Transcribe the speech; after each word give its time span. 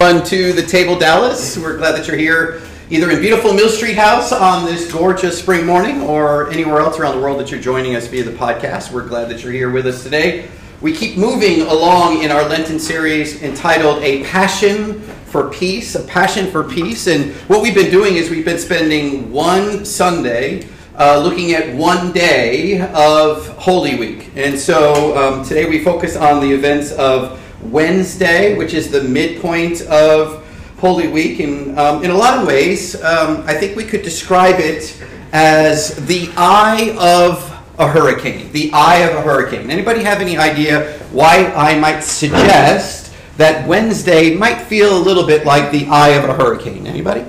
Fun 0.00 0.24
to 0.24 0.54
the 0.54 0.62
table, 0.62 0.98
Dallas. 0.98 1.58
We're 1.58 1.76
glad 1.76 1.92
that 1.92 2.06
you're 2.06 2.16
here, 2.16 2.62
either 2.88 3.10
in 3.10 3.20
beautiful 3.20 3.52
Mill 3.52 3.68
Street 3.68 3.98
House 3.98 4.32
on 4.32 4.64
this 4.64 4.90
gorgeous 4.90 5.38
spring 5.38 5.66
morning, 5.66 6.00
or 6.00 6.50
anywhere 6.50 6.80
else 6.80 6.98
around 6.98 7.16
the 7.16 7.20
world 7.20 7.38
that 7.38 7.50
you're 7.50 7.60
joining 7.60 7.96
us 7.96 8.06
via 8.06 8.24
the 8.24 8.30
podcast. 8.30 8.92
We're 8.92 9.06
glad 9.06 9.28
that 9.28 9.42
you're 9.42 9.52
here 9.52 9.70
with 9.70 9.86
us 9.86 10.02
today. 10.02 10.48
We 10.80 10.94
keep 10.94 11.18
moving 11.18 11.66
along 11.66 12.22
in 12.22 12.30
our 12.30 12.48
Lenten 12.48 12.78
series 12.78 13.42
entitled 13.42 14.02
"A 14.02 14.24
Passion 14.24 15.02
for 15.26 15.50
Peace." 15.50 15.94
A 15.94 16.02
passion 16.04 16.50
for 16.50 16.64
peace, 16.64 17.06
and 17.06 17.34
what 17.50 17.60
we've 17.60 17.74
been 17.74 17.90
doing 17.90 18.16
is 18.16 18.30
we've 18.30 18.42
been 18.42 18.56
spending 18.56 19.30
one 19.30 19.84
Sunday. 19.84 20.66
Uh, 20.96 21.18
looking 21.18 21.52
at 21.52 21.74
one 21.74 22.12
day 22.12 22.80
of 22.92 23.48
Holy 23.56 23.96
Week. 23.96 24.30
And 24.36 24.58
so 24.58 25.16
um, 25.16 25.44
today 25.44 25.66
we 25.66 25.82
focus 25.82 26.14
on 26.14 26.42
the 26.42 26.52
events 26.52 26.92
of 26.92 27.40
Wednesday, 27.62 28.56
which 28.56 28.74
is 28.74 28.90
the 28.90 29.02
midpoint 29.02 29.82
of 29.82 30.46
Holy 30.78 31.08
Week. 31.08 31.40
And 31.40 31.78
um, 31.78 32.02
in 32.02 32.10
a 32.10 32.16
lot 32.16 32.38
of 32.38 32.46
ways, 32.46 32.94
um, 33.02 33.44
I 33.46 33.54
think 33.54 33.76
we 33.76 33.84
could 33.84 34.02
describe 34.02 34.56
it 34.58 35.00
as 35.32 35.94
the 36.06 36.30
eye 36.36 36.96
of 36.98 37.46
a 37.78 37.86
hurricane. 37.86 38.50
The 38.52 38.70
eye 38.72 38.98
of 38.98 39.16
a 39.16 39.22
hurricane. 39.22 39.70
Anybody 39.70 40.02
have 40.02 40.20
any 40.20 40.36
idea 40.36 40.98
why 41.12 41.52
I 41.56 41.78
might 41.78 42.00
suggest 42.00 43.14
that 43.36 43.66
Wednesday 43.66 44.34
might 44.34 44.60
feel 44.60 44.96
a 44.96 45.00
little 45.00 45.26
bit 45.26 45.46
like 45.46 45.70
the 45.70 45.86
eye 45.86 46.10
of 46.10 46.28
a 46.28 46.34
hurricane? 46.34 46.86
Anybody? 46.86 47.22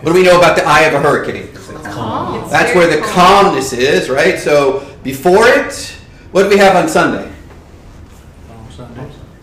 What 0.00 0.12
do 0.12 0.18
we 0.18 0.24
know 0.24 0.38
about 0.38 0.56
the 0.56 0.64
eye 0.66 0.82
of 0.82 0.94
a 0.94 1.00
hurricane? 1.00 1.48
Calm. 1.84 2.48
That's 2.50 2.74
where 2.74 2.94
the 2.94 3.02
calmness 3.06 3.72
is, 3.72 4.10
right? 4.10 4.38
So 4.38 4.86
before 5.02 5.46
it, 5.46 5.74
what 6.32 6.44
do 6.44 6.48
we 6.48 6.58
have 6.58 6.76
on 6.76 6.88
Sunday? 6.88 7.33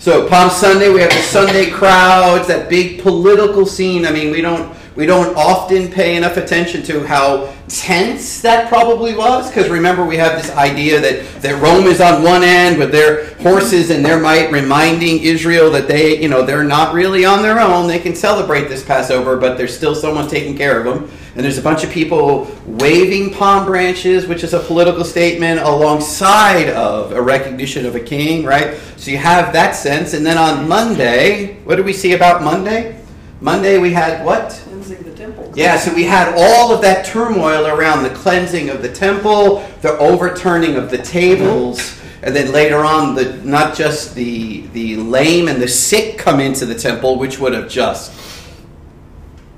So 0.01 0.27
Palm 0.27 0.49
Sunday, 0.49 0.91
we 0.91 0.99
have 1.01 1.11
the 1.11 1.21
Sunday 1.21 1.69
crowds, 1.69 2.47
that 2.47 2.71
big 2.71 3.03
political 3.03 3.67
scene. 3.67 4.03
I 4.03 4.11
mean, 4.11 4.31
we 4.31 4.41
don't 4.41 4.75
we 4.95 5.05
don't 5.05 5.37
often 5.37 5.91
pay 5.91 6.15
enough 6.15 6.37
attention 6.37 6.81
to 6.85 7.05
how 7.05 7.53
tense 7.67 8.41
that 8.41 8.67
probably 8.67 9.13
was, 9.15 9.47
because 9.47 9.69
remember 9.69 10.03
we 10.03 10.17
have 10.17 10.41
this 10.41 10.49
idea 10.57 10.99
that, 10.99 11.41
that 11.43 11.61
Rome 11.61 11.85
is 11.85 12.01
on 12.01 12.23
one 12.23 12.41
end 12.41 12.79
with 12.79 12.91
their 12.91 13.35
horses 13.35 13.91
and 13.91 14.03
their 14.03 14.19
might, 14.19 14.51
reminding 14.51 15.19
Israel 15.21 15.69
that 15.69 15.87
they, 15.87 16.19
you 16.19 16.29
know, 16.29 16.43
they're 16.43 16.63
not 16.63 16.95
really 16.95 17.23
on 17.23 17.43
their 17.43 17.59
own. 17.59 17.87
They 17.87 17.99
can 17.99 18.15
celebrate 18.15 18.69
this 18.69 18.83
Passover, 18.83 19.37
but 19.37 19.55
there's 19.55 19.77
still 19.77 19.93
someone 19.93 20.27
taking 20.27 20.57
care 20.57 20.79
of 20.79 20.83
them. 20.83 21.11
And 21.35 21.45
there's 21.45 21.57
a 21.57 21.61
bunch 21.61 21.83
of 21.83 21.89
people 21.89 22.51
waving 22.65 23.33
palm 23.33 23.65
branches, 23.65 24.27
which 24.27 24.43
is 24.43 24.53
a 24.53 24.59
political 24.59 25.05
statement, 25.05 25.61
alongside 25.61 26.69
of 26.69 27.13
a 27.13 27.21
recognition 27.21 27.85
of 27.85 27.95
a 27.95 28.01
king, 28.01 28.43
right? 28.43 28.77
So 28.97 29.11
you 29.11 29.17
have 29.17 29.53
that 29.53 29.71
sense. 29.75 30.13
And 30.13 30.25
then 30.25 30.37
on 30.37 30.67
Monday, 30.67 31.55
what 31.63 31.77
do 31.77 31.83
we 31.83 31.93
see 31.93 32.13
about 32.13 32.43
Monday? 32.43 33.01
Monday 33.39 33.79
we 33.79 33.91
had 33.91 34.23
what? 34.25 34.51
Cleansing 34.51 35.01
the 35.03 35.15
temple. 35.15 35.51
Yeah, 35.55 35.77
so 35.77 35.93
we 35.93 36.03
had 36.03 36.33
all 36.37 36.73
of 36.73 36.81
that 36.81 37.05
turmoil 37.05 37.65
around 37.65 38.03
the 38.03 38.11
cleansing 38.11 38.69
of 38.69 38.81
the 38.81 38.91
temple, 38.91 39.67
the 39.81 39.97
overturning 39.97 40.75
of 40.75 40.91
the 40.91 40.99
tables, 40.99 41.99
and 42.23 42.35
then 42.35 42.51
later 42.51 42.85
on, 42.85 43.15
the 43.15 43.33
not 43.43 43.75
just 43.75 44.13
the 44.13 44.67
the 44.67 44.97
lame 44.97 45.47
and 45.47 45.59
the 45.59 45.67
sick 45.67 46.19
come 46.19 46.39
into 46.39 46.67
the 46.67 46.75
temple, 46.75 47.17
which 47.17 47.39
would 47.39 47.53
have 47.53 47.67
just 47.67 48.11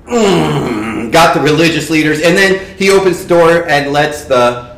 mm, 0.06 0.08
got 1.14 1.32
the 1.32 1.40
religious 1.40 1.90
leaders, 1.90 2.20
and 2.20 2.36
then 2.36 2.76
he 2.76 2.90
opens 2.90 3.22
the 3.22 3.28
door 3.28 3.68
and 3.68 3.92
lets 3.92 4.24
the 4.24 4.76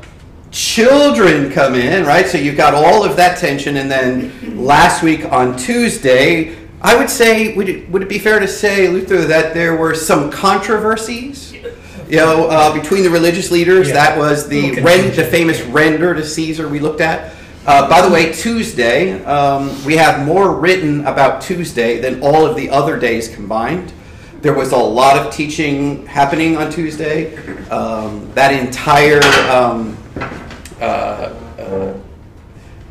children 0.53 1.51
come 1.51 1.75
in, 1.75 2.05
right? 2.05 2.27
So 2.27 2.37
you've 2.37 2.59
got 2.59 2.75
all 2.75 3.05
of 3.05 3.17
that 3.17 3.39
tension, 3.39 3.79
and 3.79 3.91
then 3.91 4.63
last 4.65 5.03
week 5.03 5.25
on 5.33 5.57
Tuesday, 5.57 6.55
I 6.83 6.95
would 6.95 7.09
say, 7.09 7.55
would 7.55 7.69
it, 7.71 7.91
would 7.91 8.03
it 8.03 8.09
be 8.11 8.19
fair 8.19 8.39
to 8.39 8.47
say, 8.47 8.87
Luther, 8.89 9.25
that 9.25 9.55
there 9.55 9.77
were 9.77 9.95
some 9.95 10.31
controversies? 10.31 11.55
You 12.09 12.19
know, 12.19 12.49
uh, 12.49 12.73
between 12.81 13.03
the 13.03 13.11
religious 13.11 13.51
leaders, 13.51 13.89
Yeah. 13.89 13.95
that 13.95 14.19
was 14.19 14.47
the 14.47 14.77
the 14.77 15.25
famous 15.25 15.61
render 15.63 16.15
to 16.15 16.25
Caesar 16.25 16.69
we 16.69 16.81
looked 16.81 17.01
at. 17.01 17.33
Uh, 17.67 17.89
by 17.89 18.01
the 18.01 18.09
way, 18.13 18.31
Tuesday, 18.33 19.25
um, 19.25 19.73
we 19.85 19.97
have 19.97 20.25
more 20.25 20.55
written 20.55 21.05
about 21.07 21.41
Tuesday 21.41 21.99
than 21.99 22.23
all 22.23 22.47
of 22.47 22.55
the 22.57 22.71
other 22.71 22.97
days 22.99 23.27
combined. 23.35 23.93
There 24.43 24.53
was 24.53 24.73
a 24.73 24.77
lot 24.77 25.17
of 25.17 25.33
teaching 25.33 26.05
happening 26.07 26.59
on 26.59 26.71
Tuesday. 26.71 27.37
Um, 27.69 28.31
that 28.35 28.53
entire 28.53 29.23
um, 29.51 29.97
uh, 30.79 31.35
uh, 31.59 31.95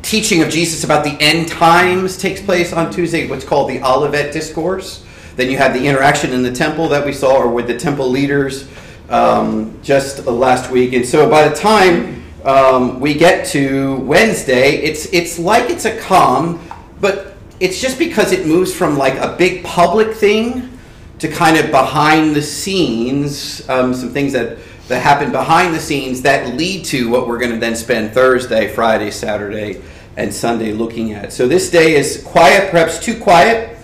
teaching 0.02 0.42
of 0.42 0.50
Jesus 0.50 0.82
about 0.82 1.04
the 1.04 1.16
end 1.20 1.48
times 1.48 2.18
takes 2.18 2.42
place 2.42 2.72
on 2.72 2.90
Tuesday, 2.90 3.28
what's 3.28 3.44
called 3.44 3.70
the 3.70 3.80
Olivet 3.80 4.32
Discourse. 4.32 5.06
Then 5.36 5.48
you 5.48 5.56
have 5.56 5.72
the 5.72 5.86
interaction 5.86 6.32
in 6.32 6.42
the 6.42 6.50
temple 6.50 6.88
that 6.88 7.06
we 7.06 7.12
saw, 7.12 7.36
or 7.36 7.48
with 7.48 7.68
the 7.68 7.78
temple 7.78 8.10
leaders 8.10 8.68
um, 9.08 9.78
just 9.84 10.26
last 10.26 10.70
week. 10.72 10.94
And 10.94 11.06
so 11.06 11.30
by 11.30 11.48
the 11.48 11.54
time 11.54 12.24
um, 12.44 12.98
we 12.98 13.14
get 13.14 13.46
to 13.48 13.98
Wednesday, 14.00 14.78
it's 14.78 15.06
it's 15.12 15.38
like 15.38 15.70
it's 15.70 15.84
a 15.84 15.96
calm, 16.00 16.60
but 17.00 17.36
it's 17.60 17.80
just 17.80 18.00
because 18.00 18.32
it 18.32 18.46
moves 18.46 18.74
from 18.74 18.98
like 18.98 19.14
a 19.14 19.36
big 19.38 19.62
public 19.62 20.12
thing 20.12 20.75
to 21.18 21.28
kind 21.28 21.56
of 21.56 21.70
behind 21.70 22.36
the 22.36 22.42
scenes, 22.42 23.66
um, 23.68 23.94
some 23.94 24.10
things 24.10 24.32
that, 24.32 24.58
that 24.88 25.00
happen 25.00 25.32
behind 25.32 25.74
the 25.74 25.80
scenes 25.80 26.22
that 26.22 26.54
lead 26.56 26.84
to 26.84 27.08
what 27.08 27.26
we're 27.26 27.38
going 27.38 27.52
to 27.52 27.58
then 27.58 27.74
spend 27.74 28.12
Thursday, 28.12 28.68
Friday, 28.68 29.10
Saturday, 29.10 29.82
and 30.16 30.32
Sunday 30.32 30.72
looking 30.72 31.12
at. 31.12 31.32
So 31.32 31.48
this 31.48 31.70
day 31.70 31.94
is 31.94 32.22
quiet, 32.22 32.70
perhaps 32.70 32.98
too 32.98 33.18
quiet, 33.18 33.76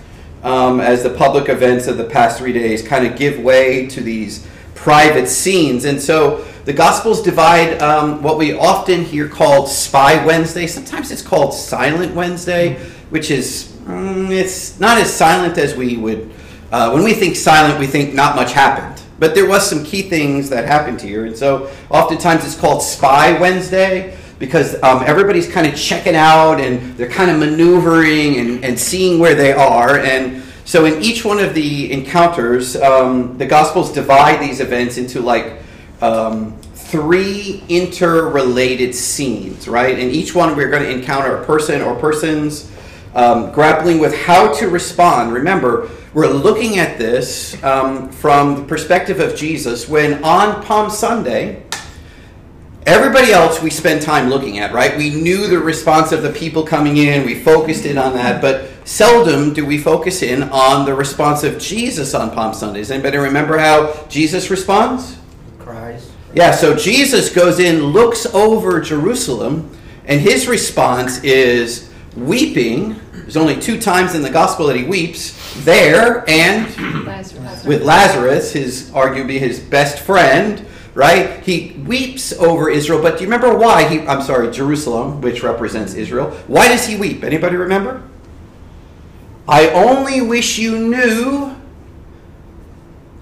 um, 0.43 0.79
as 0.79 1.03
the 1.03 1.09
public 1.09 1.49
events 1.49 1.87
of 1.87 1.97
the 1.97 2.03
past 2.03 2.37
three 2.37 2.53
days 2.53 2.85
kind 2.85 3.07
of 3.07 3.17
give 3.17 3.39
way 3.39 3.87
to 3.87 4.01
these 4.01 4.47
private 4.75 5.27
scenes. 5.27 5.85
And 5.85 6.01
so 6.01 6.45
the 6.65 6.73
Gospels 6.73 7.21
divide 7.21 7.81
um, 7.81 8.21
what 8.21 8.37
we 8.37 8.53
often 8.53 9.03
hear 9.03 9.27
called 9.27 9.69
Spy 9.69 10.23
Wednesday. 10.25 10.67
Sometimes 10.67 11.11
it's 11.11 11.21
called 11.21 11.53
Silent 11.53 12.13
Wednesday, 12.13 12.75
which 13.09 13.31
is 13.31 13.75
mm, 13.85 14.29
it's 14.29 14.79
not 14.79 14.97
as 14.97 15.13
silent 15.13 15.57
as 15.57 15.75
we 15.75 15.97
would. 15.97 16.31
Uh, 16.73 16.89
when 16.89 17.03
we 17.03 17.13
think 17.13 17.35
silent, 17.35 17.79
we 17.79 17.85
think 17.85 18.15
not 18.15 18.35
much 18.35 18.51
happened. 18.51 18.99
But 19.19 19.35
there 19.35 19.47
was 19.47 19.69
some 19.69 19.83
key 19.83 20.01
things 20.01 20.49
that 20.49 20.65
happened 20.65 20.99
here, 20.99 21.27
and 21.27 21.37
so 21.37 21.71
oftentimes 21.91 22.43
it's 22.43 22.59
called 22.59 22.81
Spy 22.81 23.39
Wednesday 23.39 24.17
because 24.39 24.81
um, 24.81 25.03
everybody's 25.05 25.47
kind 25.47 25.67
of 25.67 25.75
checking 25.75 26.15
out 26.15 26.59
and 26.59 26.97
they're 26.97 27.11
kind 27.11 27.29
of 27.29 27.37
maneuvering 27.37 28.37
and, 28.39 28.65
and 28.65 28.79
seeing 28.79 29.19
where 29.19 29.35
they 29.35 29.53
are. 29.53 29.99
And 29.99 30.41
so 30.65 30.85
in 30.85 30.99
each 30.99 31.23
one 31.23 31.37
of 31.37 31.53
the 31.53 31.93
encounters, 31.93 32.75
um, 32.75 33.37
the 33.37 33.45
Gospels 33.45 33.93
divide 33.93 34.41
these 34.41 34.59
events 34.59 34.97
into 34.97 35.21
like 35.21 35.59
um, 36.01 36.59
three 36.73 37.63
interrelated 37.69 38.95
scenes, 38.95 39.67
right? 39.67 39.99
And 39.99 40.11
each 40.11 40.33
one, 40.33 40.55
we're 40.55 40.71
going 40.71 40.83
to 40.83 40.89
encounter 40.89 41.37
a 41.37 41.45
person 41.45 41.83
or 41.83 41.95
persons 41.99 42.71
um, 43.15 43.51
grappling 43.51 43.99
with 43.99 44.15
how 44.15 44.53
to 44.53 44.69
respond. 44.69 45.33
Remember, 45.33 45.89
we're 46.13 46.27
looking 46.27 46.77
at 46.77 46.97
this 46.97 47.61
um, 47.63 48.09
from 48.09 48.55
the 48.55 48.63
perspective 48.63 49.19
of 49.19 49.35
Jesus 49.35 49.87
when 49.87 50.23
on 50.23 50.63
Palm 50.63 50.89
Sunday, 50.89 51.63
everybody 52.85 53.31
else 53.31 53.61
we 53.61 53.69
spend 53.69 54.01
time 54.01 54.29
looking 54.29 54.59
at, 54.59 54.73
right? 54.73 54.97
We 54.97 55.09
knew 55.09 55.47
the 55.47 55.59
response 55.59 56.11
of 56.11 56.23
the 56.23 56.31
people 56.31 56.63
coming 56.63 56.97
in, 56.97 57.25
we 57.25 57.35
focused 57.35 57.85
in 57.85 57.97
on 57.97 58.13
that, 58.13 58.41
but 58.41 58.69
seldom 58.85 59.53
do 59.53 59.65
we 59.65 59.77
focus 59.77 60.21
in 60.21 60.43
on 60.43 60.85
the 60.85 60.93
response 60.93 61.43
of 61.43 61.59
Jesus 61.59 62.13
on 62.13 62.31
Palm 62.31 62.53
Sundays. 62.53 62.91
Anybody 62.91 63.17
remember 63.17 63.57
how 63.57 64.05
Jesus 64.09 64.49
responds? 64.49 65.17
Cries. 65.59 66.11
Yeah, 66.35 66.51
so 66.51 66.75
Jesus 66.75 67.33
goes 67.33 67.59
in, 67.59 67.83
looks 67.83 68.25
over 68.27 68.81
Jerusalem, 68.81 69.69
and 70.05 70.19
his 70.19 70.47
response 70.47 71.23
is 71.23 71.91
weeping. 72.15 72.99
There's 73.23 73.37
only 73.37 73.59
two 73.59 73.79
times 73.79 74.15
in 74.15 74.21
the 74.21 74.29
gospel 74.29 74.67
that 74.67 74.75
he 74.75 74.83
weeps 74.83 75.33
there 75.63 76.29
and 76.29 76.67
with 77.65 77.81
Lazarus, 77.81 78.51
his 78.51 78.91
arguably 78.91 79.39
his 79.39 79.59
best 79.61 79.99
friend, 79.99 80.65
right? 80.93 81.41
He 81.41 81.81
weeps 81.87 82.33
over 82.33 82.69
Israel, 82.69 83.01
but 83.01 83.17
do 83.17 83.23
you 83.23 83.31
remember 83.31 83.57
why 83.57 83.87
he 83.87 84.01
I'm 84.01 84.21
sorry, 84.21 84.51
Jerusalem, 84.51 85.21
which 85.21 85.41
represents 85.41 85.93
Israel. 85.93 86.31
Why 86.47 86.67
does 86.67 86.85
he 86.85 86.97
weep? 86.97 87.23
Anybody 87.23 87.55
remember? 87.55 88.03
I 89.47 89.69
only 89.69 90.21
wish 90.21 90.57
you 90.57 90.77
knew 90.77 91.55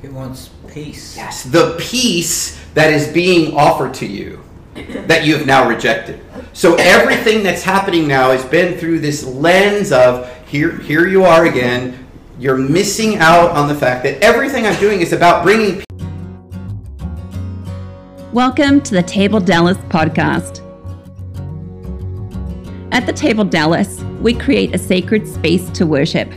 He 0.01 0.07
wants 0.07 0.49
peace. 0.67 1.15
Yes, 1.15 1.43
the 1.43 1.77
peace 1.79 2.59
that 2.73 2.91
is 2.91 3.07
being 3.07 3.55
offered 3.55 3.93
to 3.95 4.07
you 4.07 4.43
that 4.73 5.25
you 5.25 5.37
have 5.37 5.45
now 5.45 5.67
rejected. 5.67 6.19
So 6.53 6.75
everything 6.75 7.43
that's 7.43 7.63
happening 7.63 8.09
now 8.09 8.31
has 8.31 8.43
been 8.43 8.77
through 8.77 8.99
this 8.99 9.23
lens 9.23 9.93
of 9.93 10.29
here 10.47 10.77
here 10.79 11.07
you 11.07 11.23
are 11.23 11.45
again. 11.45 12.05
You're 12.37 12.57
missing 12.57 13.17
out 13.17 13.51
on 13.51 13.69
the 13.69 13.75
fact 13.75 14.03
that 14.03 14.21
everything 14.21 14.65
I'm 14.65 14.77
doing 14.77 14.99
is 14.99 15.13
about 15.13 15.43
bringing 15.43 15.81
Welcome 18.33 18.81
to 18.81 18.93
the 18.95 19.03
Table 19.03 19.39
Dallas 19.39 19.77
podcast. 19.89 20.59
At 22.91 23.05
the 23.05 23.13
Table 23.13 23.45
Dallas, 23.45 24.01
we 24.19 24.33
create 24.33 24.75
a 24.75 24.77
sacred 24.77 25.27
space 25.27 25.69
to 25.69 25.85
worship. 25.85 26.29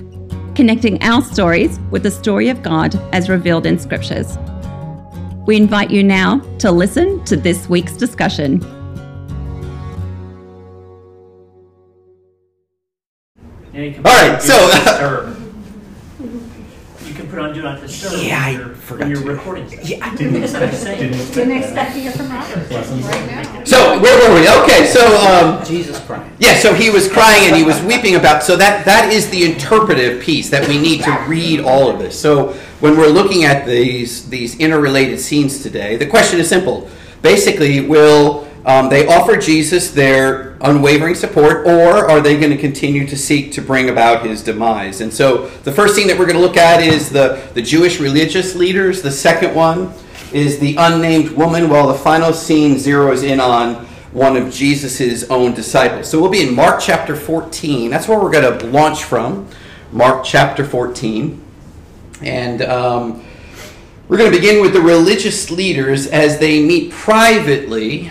connecting 0.54 1.02
our 1.02 1.20
stories 1.20 1.80
with 1.90 2.04
the 2.04 2.10
story 2.12 2.48
of 2.48 2.62
God 2.62 2.94
as 3.12 3.28
revealed 3.28 3.66
in 3.66 3.76
scriptures. 3.76 4.38
We 5.46 5.56
invite 5.56 5.90
you 5.90 6.04
now 6.04 6.38
to 6.58 6.70
listen 6.70 7.24
to 7.24 7.36
this 7.36 7.68
week's 7.68 7.96
discussion. 7.96 8.60
You 13.82 13.92
can 13.92 14.06
All 14.06 14.12
put 14.12 14.20
right, 14.22 14.30
on 14.34 14.40
Do 14.40 14.46
so- 14.46 15.36
You 17.06 17.12
can 17.14 17.28
put 17.28 17.38
on 17.38 17.52
do 17.54 17.62
not 17.62 17.80
disturb 17.80 18.24
Yeah, 18.24 18.40
I 18.42 18.52
when 18.52 18.60
you're, 18.66 18.74
forgot 18.76 19.00
when 19.00 19.10
you're 19.10 19.22
to. 19.22 19.28
recording 19.34 19.68
stuff. 19.68 19.88
Yeah, 19.88 19.98
I 20.06 20.16
Didn't 20.16 20.40
That's 20.40 20.52
what 20.54 20.62
I'm 20.62 20.68
expect, 20.70 20.98
didn't 21.00 21.14
expect 21.14 21.34
Didn't 21.34 21.48
that. 21.50 21.64
expect 21.64 21.92
to 21.94 22.00
hear 22.00 22.12
from 22.12 22.28
Robert 22.30 22.70
right 22.70 23.54
now. 23.54 23.64
So 23.64 24.00
where 24.00 24.28
were 24.28 24.34
we? 24.40 24.48
Okay, 24.64 24.86
so 24.86 25.04
um, 25.28 25.64
Jesus 25.64 26.00
crying. 26.06 26.32
yeah, 26.40 26.54
so 26.56 26.74
he 26.74 26.90
was 26.90 27.10
crying 27.10 27.46
and 27.46 27.54
he 27.56 27.62
was 27.62 27.80
weeping 27.82 28.16
about. 28.16 28.42
So 28.42 28.56
that 28.56 28.84
that 28.86 29.12
is 29.12 29.28
the 29.30 29.44
interpretive 29.44 30.22
piece 30.22 30.50
that 30.50 30.66
we 30.66 30.78
need 30.78 31.02
to 31.04 31.12
read 31.28 31.60
all 31.60 31.88
of 31.90 31.98
this. 31.98 32.18
So 32.18 32.52
when 32.80 32.96
we're 32.96 33.08
looking 33.08 33.44
at 33.44 33.64
these 33.66 34.28
these 34.28 34.56
interrelated 34.58 35.20
scenes 35.20 35.62
today, 35.62 35.96
the 35.96 36.06
question 36.06 36.40
is 36.40 36.48
simple. 36.48 36.88
Basically, 37.22 37.80
will 37.80 38.48
um, 38.66 38.88
they 38.88 39.06
offer 39.06 39.36
Jesus 39.36 39.90
their 39.92 40.53
unwavering 40.64 41.14
support, 41.14 41.66
or 41.66 42.10
are 42.10 42.20
they 42.20 42.38
going 42.38 42.50
to 42.50 42.58
continue 42.58 43.06
to 43.06 43.16
seek 43.16 43.52
to 43.52 43.62
bring 43.62 43.90
about 43.90 44.26
his 44.26 44.42
demise? 44.42 45.00
And 45.00 45.12
so 45.12 45.48
the 45.64 45.72
first 45.72 45.94
thing 45.94 46.06
that 46.08 46.18
we're 46.18 46.26
going 46.26 46.38
to 46.38 46.42
look 46.42 46.56
at 46.56 46.82
is 46.82 47.10
the 47.10 47.48
the 47.54 47.62
Jewish 47.62 48.00
religious 48.00 48.54
leaders. 48.54 49.02
The 49.02 49.10
second 49.10 49.54
one 49.54 49.92
is 50.32 50.58
the 50.58 50.74
unnamed 50.76 51.30
woman, 51.30 51.68
while 51.68 51.86
the 51.86 51.94
final 51.94 52.32
scene 52.32 52.74
zeroes 52.74 53.22
in 53.22 53.38
on 53.38 53.86
one 54.12 54.36
of 54.36 54.52
Jesus' 54.52 55.24
own 55.24 55.54
disciples. 55.54 56.08
So 56.08 56.20
we'll 56.20 56.30
be 56.30 56.46
in 56.46 56.54
Mark 56.54 56.80
chapter 56.80 57.16
14. 57.16 57.90
That's 57.90 58.08
where 58.08 58.18
we're 58.18 58.30
going 58.30 58.58
to 58.58 58.66
launch 58.66 59.04
from. 59.04 59.48
Mark 59.90 60.24
chapter 60.24 60.64
14. 60.64 61.40
And 62.22 62.62
um, 62.62 63.24
we're 64.08 64.18
going 64.18 64.30
to 64.30 64.36
begin 64.36 64.60
with 64.60 64.72
the 64.72 64.80
religious 64.80 65.50
leaders 65.50 66.06
as 66.06 66.38
they 66.38 66.64
meet 66.64 66.92
privately 66.92 68.10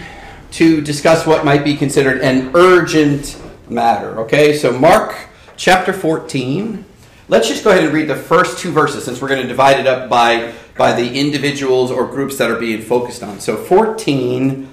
to 0.54 0.82
discuss 0.82 1.26
what 1.26 1.44
might 1.44 1.64
be 1.64 1.76
considered 1.76 2.22
an 2.22 2.52
urgent 2.56 3.42
matter. 3.70 4.20
Okay, 4.20 4.56
so 4.56 4.72
Mark 4.72 5.16
chapter 5.58 5.92
14. 5.92 6.86
Let's 7.28 7.48
just 7.48 7.64
go 7.64 7.72
ahead 7.72 7.84
and 7.84 7.94
read 7.94 8.08
the 8.08 8.16
first 8.16 8.60
two 8.60 8.72
verses 8.72 9.04
since 9.04 9.22
we're 9.22 9.30
going 9.30 9.42
to 9.42 9.48
divide 9.48 9.80
it 9.80 9.88
up 9.88 10.10
by, 10.10 10.54
by 10.78 10.94
the 10.94 11.20
individuals 11.20 11.90
or 11.90 12.06
groups 12.06 12.38
that 12.38 12.52
are 12.52 12.60
being 12.60 12.82
focused 12.82 13.24
on. 13.24 13.40
So 13.40 13.58
14, 13.58 14.66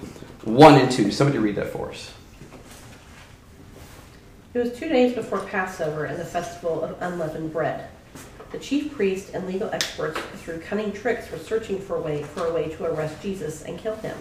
1 0.44 0.74
and 0.74 0.92
2. 0.92 1.12
Somebody 1.12 1.38
read 1.38 1.56
that 1.56 1.68
for 1.68 1.90
us. 1.90 2.12
It 4.52 4.58
was 4.58 4.76
two 4.76 4.88
days 4.88 5.14
before 5.14 5.38
Passover 5.40 6.04
and 6.04 6.18
the 6.18 6.24
festival 6.24 6.82
of 6.82 7.00
unleavened 7.00 7.52
bread. 7.52 7.88
The 8.50 8.58
chief 8.58 8.92
priests 8.92 9.30
and 9.30 9.46
legal 9.46 9.70
experts, 9.70 10.18
through 10.42 10.60
cunning 10.60 10.92
tricks, 10.92 11.30
were 11.30 11.38
searching 11.38 11.78
for 11.78 11.96
a 11.96 12.00
way 12.00 12.24
for 12.24 12.46
a 12.46 12.52
way 12.52 12.68
to 12.68 12.84
arrest 12.84 13.22
Jesus 13.22 13.62
and 13.62 13.78
kill 13.78 13.94
him. 13.96 14.16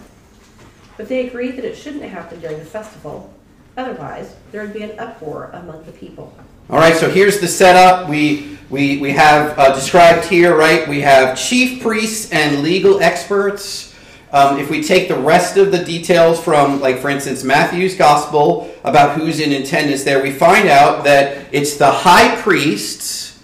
But 0.99 1.07
they 1.07 1.25
agreed 1.25 1.55
that 1.55 1.63
it 1.63 1.77
shouldn't 1.77 2.03
happen 2.03 2.41
during 2.41 2.59
the 2.59 2.65
festival. 2.65 3.33
Otherwise, 3.77 4.35
there 4.51 4.61
would 4.63 4.73
be 4.73 4.83
an 4.83 4.99
uproar 4.99 5.49
among 5.53 5.85
the 5.85 5.93
people. 5.93 6.33
All 6.69 6.77
right, 6.77 6.93
so 6.93 7.09
here's 7.09 7.39
the 7.39 7.47
setup. 7.47 8.09
We 8.09 8.57
we 8.69 8.97
we 8.97 9.11
have 9.11 9.57
uh, 9.57 9.73
described 9.73 10.25
here, 10.25 10.57
right? 10.57 10.85
We 10.89 10.99
have 10.99 11.39
chief 11.39 11.81
priests 11.81 12.33
and 12.33 12.63
legal 12.63 13.01
experts. 13.01 13.95
Um, 14.33 14.59
if 14.59 14.69
we 14.69 14.83
take 14.83 15.07
the 15.07 15.17
rest 15.17 15.55
of 15.55 15.71
the 15.71 15.81
details 15.81 16.43
from, 16.43 16.81
like 16.81 16.99
for 16.99 17.09
instance, 17.09 17.45
Matthew's 17.45 17.95
gospel 17.95 18.69
about 18.83 19.17
who's 19.17 19.39
in 19.39 19.53
attendance 19.53 20.03
there, 20.03 20.21
we 20.21 20.31
find 20.31 20.67
out 20.67 21.05
that 21.05 21.47
it's 21.53 21.77
the 21.77 21.89
high 21.89 22.35
priests, 22.41 23.41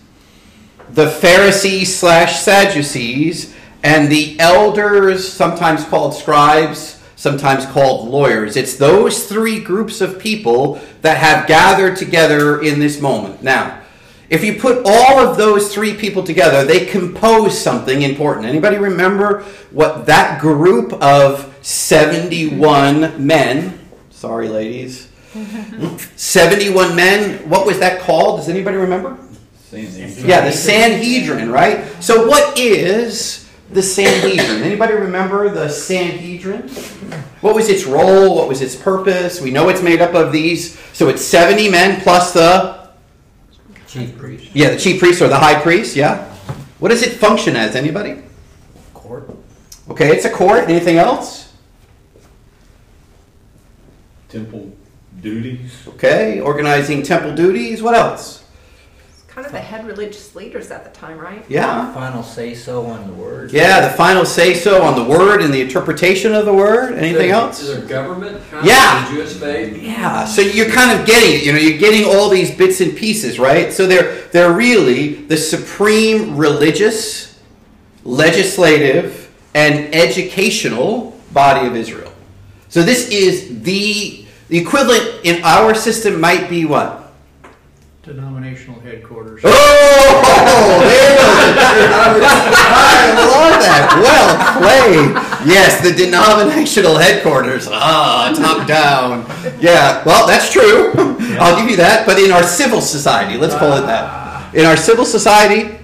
the 0.89 1.09
Pharisees 1.09 1.97
slash 1.97 2.41
Sadducees, 2.41 3.55
and 3.81 4.11
the 4.11 4.37
elders, 4.41 5.25
sometimes 5.25 5.85
called 5.85 6.13
scribes, 6.13 6.94
sometimes 7.25 7.65
called 7.65 8.07
lawyers. 8.07 8.55
It's 8.55 8.75
those 8.75 9.27
three 9.27 9.59
groups 9.59 9.99
of 9.99 10.19
people 10.19 10.79
that 11.01 11.17
have 11.17 11.47
gathered 11.47 11.97
together 11.97 12.61
in 12.61 12.77
this 12.77 13.01
moment. 13.01 13.41
Now, 13.41 13.81
if 14.29 14.43
you 14.43 14.59
put 14.59 14.85
all 14.85 15.17
of 15.17 15.35
those 15.35 15.73
three 15.73 15.95
people 15.95 16.21
together, 16.21 16.63
they 16.63 16.85
compose 16.85 17.59
something 17.59 18.03
important. 18.03 18.45
Anybody 18.45 18.77
remember 18.77 19.41
what 19.71 20.05
that 20.05 20.39
group 20.39 20.93
of 21.01 21.51
71 21.63 23.25
men, 23.25 23.79
sorry 24.11 24.47
ladies, 24.47 25.09
71 26.15 26.95
men, 26.95 27.49
what 27.49 27.65
was 27.65 27.79
that 27.79 28.01
called? 28.01 28.39
Does 28.39 28.49
anybody 28.49 28.77
remember? 28.77 29.17
Yeah, 30.27 30.45
the 30.45 30.51
Sanhedrin, 30.51 31.51
right? 31.51 31.87
So 32.03 32.27
what 32.27 32.59
is 32.59 33.44
the 33.69 33.81
Sanhedrin? 33.81 34.63
Anybody 34.63 34.93
remember 34.93 35.49
the 35.49 35.69
Sanhedrin? 35.69 36.69
What 37.41 37.55
was 37.55 37.69
its 37.69 37.85
role? 37.85 38.35
What 38.35 38.47
was 38.47 38.61
its 38.61 38.75
purpose? 38.75 39.41
We 39.41 39.51
know 39.51 39.69
it's 39.69 39.81
made 39.81 40.01
up 40.01 40.13
of 40.13 40.31
these. 40.31 40.79
So 40.93 41.09
it's 41.09 41.23
70 41.23 41.69
men 41.69 42.01
plus 42.01 42.33
the 42.33 42.89
Chief 43.87 44.17
priest. 44.17 44.53
yeah, 44.53 44.71
the 44.71 44.77
chief 44.77 44.99
priest 44.99 45.21
or 45.21 45.27
the 45.29 45.37
high 45.37 45.61
priest, 45.61 45.95
yeah. 45.95 46.25
What 46.79 46.89
does 46.89 47.01
it 47.01 47.13
function 47.13 47.55
as? 47.55 47.75
Anybody? 47.75 48.21
Court. 48.93 49.29
Okay, 49.89 50.09
it's 50.15 50.25
a 50.25 50.29
court. 50.29 50.65
Anything 50.69 50.97
else? 50.97 51.53
Temple 54.29 54.75
duties. 55.21 55.71
Okay, 55.87 56.41
organizing 56.41 57.03
temple 57.03 57.33
duties. 57.33 57.81
What 57.81 57.95
else? 57.95 58.43
Kind 59.35 59.47
of 59.47 59.51
the 59.51 59.59
head 59.59 59.85
religious 59.85 60.33
leaders 60.33 60.71
at 60.71 60.85
the 60.85 60.97
time, 60.97 61.17
right? 61.17 61.43
Yeah. 61.49 61.93
Final 61.93 62.23
say 62.23 62.55
so 62.55 62.85
on 62.85 63.05
the 63.05 63.11
word. 63.11 63.51
Yeah, 63.51 63.85
the 63.85 63.93
final 63.97 64.23
say 64.23 64.53
so 64.53 64.81
on 64.81 64.95
the 64.95 65.03
word 65.03 65.41
and 65.41 65.53
the 65.53 65.59
interpretation 65.59 66.33
of 66.33 66.45
the 66.45 66.53
word. 66.53 66.93
Anything 66.93 67.31
else? 67.31 67.61
Is 67.61 67.75
there 67.75 67.85
government? 67.85 68.41
Kind 68.49 68.65
Yeah. 68.65 69.03
Of 69.03 69.09
the 69.09 69.15
Jewish 69.17 69.33
faith? 69.33 69.83
Yeah, 69.83 70.23
so 70.23 70.39
you're 70.39 70.69
kind 70.69 70.97
of 70.97 71.05
getting 71.05 71.33
it. 71.33 71.43
You 71.43 71.51
know, 71.51 71.59
you're 71.59 71.77
getting 71.77 72.05
all 72.05 72.29
these 72.29 72.55
bits 72.55 72.79
and 72.79 72.95
pieces, 72.95 73.37
right? 73.37 73.73
So 73.73 73.85
they're 73.85 74.21
they're 74.31 74.53
really 74.53 75.15
the 75.15 75.35
supreme 75.35 76.37
religious, 76.37 77.37
legislative, 78.05 79.29
and 79.53 79.93
educational 79.93 81.19
body 81.33 81.67
of 81.67 81.75
Israel. 81.75 82.13
So 82.69 82.83
this 82.83 83.09
is 83.09 83.63
the 83.63 84.25
the 84.47 84.59
equivalent 84.59 85.25
in 85.25 85.43
our 85.43 85.75
system 85.75 86.21
might 86.21 86.49
be 86.49 86.63
what? 86.63 87.04
Denominational 88.05 88.79
headquarters. 88.81 89.41
Oh, 89.43 89.49
it 90.83 90.91
is. 90.93 91.19
I 92.61 93.17
love 93.17 93.57
that. 93.65 93.97
Well 93.99 94.29
played. 94.61 95.09
Yes, 95.51 95.81
the 95.81 95.91
denominational 95.91 96.97
headquarters. 96.97 97.67
Ah, 97.67 98.31
top 98.37 98.67
down. 98.67 99.25
Yeah, 99.59 100.03
well, 100.05 100.27
that's 100.27 100.51
true. 100.51 100.93
I'll 101.39 101.59
give 101.59 101.67
you 101.67 101.77
that. 101.77 102.05
But 102.05 102.19
in 102.19 102.31
our 102.31 102.43
civil 102.43 102.79
society, 102.79 103.39
let's 103.39 103.55
call 103.55 103.73
it 103.75 103.87
that. 103.87 104.53
In 104.53 104.65
our 104.65 104.77
civil 104.77 105.05
society, 105.05 105.75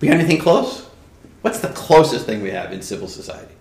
we 0.00 0.06
got 0.06 0.18
anything 0.18 0.38
close? 0.38 0.88
What's 1.40 1.58
the 1.58 1.70
closest 1.70 2.26
thing 2.26 2.42
we 2.42 2.50
have 2.50 2.72
in 2.72 2.80
civil 2.80 3.08
society? 3.08 3.54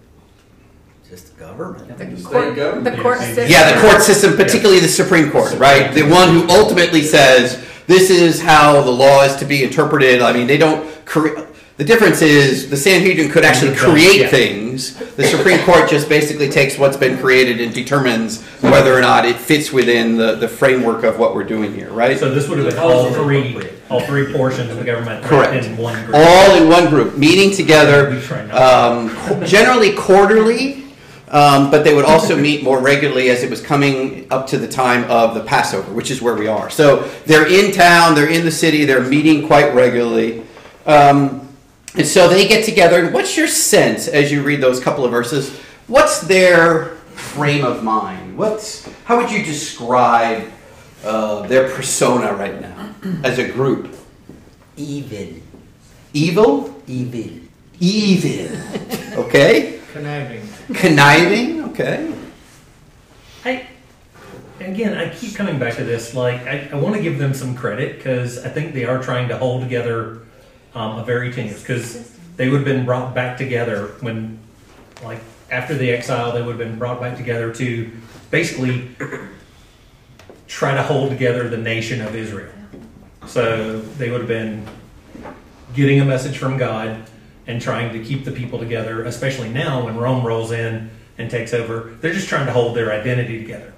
Just 1.11 1.37
the 1.37 1.43
government. 1.43 1.97
The 1.97 2.05
State 2.15 2.23
court, 2.23 2.55
government. 2.55 2.95
the 2.95 3.01
court 3.01 3.19
system. 3.19 3.45
Yeah, 3.49 3.73
the 3.75 3.81
court 3.81 4.01
system, 4.01 4.37
particularly 4.37 4.79
the 4.79 4.87
Supreme 4.87 5.29
Court, 5.29 5.51
right? 5.59 5.93
The 5.93 6.03
one 6.03 6.29
who 6.29 6.47
ultimately 6.49 7.01
says 7.01 7.61
this 7.85 8.09
is 8.09 8.41
how 8.41 8.81
the 8.81 8.91
law 8.91 9.21
is 9.23 9.35
to 9.35 9.43
be 9.45 9.61
interpreted. 9.61 10.21
I 10.21 10.31
mean, 10.31 10.47
they 10.47 10.57
don't 10.57 10.89
create. 11.05 11.37
The 11.75 11.83
difference 11.83 12.21
is 12.21 12.69
the 12.69 12.77
Sanhedrin 12.77 13.29
could 13.29 13.43
actually 13.43 13.75
create 13.75 14.21
Yeah. 14.21 14.27
things. 14.27 14.95
The 15.17 15.25
Supreme 15.25 15.59
Court 15.65 15.89
just 15.89 16.07
basically 16.07 16.47
takes 16.47 16.77
what's 16.77 16.95
been 16.95 17.17
created 17.17 17.59
and 17.59 17.73
determines 17.73 18.41
whether 18.61 18.97
or 18.97 19.01
not 19.01 19.25
it 19.25 19.35
fits 19.35 19.73
within 19.73 20.15
the, 20.15 20.35
the 20.35 20.47
framework 20.47 21.03
of 21.03 21.19
what 21.19 21.35
we're 21.35 21.43
doing 21.43 21.73
here, 21.75 21.89
right? 21.89 22.17
So 22.17 22.33
this 22.33 22.47
would 22.47 22.57
have 22.59 22.69
been 22.69 22.79
all 22.79 23.11
three, 23.11 23.59
all 23.89 23.99
three 23.99 24.31
portions 24.31 24.69
of 24.71 24.77
the 24.77 24.85
government 24.85 25.25
Correct. 25.25 25.65
in 25.65 25.75
one 25.75 26.01
group. 26.05 26.15
all 26.15 26.55
in 26.55 26.69
one 26.69 26.87
group, 26.89 27.17
meeting 27.17 27.51
together, 27.51 28.11
We 28.11 28.21
try 28.21 28.45
not 28.45 28.61
um, 28.61 29.43
generally 29.45 29.91
quarterly, 29.91 30.80
um, 31.31 31.71
but 31.71 31.83
they 31.85 31.93
would 31.93 32.05
also 32.05 32.37
meet 32.37 32.61
more 32.61 32.79
regularly 32.79 33.29
as 33.29 33.41
it 33.41 33.49
was 33.49 33.61
coming 33.61 34.27
up 34.31 34.47
to 34.47 34.57
the 34.57 34.67
time 34.67 35.09
of 35.09 35.33
the 35.33 35.41
Passover, 35.41 35.93
which 35.93 36.11
is 36.11 36.21
where 36.21 36.35
we 36.35 36.47
are. 36.47 36.69
So 36.69 37.03
they're 37.25 37.47
in 37.47 37.71
town, 37.71 38.15
they're 38.15 38.29
in 38.29 38.43
the 38.43 38.51
city, 38.51 38.83
they're 38.83 39.03
meeting 39.03 39.47
quite 39.47 39.73
regularly. 39.73 40.43
Um, 40.85 41.47
and 41.95 42.05
so 42.05 42.27
they 42.27 42.47
get 42.47 42.65
together. 42.65 43.03
And 43.03 43.13
what's 43.13 43.37
your 43.37 43.47
sense 43.47 44.09
as 44.09 44.31
you 44.31 44.43
read 44.43 44.61
those 44.61 44.81
couple 44.81 45.05
of 45.05 45.11
verses? 45.11 45.57
What's 45.87 46.19
their 46.21 46.95
frame 47.15 47.63
of 47.63 47.81
mind? 47.81 48.37
What's 48.37 48.87
how 49.05 49.17
would 49.17 49.31
you 49.31 49.43
describe 49.43 50.51
uh, 51.03 51.47
their 51.47 51.69
persona 51.69 52.33
right 52.33 52.59
now 52.59 52.93
as 53.23 53.39
a 53.39 53.47
group? 53.47 53.95
Evil. 54.75 55.41
Evil, 56.13 56.81
Evil. 56.87 57.39
evil. 57.79 58.57
Okay, 59.13 59.79
Conniving. 59.93 60.41
Conniving. 60.73 61.63
Okay, 61.71 62.13
I, 63.45 63.67
again, 64.59 64.97
I 64.97 65.09
keep 65.13 65.35
coming 65.35 65.59
back 65.59 65.75
to 65.75 65.83
this. 65.83 66.13
Like, 66.13 66.41
I, 66.41 66.69
I 66.71 66.75
want 66.75 66.95
to 66.95 67.01
give 67.01 67.17
them 67.17 67.33
some 67.33 67.55
credit 67.55 67.97
because 67.97 68.43
I 68.43 68.49
think 68.49 68.73
they 68.73 68.85
are 68.85 69.01
trying 69.01 69.29
to 69.29 69.37
hold 69.37 69.61
together 69.61 70.21
um, 70.75 70.99
a 70.99 71.03
very 71.03 71.31
tenuous. 71.31 71.61
Because 71.61 72.11
they 72.37 72.49
would 72.49 72.57
have 72.57 72.65
been 72.65 72.85
brought 72.85 73.13
back 73.13 73.37
together 73.37 73.87
when, 74.01 74.39
like, 75.03 75.19
after 75.49 75.75
the 75.75 75.91
exile, 75.91 76.31
they 76.31 76.41
would 76.41 76.57
have 76.57 76.69
been 76.69 76.79
brought 76.79 77.01
back 77.01 77.17
together 77.17 77.53
to 77.55 77.91
basically 78.29 78.89
try 80.47 80.73
to 80.73 80.83
hold 80.83 81.09
together 81.09 81.49
the 81.49 81.57
nation 81.57 82.01
of 82.01 82.15
Israel. 82.15 82.51
So 83.27 83.81
they 83.81 84.09
would 84.09 84.21
have 84.21 84.27
been 84.27 84.65
getting 85.73 85.99
a 85.99 86.05
message 86.05 86.37
from 86.37 86.57
God 86.57 87.03
and 87.51 87.61
trying 87.61 87.91
to 87.91 87.99
keep 88.03 88.23
the 88.23 88.31
people 88.31 88.57
together, 88.57 89.03
especially 89.03 89.49
now 89.49 89.83
when 89.83 89.97
Rome 89.97 90.25
rolls 90.25 90.53
in 90.53 90.89
and 91.17 91.29
takes 91.29 91.53
over. 91.53 91.93
They're 91.99 92.13
just 92.13 92.29
trying 92.29 92.45
to 92.45 92.53
hold 92.53 92.77
their 92.77 92.93
identity 92.93 93.39
together. 93.39 93.73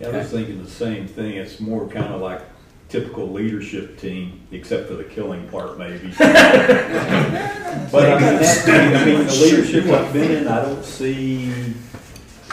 Yeah, 0.00 0.08
I 0.08 0.18
was 0.18 0.30
thinking 0.30 0.62
the 0.62 0.68
same 0.68 1.06
thing. 1.06 1.34
It's 1.34 1.60
more 1.60 1.88
kind 1.88 2.12
of 2.12 2.20
like 2.20 2.42
typical 2.88 3.30
leadership 3.30 3.98
team, 3.98 4.40
except 4.50 4.88
for 4.88 4.94
the 4.94 5.04
killing 5.04 5.48
part, 5.48 5.78
maybe. 5.78 6.08
but 6.18 6.32
I 6.32 8.18
mean, 8.18 8.40
that, 8.40 8.96
I 8.96 9.04
mean, 9.04 9.26
the 9.26 9.32
leadership 9.32 9.84
I've 9.86 10.12
been 10.12 10.30
in, 10.32 10.48
I 10.48 10.62
don't 10.62 10.84
see 10.84 11.74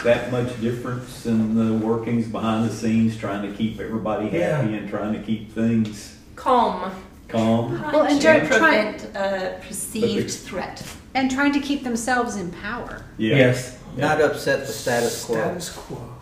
that 0.04 0.30
much 0.30 0.60
difference 0.60 1.26
in 1.26 1.56
the 1.56 1.84
workings 1.84 2.28
behind 2.28 2.68
the 2.68 2.72
scenes, 2.72 3.16
trying 3.16 3.50
to 3.50 3.56
keep 3.56 3.80
everybody 3.80 4.28
Yeah. 4.28 4.60
happy 4.60 4.76
and 4.76 4.88
trying 4.88 5.12
to 5.14 5.20
keep 5.20 5.52
things 5.52 6.16
Calm. 6.36 6.92
Calm. 7.28 7.80
Well, 7.92 8.02
and 8.02 8.20
To 8.20 8.26
try, 8.26 8.38
try, 8.40 8.48
prevent 8.48 9.04
a 9.16 9.60
perceived 9.66 10.30
threat. 10.30 10.82
and 11.14 11.30
trying 11.30 11.52
to 11.52 11.60
keep 11.60 11.82
themselves 11.84 12.36
in 12.36 12.50
power. 12.52 13.04
Yeah. 13.18 13.36
Yes. 13.36 13.78
Not 13.96 14.20
upset 14.20 14.66
the 14.66 14.72
status 14.72 15.24
quo. 15.24 15.36
Status 15.36 15.70
quo. 15.70 16.12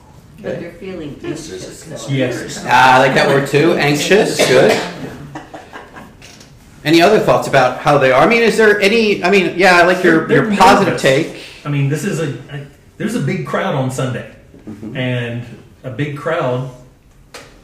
But 0.41 0.61
they're 0.61 0.73
feeling 0.73 1.19
anxious. 1.25 2.11
Yes. 2.11 2.63
Ah, 2.67 2.97
I 2.97 2.99
like 2.99 3.15
that 3.15 3.29
word 3.29 3.49
too. 3.49 3.73
Anxious. 3.75 4.37
Good. 4.37 4.73
Any 6.85 7.01
other 7.01 7.19
thoughts 7.19 7.49
about 7.49 7.79
how 7.81 7.97
they 7.97 8.13
are? 8.13 8.23
I 8.23 8.29
mean, 8.29 8.43
is 8.43 8.59
there 8.59 8.79
any? 8.81 9.25
I 9.25 9.31
mean, 9.31 9.59
yeah, 9.59 9.77
I 9.79 9.85
like 9.87 10.05
your 10.05 10.31
your 10.31 10.55
positive 10.57 11.01
take. 11.01 11.41
I 11.65 11.71
mean, 11.71 11.89
this 11.89 12.05
is 12.05 12.21
a, 12.21 12.35
a 12.55 12.67
there's 12.99 13.15
a 13.15 13.21
big 13.21 13.47
crowd 13.47 13.75
on 13.75 13.91
Sunday, 13.91 14.35
and 14.95 15.45
a 15.83 15.91
big 15.91 16.19
crowd 16.19 16.71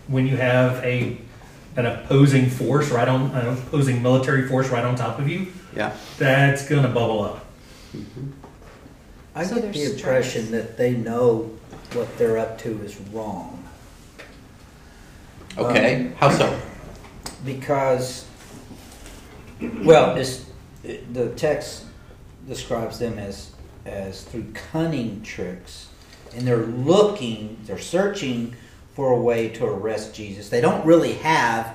when 0.09 0.27
you 0.27 0.37
have 0.39 0.83
a 0.83 1.19
an 1.81 1.87
opposing 1.87 2.49
force 2.49 2.91
right 2.91 3.09
on 3.09 3.31
an 3.33 3.49
opposing 3.49 4.03
military 4.03 4.47
force 4.47 4.69
right 4.69 4.85
on 4.85 4.95
top 4.95 5.19
of 5.19 5.29
you. 5.29 5.49
Yeah. 5.75 5.97
That's 6.19 6.69
gonna 6.69 6.89
bubble 6.89 7.23
up. 7.25 7.47
Mm-hmm. 7.97 8.31
I 9.35 9.45
So 9.45 9.57
get 9.57 9.73
the 9.73 9.85
impression 9.95 10.47
stressed. 10.47 10.51
that 10.69 10.77
they 10.77 10.93
know 10.93 11.51
what 11.93 12.17
they're 12.19 12.39
up 12.39 12.59
to 12.61 12.83
is 12.83 12.97
wrong. 13.13 13.65
Okay. 15.59 16.07
Um, 16.07 16.13
how 16.15 16.31
so? 16.31 16.61
because 17.45 18.27
well 19.83 20.17
it's, 20.17 20.45
the 20.83 21.31
text 21.37 21.85
describes 22.47 22.99
them 22.99 23.19
as 23.19 23.53
as 23.87 24.25
through 24.25 24.45
cunning 24.53 25.23
tricks 25.23 25.89
and 26.35 26.47
they're 26.47 26.67
looking 26.67 27.57
they're 27.65 27.79
searching 27.79 28.55
for 29.01 29.13
a 29.13 29.19
way 29.19 29.49
to 29.49 29.65
arrest 29.65 30.15
jesus. 30.15 30.51
They 30.51 30.61
don't 30.61 30.85
really 30.85 31.15
have 31.15 31.75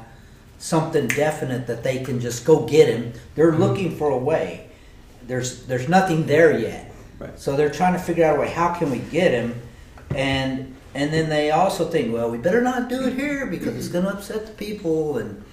something 0.59 1.07
definite 1.07 1.65
that 1.65 1.81
they 1.81 2.03
can 2.03 2.19
just 2.19 2.45
go 2.45 2.67
get 2.67 2.87
him. 2.87 3.13
They're 3.33 3.51
hmm. 3.51 3.63
looking 3.63 3.97
for 3.97 4.11
a 4.11 4.17
way. 4.17 4.69
There's 5.25 5.65
there's 5.65 5.89
nothing 5.89 6.27
there 6.27 6.55
yet. 6.55 6.91
Right. 7.17 7.39
so 7.39 7.55
they're 7.55 7.71
trying 7.71 7.93
to 7.93 7.99
figure 7.99 8.25
out 8.25 8.37
a 8.37 8.39
way 8.39 8.49
how 8.49 8.75
can 8.75 8.91
we 8.91 8.99
get 8.99 9.31
him? 9.31 9.59
And 10.13 10.75
and 10.93 11.11
then 11.11 11.27
they 11.27 11.49
also 11.49 11.89
think 11.89 12.13
well 12.13 12.29
we 12.29 12.37
better 12.37 12.61
not 12.61 12.89
do 12.89 13.07
it 13.07 13.15
here 13.15 13.47
because 13.47 13.75
it's 13.75 13.87
going 13.87 14.05
to 14.05 14.11
upset 14.11 14.45
the 14.45 14.53
people. 14.53 15.17
And 15.17 15.43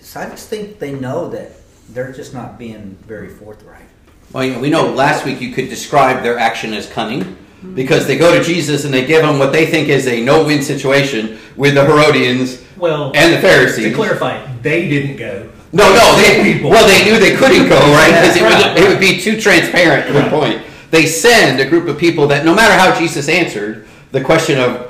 so 0.00 0.20
I 0.20 0.30
just 0.30 0.48
think 0.48 0.78
they 0.78 0.94
know 0.94 1.28
that 1.28 1.52
they're 1.90 2.12
just 2.12 2.32
not 2.32 2.58
being 2.58 2.96
very 3.06 3.28
forthright. 3.28 3.84
Well, 4.32 4.48
know, 4.48 4.60
we 4.60 4.70
know 4.70 4.94
last 4.94 5.26
week 5.26 5.42
you 5.42 5.52
could 5.52 5.68
describe 5.68 6.22
their 6.22 6.38
action 6.38 6.72
as 6.72 6.88
cunning 6.88 7.36
because 7.74 8.06
they 8.06 8.16
go 8.16 8.36
to 8.36 8.42
Jesus 8.42 8.84
and 8.84 8.92
they 8.94 9.04
give 9.04 9.24
him 9.24 9.38
what 9.38 9.52
they 9.52 9.66
think 9.66 9.88
is 9.88 10.06
a 10.06 10.22
no-win 10.22 10.62
situation 10.62 11.38
with 11.56 11.74
the 11.74 11.84
Herodians 11.84 12.62
Well, 12.76 13.12
and 13.14 13.32
the 13.34 13.38
Pharisees. 13.38 13.84
to 13.90 13.94
clarify, 13.94 14.40
they 14.62 14.88
didn't 14.88 15.16
go. 15.16 15.48
No, 15.72 15.84
no, 15.94 16.16
they 16.16 16.42
People. 16.54 16.70
well 16.70 16.86
they 16.86 17.04
knew 17.04 17.18
they 17.20 17.36
couldn't 17.36 17.68
go 17.68 17.78
right 17.92 18.08
because 18.12 18.36
it 18.36 18.42
Right. 18.42 18.74
would 18.74 18.82
it 18.84 18.88
would 18.88 18.98
be 19.00 19.20
too 19.20 19.40
transparent. 19.40 20.10
Good 20.12 20.28
point. 20.30 20.62
They 20.90 21.06
send 21.06 21.60
a 21.60 21.64
group 21.64 21.86
of 21.86 21.96
people 21.98 22.26
that 22.28 22.44
no 22.44 22.54
matter 22.54 22.74
how 22.74 22.98
Jesus 22.98 23.28
answered 23.28 23.86
the 24.10 24.20
question 24.20 24.58
of 24.58 24.88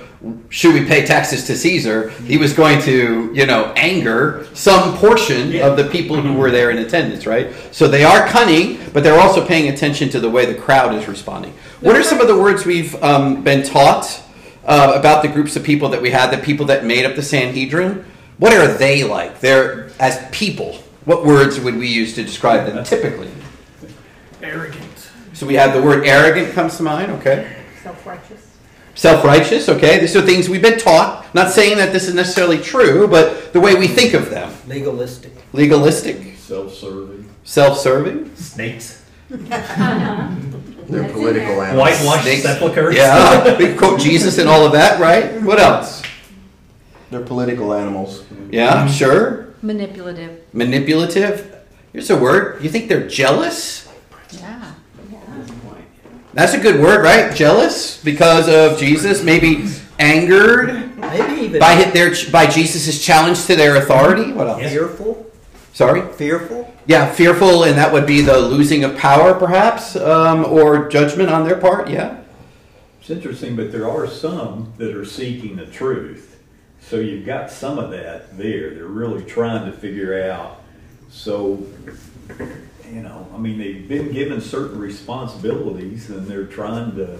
should 0.50 0.72
we 0.74 0.84
pay 0.84 1.04
taxes 1.04 1.44
to 1.44 1.56
Caesar, 1.56 2.12
he 2.26 2.36
was 2.38 2.52
going 2.54 2.80
to 2.82 3.30
you 3.34 3.44
know 3.46 3.72
anger 3.76 4.46
some 4.54 4.96
portion 4.96 5.52
Yeah. 5.52 5.66
of 5.66 5.76
the 5.76 5.84
people 5.84 6.16
who 6.20 6.32
were 6.32 6.50
there 6.50 6.70
in 6.70 6.78
attendance. 6.78 7.26
Right. 7.26 7.48
So 7.72 7.86
they 7.86 8.04
are 8.04 8.26
cunning, 8.28 8.78
but 8.94 9.02
they're 9.04 9.20
also 9.20 9.44
paying 9.44 9.68
attention 9.68 10.08
to 10.10 10.20
the 10.20 10.30
way 10.30 10.46
the 10.46 10.54
crowd 10.54 10.94
is 10.94 11.06
responding. 11.08 11.52
What 11.80 11.96
are 11.96 12.02
some 12.02 12.20
of 12.20 12.28
the 12.28 12.36
words 12.38 12.66
we've 12.66 12.94
um, 13.02 13.42
been 13.42 13.62
taught 13.62 14.22
uh, 14.66 14.92
about 14.94 15.22
the 15.22 15.28
groups 15.28 15.56
of 15.56 15.64
people 15.64 15.88
that 15.90 16.02
we 16.02 16.10
had, 16.10 16.30
the 16.30 16.42
people 16.42 16.66
that 16.66 16.84
made 16.84 17.06
up 17.06 17.16
the 17.16 17.22
Sanhedrin? 17.22 18.04
What 18.38 18.52
are 18.52 18.66
they 18.66 19.02
like? 19.04 19.40
They're 19.40 19.90
as 19.98 20.22
people. 20.30 20.74
What 21.06 21.24
words 21.24 21.58
would 21.58 21.76
we 21.76 21.88
use 21.88 22.14
to 22.16 22.22
describe 22.22 22.66
them 22.66 22.84
typically? 22.84 23.30
Arrogant. 24.42 25.10
So 25.32 25.46
we 25.46 25.54
have 25.54 25.72
the 25.72 25.80
word 25.80 26.06
arrogant 26.06 26.52
comes 26.52 26.76
to 26.76 26.82
mind. 26.82 27.12
Okay. 27.12 27.56
Self-righteous. 27.82 28.56
Self-righteous. 28.94 29.68
Okay. 29.70 29.98
These 30.00 30.14
are 30.16 30.22
things 30.22 30.48
we've 30.50 30.60
been 30.60 30.78
taught. 30.78 31.34
Not 31.34 31.50
saying 31.50 31.78
that 31.78 31.92
this 31.94 32.08
is 32.08 32.14
necessarily 32.14 32.58
true, 32.58 33.08
but 33.08 33.54
the 33.54 33.60
way 33.60 33.74
we 33.74 33.88
think 33.88 34.12
of 34.12 34.28
them. 34.28 34.52
Legalistic. 34.66 35.32
Legalistic, 35.54 36.36
Self-serving. 36.36 37.28
self-serving. 37.44 38.36
Snakes, 38.36 39.04
They're 40.88 41.10
political 41.12 41.62
animals. 41.62 41.98
whitewashed 41.98 42.24
Snakes. 42.24 42.42
sepulchres. 42.42 42.96
Yeah. 42.96 43.56
we 43.58 43.74
quote 43.74 44.00
Jesus 44.00 44.38
and 44.38 44.48
all 44.48 44.64
of 44.66 44.72
that, 44.72 45.00
right? 45.00 45.40
What 45.42 45.58
else? 45.58 46.02
They're 47.10 47.20
political 47.20 47.74
animals. 47.74 48.24
Yeah. 48.50 48.84
Mm-hmm. 48.84 48.92
Sure. 48.92 49.54
Manipulative. 49.62 50.42
Manipulative. 50.52 51.56
Here's 51.92 52.10
a 52.10 52.16
word. 52.16 52.62
You 52.62 52.70
think 52.70 52.88
they're 52.88 53.08
jealous? 53.08 53.88
Yeah. 54.30 54.74
That's 56.32 56.54
a 56.54 56.60
good 56.60 56.80
word, 56.80 57.02
right? 57.02 57.34
Jealous 57.34 58.02
because 58.02 58.48
of 58.48 58.78
Jesus, 58.78 59.22
maybe 59.24 59.68
angered 59.98 60.96
Maybe 60.96 61.42
even 61.42 61.60
by 61.60 61.74
hit 61.74 61.92
their 61.92 62.14
by 62.30 62.46
Jesus' 62.46 63.04
challenge 63.04 63.46
to 63.46 63.56
their 63.56 63.76
authority. 63.76 64.32
What 64.32 64.46
else? 64.46 64.62
Yes. 64.62 64.72
fearful. 64.72 65.29
Sorry. 65.72 66.02
Fearful. 66.14 66.74
Yeah, 66.86 67.10
fearful, 67.10 67.64
and 67.64 67.78
that 67.78 67.92
would 67.92 68.06
be 68.06 68.20
the 68.20 68.38
losing 68.38 68.84
of 68.84 68.96
power, 68.96 69.34
perhaps, 69.34 69.96
um, 69.96 70.44
or 70.44 70.88
judgment 70.88 71.30
on 71.30 71.44
their 71.44 71.56
part. 71.56 71.88
Yeah. 71.88 72.20
It's 73.00 73.10
interesting, 73.10 73.56
but 73.56 73.72
there 73.72 73.88
are 73.88 74.06
some 74.06 74.72
that 74.78 74.94
are 74.94 75.04
seeking 75.04 75.56
the 75.56 75.66
truth. 75.66 76.38
So 76.80 76.96
you've 76.96 77.24
got 77.24 77.50
some 77.50 77.78
of 77.78 77.90
that 77.92 78.36
there. 78.36 78.74
They're 78.74 78.86
really 78.86 79.24
trying 79.24 79.70
to 79.70 79.76
figure 79.76 80.28
out. 80.28 80.60
So, 81.08 81.64
you 82.38 83.02
know, 83.02 83.28
I 83.32 83.38
mean, 83.38 83.58
they've 83.58 83.88
been 83.88 84.12
given 84.12 84.40
certain 84.40 84.78
responsibilities 84.78 86.10
and 86.10 86.26
they're 86.26 86.46
trying 86.46 86.96
to. 86.96 87.18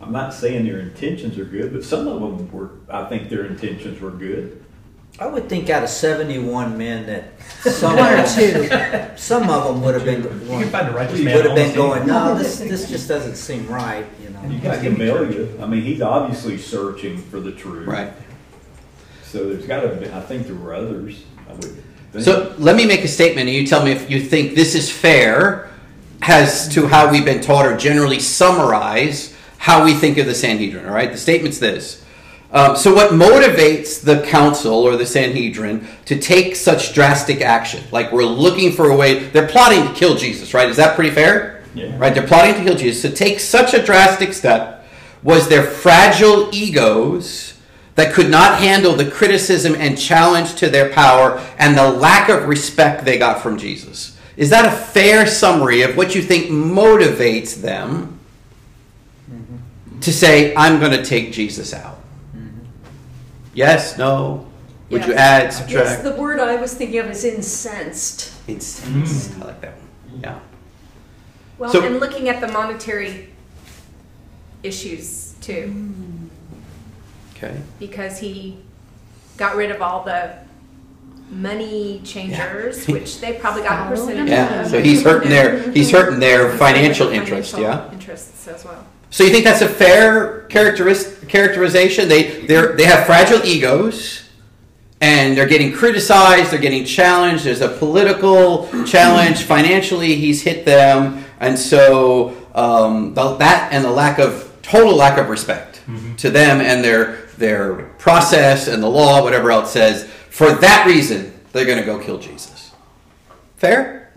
I'm 0.00 0.12
not 0.12 0.34
saying 0.34 0.64
their 0.64 0.80
intentions 0.80 1.38
are 1.38 1.44
good, 1.44 1.72
but 1.72 1.84
some 1.84 2.08
of 2.08 2.20
them 2.20 2.50
were, 2.50 2.70
I 2.88 3.04
think 3.04 3.28
their 3.28 3.44
intentions 3.46 4.00
were 4.00 4.10
good. 4.10 4.63
I 5.18 5.26
would 5.26 5.48
think 5.48 5.70
out 5.70 5.84
of 5.84 5.88
seventy-one 5.88 6.76
men 6.76 7.06
that 7.06 7.24
some 7.72 7.96
One 7.96 8.14
or 8.14 8.16
of 8.18 8.34
them, 8.34 9.10
some 9.16 9.48
of 9.48 9.64
them 9.64 9.82
would 9.82 9.94
have 9.94 10.04
been 10.04 10.22
You 10.22 10.58
can 10.62 10.70
find 10.70 10.88
a 10.88 10.92
righteous 10.92 11.20
man. 11.20 11.36
would 11.36 11.44
have 11.44 11.54
been 11.54 11.78
almost 11.78 12.04
going. 12.04 12.06
No, 12.06 12.36
this 12.36 12.58
this 12.58 12.88
just 12.88 13.08
doesn't 13.08 13.36
seem 13.36 13.68
right. 13.68 14.04
You 14.22 14.30
know. 14.30 14.42
You 14.48 14.58
got 14.58 14.82
Gamaliel. 14.82 15.62
I 15.62 15.66
mean, 15.66 15.82
he's 15.82 16.02
obviously 16.02 16.58
searching 16.58 17.16
for 17.18 17.38
the 17.38 17.52
truth. 17.52 17.86
Right. 17.86 18.12
So 19.22 19.48
there's 19.48 19.66
got 19.66 19.80
to 19.80 19.88
be. 19.94 20.10
I 20.10 20.20
think 20.20 20.46
there 20.46 20.56
were 20.56 20.74
others. 20.74 21.24
I 21.48 21.52
would. 21.52 21.64
Think. 22.12 22.24
So 22.24 22.54
let 22.58 22.74
me 22.74 22.84
make 22.86 23.04
a 23.04 23.08
statement, 23.08 23.48
and 23.48 23.56
you 23.56 23.66
tell 23.66 23.84
me 23.84 23.92
if 23.92 24.10
you 24.10 24.20
think 24.20 24.54
this 24.56 24.74
is 24.74 24.90
fair, 24.90 25.70
as 26.22 26.68
to 26.74 26.88
how 26.88 27.10
we've 27.10 27.24
been 27.24 27.40
taught, 27.40 27.66
or 27.66 27.76
generally 27.76 28.18
summarize 28.18 29.34
how 29.58 29.84
we 29.84 29.94
think 29.94 30.18
of 30.18 30.26
the 30.26 30.34
Sanhedrin. 30.34 30.86
All 30.86 30.94
right. 30.94 31.10
The 31.12 31.18
statement's 31.18 31.60
this. 31.60 32.03
Um, 32.54 32.76
so, 32.76 32.94
what 32.94 33.10
motivates 33.10 34.00
the 34.00 34.22
council 34.22 34.74
or 34.74 34.96
the 34.96 35.04
Sanhedrin 35.04 35.88
to 36.04 36.16
take 36.16 36.54
such 36.54 36.94
drastic 36.94 37.40
action? 37.40 37.82
Like, 37.90 38.12
we're 38.12 38.24
looking 38.24 38.70
for 38.70 38.90
a 38.90 38.96
way, 38.96 39.24
they're 39.24 39.48
plotting 39.48 39.88
to 39.88 39.92
kill 39.92 40.14
Jesus, 40.14 40.54
right? 40.54 40.68
Is 40.68 40.76
that 40.76 40.94
pretty 40.94 41.10
fair? 41.10 41.64
Yeah. 41.74 41.98
Right? 41.98 42.14
They're 42.14 42.26
plotting 42.26 42.54
to 42.54 42.62
kill 42.62 42.76
Jesus. 42.76 43.02
To 43.02 43.14
take 43.14 43.40
such 43.40 43.74
a 43.74 43.82
drastic 43.82 44.32
step 44.32 44.86
was 45.24 45.48
their 45.48 45.64
fragile 45.64 46.48
egos 46.54 47.60
that 47.96 48.14
could 48.14 48.30
not 48.30 48.60
handle 48.60 48.94
the 48.94 49.10
criticism 49.10 49.74
and 49.74 49.98
challenge 49.98 50.54
to 50.56 50.68
their 50.68 50.92
power 50.92 51.38
and 51.58 51.76
the 51.76 51.90
lack 51.90 52.28
of 52.28 52.46
respect 52.46 53.04
they 53.04 53.18
got 53.18 53.42
from 53.42 53.58
Jesus. 53.58 54.16
Is 54.36 54.50
that 54.50 54.64
a 54.64 54.70
fair 54.70 55.26
summary 55.26 55.82
of 55.82 55.96
what 55.96 56.14
you 56.14 56.22
think 56.22 56.50
motivates 56.50 57.60
them 57.60 58.20
to 60.02 60.12
say, 60.12 60.54
I'm 60.54 60.78
going 60.78 60.92
to 60.92 61.04
take 61.04 61.32
Jesus 61.32 61.74
out? 61.74 62.03
Yes, 63.54 63.96
no? 63.96 64.46
Would 64.90 65.06
you 65.06 65.12
Yes. 65.12 65.60
add, 65.60 65.70
Yes, 65.70 66.02
the 66.02 66.12
word 66.12 66.38
I 66.40 66.56
was 66.56 66.74
thinking 66.74 66.98
of 67.00 67.10
is 67.10 67.24
incensed. 67.24 68.32
Incensed. 68.46 69.30
Mm. 69.32 69.42
I 69.42 69.46
like 69.46 69.60
that 69.62 69.72
one. 69.72 70.20
Yeah. 70.20 70.38
Well, 71.58 71.70
So- 71.70 71.82
and 71.84 72.00
looking 72.00 72.28
at 72.28 72.40
the 72.40 72.48
monetary 72.48 73.30
issues 74.62 75.34
too, 75.40 75.72
Okay. 77.36 77.54
because 77.78 78.18
he 78.18 78.58
got 79.36 79.56
rid 79.56 79.70
of 79.70 79.80
all 79.82 80.04
the 80.04 80.30
money 81.30 82.00
changers, 82.04 82.86
which 82.88 83.20
they 83.20 83.34
probably 83.34 83.62
got 83.62 83.80
a 83.80 83.86
oh, 83.86 83.90
percentage. 83.90 84.28
Yeah, 84.28 84.62
of. 84.62 84.70
so 84.70 84.82
he's 84.82 85.02
hurting 85.02 85.30
their, 85.30 85.70
he's 85.72 85.90
hurting 85.90 86.20
their 86.20 86.50
financial 86.56 87.06
Financial 87.08 87.10
interest, 87.10 87.58
yeah? 87.58 87.90
Interests 87.92 88.46
as 88.48 88.64
well. 88.64 88.84
So 89.14 89.22
you 89.22 89.30
think 89.30 89.44
that's 89.44 89.60
a 89.60 89.68
fair 89.68 90.40
characteris- 90.48 91.28
characterization? 91.28 92.08
They 92.08 92.40
they 92.46 92.66
they 92.74 92.84
have 92.84 93.06
fragile 93.06 93.44
egos, 93.44 94.28
and 95.00 95.38
they're 95.38 95.46
getting 95.46 95.72
criticized. 95.72 96.50
They're 96.50 96.58
getting 96.58 96.84
challenged. 96.84 97.44
There's 97.44 97.60
a 97.60 97.68
political 97.68 98.66
challenge. 98.84 99.44
Financially, 99.44 100.16
he's 100.16 100.42
hit 100.42 100.64
them, 100.64 101.24
and 101.38 101.56
so 101.56 102.34
um, 102.56 103.14
the, 103.14 103.36
that 103.36 103.72
and 103.72 103.84
the 103.84 103.90
lack 103.92 104.18
of 104.18 104.52
total 104.62 104.96
lack 104.96 105.16
of 105.16 105.28
respect 105.28 105.80
to 106.16 106.28
them 106.28 106.60
and 106.60 106.82
their 106.82 107.26
their 107.38 107.84
process 107.98 108.66
and 108.66 108.82
the 108.82 108.90
law, 108.90 109.22
whatever 109.22 109.52
else 109.52 109.70
says. 109.70 110.10
For 110.30 110.50
that 110.54 110.88
reason, 110.88 111.32
they're 111.52 111.66
going 111.66 111.78
to 111.78 111.84
go 111.84 112.00
kill 112.00 112.18
Jesus. 112.18 112.72
Fair? 113.58 114.12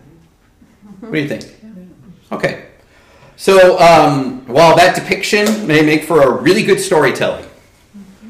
What 1.02 1.12
do 1.12 1.20
you 1.20 1.28
think? 1.28 1.44
Okay. 2.32 2.64
So, 3.40 3.78
um, 3.78 4.48
while 4.48 4.76
that 4.78 4.96
depiction 4.96 5.68
may 5.68 5.84
make 5.84 6.06
for 6.06 6.24
a 6.24 6.42
really 6.42 6.64
good 6.64 6.80
storytelling, 6.80 7.46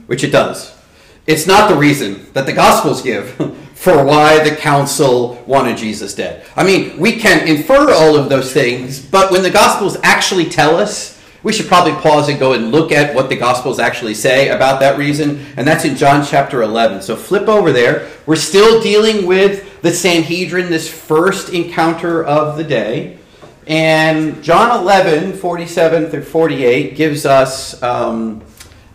which 0.06 0.22
it 0.22 0.32
does, 0.32 0.78
it's 1.26 1.48
not 1.48 1.70
the 1.70 1.78
reason 1.78 2.28
that 2.34 2.46
the 2.46 2.52
Gospels 2.52 3.02
give 3.02 3.30
for 3.74 4.04
why 4.04 4.44
the 4.44 4.54
council 4.54 5.42
wanted 5.48 5.78
Jesus 5.78 6.14
dead. 6.14 6.46
I 6.58 6.66
mean, 6.66 7.00
we 7.00 7.14
can 7.14 7.48
infer 7.48 7.94
all 7.94 8.18
of 8.18 8.28
those 8.28 8.52
things, 8.52 9.00
but 9.00 9.32
when 9.32 9.44
the 9.44 9.50
Gospels 9.50 9.96
actually 10.04 10.50
tell 10.50 10.76
us, 10.76 11.18
we 11.42 11.54
should 11.54 11.68
probably 11.68 11.94
pause 11.94 12.28
and 12.28 12.38
go 12.38 12.52
and 12.52 12.74
look 12.74 12.92
at 12.92 13.16
what 13.16 13.30
the 13.30 13.38
Gospels 13.38 13.80
actually 13.80 14.14
say 14.14 14.50
about 14.50 14.82
that 14.82 14.98
reason, 14.98 15.46
and 15.56 15.66
that's 15.66 15.86
in 15.86 15.96
John 15.96 16.26
chapter 16.26 16.64
11. 16.64 17.02
So 17.02 17.16
flip 17.16 17.48
over 17.48 17.72
there. 17.72 18.10
We're 18.26 18.36
still 18.36 18.82
dealing 18.82 19.26
with 19.26 19.82
the 19.82 19.94
Sanhedrin, 19.94 20.70
this 20.70 20.92
first 20.92 21.54
encounter 21.54 22.26
of 22.26 22.58
the 22.58 22.66
day. 22.66 23.20
And 23.68 24.42
John 24.42 24.80
11, 24.80 25.34
47 25.34 26.10
through 26.10 26.24
48 26.24 26.96
gives 26.96 27.26
us, 27.26 27.84
um, 27.84 28.42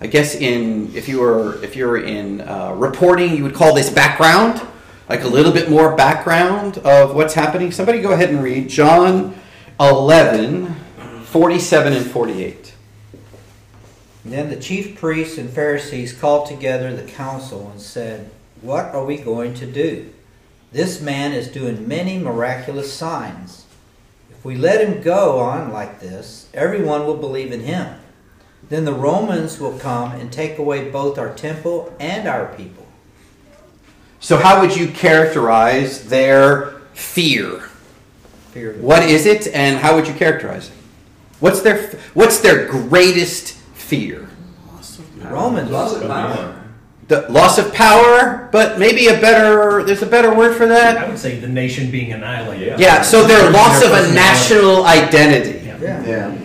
I 0.01 0.07
guess, 0.07 0.35
in 0.35 0.91
if 0.95 1.09
you 1.09 1.21
were 1.21 1.63
if 1.63 1.77
you 1.77 1.87
were 1.87 1.99
in 1.99 2.41
uh, 2.41 2.73
reporting, 2.75 3.37
you 3.37 3.43
would 3.43 3.55
call 3.55 3.75
this 3.75 3.91
background, 3.91 4.67
like 5.11 5.25
a 5.25 5.29
little 5.29 5.53
bit 5.53 5.69
more 5.69 5.95
background 5.95 6.79
of 6.79 7.15
what's 7.15 7.35
happening. 7.35 7.71
Somebody 7.71 8.01
go 8.01 8.13
ahead 8.13 8.31
and 8.31 8.43
read 8.43 8.71
John 8.71 9.35
11, 9.79 10.75
47 11.25 11.93
and 11.93 12.07
48. 12.07 12.75
Then 14.25 14.49
the 14.49 14.57
chief 14.57 14.99
priests 14.99 15.37
and 15.37 15.51
Pharisees 15.51 16.15
called 16.19 16.47
together 16.47 16.97
the 16.97 17.03
council 17.03 17.69
and 17.71 17.81
said, 17.81 18.31
What 18.63 18.87
are 18.87 19.05
we 19.05 19.19
going 19.19 19.53
to 19.55 19.67
do? 19.67 20.15
This 20.71 21.03
man 21.03 21.33
is 21.35 21.49
doing 21.49 21.87
many 21.87 22.17
miraculous 22.17 22.91
signs. 22.91 23.67
If 24.43 24.47
we 24.47 24.57
let 24.57 24.81
him 24.81 25.01
go 25.03 25.39
on 25.39 25.71
like 25.71 26.01
this, 26.01 26.49
everyone 26.53 27.07
will 27.07 27.17
believe 27.17 27.53
in 27.53 27.61
him. 27.61 27.95
Then 28.69 28.85
the 28.85 28.93
Romans 28.93 29.61
will 29.61 29.79
come 29.79 30.11
and 30.11 30.33
take 30.33 30.59
away 30.59 30.91
both 30.91 31.17
our 31.17 31.33
temple 31.33 31.95
and 32.01 32.27
our 32.27 32.53
people. 32.57 32.85
So, 34.19 34.39
how 34.39 34.61
would 34.61 34.77
you 34.77 34.89
characterize 34.89 36.09
their 36.09 36.73
fear? 36.93 37.69
Fear 38.51 38.73
the 38.73 38.79
What 38.81 39.05
is 39.05 39.27
it, 39.27 39.47
and 39.47 39.79
how 39.79 39.95
would 39.95 40.09
you 40.09 40.15
characterize 40.15 40.71
it? 40.71 40.75
What's 41.39 41.63
their 41.63 41.91
What's 42.13 42.41
their 42.41 42.67
greatest 42.67 43.53
fear? 43.75 44.29
The 45.19 45.29
Romans. 45.29 45.71
Loss 45.71 46.01
of 46.01 46.09
power. 46.09 46.62
The 47.13 47.31
loss 47.31 47.59
of 47.59 47.75
power, 47.75 48.49
but 48.53 48.79
maybe 48.79 49.09
a 49.09 49.21
better. 49.21 49.83
There's 49.85 50.01
a 50.01 50.07
better 50.07 50.35
word 50.35 50.57
for 50.57 50.67
that. 50.67 50.97
I 50.97 51.07
would 51.07 51.19
say 51.19 51.39
the 51.39 51.47
nation 51.47 51.91
being 51.91 52.11
annihilated. 52.15 52.67
Yeah. 52.67 52.77
Yeah. 52.79 53.03
So 53.03 53.27
their 53.27 53.51
loss 53.51 53.85
of 53.85 53.91
a 53.91 54.15
national 54.15 54.87
identity. 54.87 55.67
Yeah. 55.67 55.79
Yeah. 55.79 56.07
Yeah. 56.07 56.39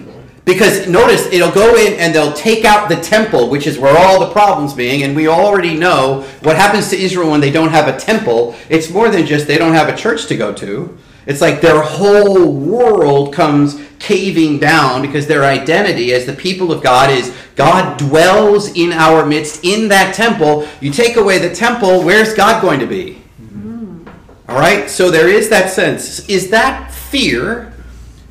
Because 0.43 0.89
notice 0.89 1.25
it'll 1.27 1.53
go 1.53 1.77
in 1.77 1.93
and 1.93 2.13
they'll 2.13 2.33
take 2.33 2.65
out 2.65 2.89
the 2.89 2.97
temple, 2.97 3.49
which 3.49 3.65
is 3.65 3.79
where 3.79 3.97
all 3.97 4.19
the 4.19 4.33
problems 4.33 4.73
being, 4.73 5.03
and 5.03 5.15
we 5.15 5.29
already 5.29 5.73
know 5.73 6.27
what 6.41 6.57
happens 6.57 6.89
to 6.89 6.97
Israel 6.97 7.31
when 7.31 7.39
they 7.39 7.51
don't 7.51 7.69
have 7.69 7.87
a 7.87 7.97
temple. 7.97 8.53
It's 8.67 8.89
more 8.89 9.07
than 9.07 9.25
just 9.25 9.47
they 9.47 9.57
don't 9.57 9.73
have 9.73 9.87
a 9.87 9.95
church 9.95 10.25
to 10.25 10.35
go 10.35 10.53
to. 10.55 10.97
It's 11.25 11.39
like 11.39 11.61
their 11.61 11.81
whole 11.81 12.51
world 12.51 13.33
comes 13.33 13.79
caving 13.99 14.59
down 14.59 15.01
because 15.01 15.27
their 15.27 15.43
identity 15.43 16.13
as 16.13 16.25
the 16.25 16.33
people 16.33 16.71
of 16.71 16.83
God 16.83 17.09
is 17.09 17.35
God 17.55 17.97
dwells 17.97 18.75
in 18.75 18.93
our 18.93 19.25
midst 19.25 19.63
in 19.63 19.87
that 19.89 20.13
temple. 20.13 20.67
You 20.81 20.91
take 20.91 21.17
away 21.17 21.39
the 21.39 21.53
temple, 21.53 22.03
where's 22.03 22.33
God 22.33 22.61
going 22.61 22.79
to 22.79 22.85
be? 22.85 23.21
Mm. 23.41 24.07
All 24.47 24.55
right? 24.55 24.89
So 24.89 25.09
there 25.09 25.27
is 25.27 25.49
that 25.49 25.71
sense. 25.71 26.27
Is 26.29 26.49
that 26.51 26.91
fear 26.91 27.73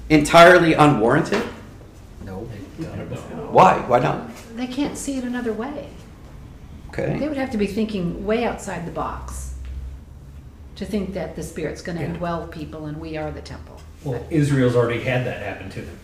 entirely 0.08 0.74
unwarranted? 0.74 1.42
No. 2.24 2.40
Why? 3.50 3.78
Why 3.86 3.98
not? 3.98 4.30
They 4.54 4.66
can't 4.66 4.96
see 4.96 5.18
it 5.18 5.24
another 5.24 5.52
way. 5.52 5.88
Okay. 6.88 7.18
They 7.18 7.28
would 7.28 7.36
have 7.36 7.50
to 7.50 7.58
be 7.58 7.66
thinking 7.66 8.24
way 8.24 8.44
outside 8.44 8.86
the 8.86 8.92
box 8.92 9.54
to 10.76 10.84
think 10.84 11.14
that 11.14 11.36
the 11.36 11.42
Spirit's 11.42 11.82
going 11.82 11.98
to 11.98 12.04
Yeah. 12.04 12.10
indwell 12.14 12.50
people 12.50 12.86
and 12.86 12.98
we 13.00 13.16
are 13.16 13.30
the 13.30 13.40
temple. 13.40 13.80
Well, 14.06 14.24
Israel's 14.30 14.76
already 14.76 15.02
had 15.02 15.26
that 15.26 15.42
happen 15.42 15.68
to 15.70 15.80
them. 15.82 15.98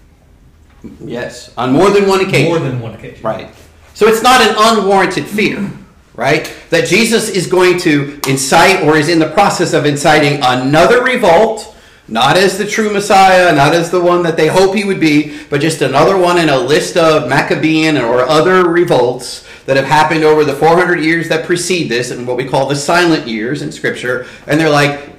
Yes, 1.04 1.56
on 1.56 1.72
more 1.72 1.90
than 1.90 2.08
one 2.08 2.20
occasion. 2.20 2.48
More 2.48 2.58
than 2.58 2.80
one 2.80 2.94
occasion. 2.94 3.22
Right. 3.22 3.54
So 3.94 4.08
it's 4.08 4.22
not 4.22 4.40
an 4.40 4.54
unwarranted 4.58 5.26
fear, 5.26 5.70
right? 6.14 6.52
That 6.70 6.88
Jesus 6.88 7.28
is 7.28 7.46
going 7.46 7.78
to 7.80 8.20
incite 8.28 8.82
or 8.82 8.96
is 8.96 9.08
in 9.08 9.20
the 9.20 9.30
process 9.30 9.72
of 9.72 9.86
inciting 9.86 10.40
another 10.42 11.04
revolt, 11.04 11.76
not 12.08 12.36
as 12.36 12.58
the 12.58 12.66
true 12.66 12.92
Messiah, 12.92 13.54
not 13.54 13.74
as 13.74 13.90
the 13.90 14.00
one 14.00 14.24
that 14.24 14.36
they 14.36 14.48
hope 14.48 14.74
he 14.74 14.82
would 14.82 14.98
be, 14.98 15.44
but 15.48 15.60
just 15.60 15.82
another 15.82 16.18
one 16.18 16.38
in 16.38 16.48
a 16.48 16.58
list 16.58 16.96
of 16.96 17.28
Maccabean 17.28 17.96
or 17.96 18.22
other 18.22 18.68
revolts 18.68 19.46
that 19.66 19.76
have 19.76 19.86
happened 19.86 20.24
over 20.24 20.44
the 20.44 20.54
400 20.54 20.98
years 20.98 21.28
that 21.28 21.46
precede 21.46 21.88
this 21.88 22.10
and 22.10 22.26
what 22.26 22.36
we 22.36 22.48
call 22.48 22.66
the 22.66 22.74
silent 22.74 23.28
years 23.28 23.62
in 23.62 23.70
Scripture. 23.70 24.26
And 24.48 24.58
they're 24.58 24.68
like, 24.68 25.10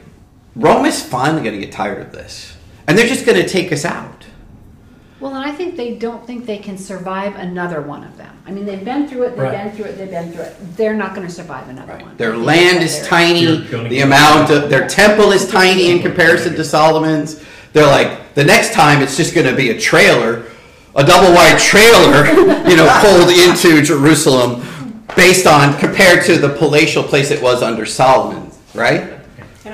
Rome 0.55 0.85
is 0.85 1.01
finally 1.01 1.41
going 1.41 1.57
to 1.57 1.65
get 1.65 1.73
tired 1.73 2.01
of 2.01 2.11
this. 2.11 2.52
And 2.87 2.97
they're 2.97 3.07
just 3.07 3.25
going 3.25 3.41
to 3.41 3.47
take 3.47 3.71
us 3.71 3.85
out. 3.85 4.25
Well, 5.19 5.35
and 5.35 5.45
I 5.45 5.53
think 5.53 5.77
they 5.77 5.95
don't 5.95 6.27
think 6.27 6.45
they 6.45 6.57
can 6.57 6.77
survive 6.77 7.35
another 7.35 7.81
one 7.81 8.03
of 8.03 8.17
them. 8.17 8.37
I 8.45 8.51
mean, 8.51 8.65
they've 8.65 8.83
been 8.83 9.07
through 9.07 9.23
it, 9.23 9.29
they've 9.29 9.39
Right. 9.39 9.63
been 9.63 9.71
through 9.71 9.85
it, 9.85 9.97
they've 9.97 10.09
been 10.09 10.33
through 10.33 10.43
it. 10.43 10.75
They're 10.75 10.95
not 10.95 11.15
going 11.15 11.25
to 11.25 11.33
survive 11.33 11.69
another 11.69 11.93
one. 11.93 12.17
Their 12.17 12.33
I 12.33 12.37
land 12.37 12.83
is 12.83 13.07
tiny. 13.07 13.45
The 13.45 14.01
amount 14.01 14.49
of 14.49 14.69
their 14.69 14.85
temple 14.85 15.31
is 15.31 15.47
tiny 15.47 15.91
in 15.91 15.99
comparison 16.01 16.55
to 16.55 16.63
Solomon's. 16.65 17.41
They're 17.71 17.87
like 17.87 18.33
the 18.33 18.43
next 18.43 18.73
time 18.73 19.01
it's 19.01 19.15
just 19.15 19.33
going 19.33 19.47
to 19.47 19.55
be 19.55 19.69
a 19.69 19.79
trailer, 19.79 20.43
a 20.93 21.05
double 21.05 21.33
wide 21.33 21.57
trailer, 21.57 22.25
you 22.69 22.75
know, 22.75 22.89
pulled 23.01 23.29
into 23.29 23.81
Jerusalem, 23.81 24.61
based 25.15 25.47
on 25.47 25.77
compared 25.79 26.25
to 26.25 26.37
the 26.37 26.49
palatial 26.49 27.01
place 27.01 27.31
it 27.31 27.41
was 27.41 27.63
under 27.63 27.85
Solomon, 27.85 28.51
right? 28.73 29.12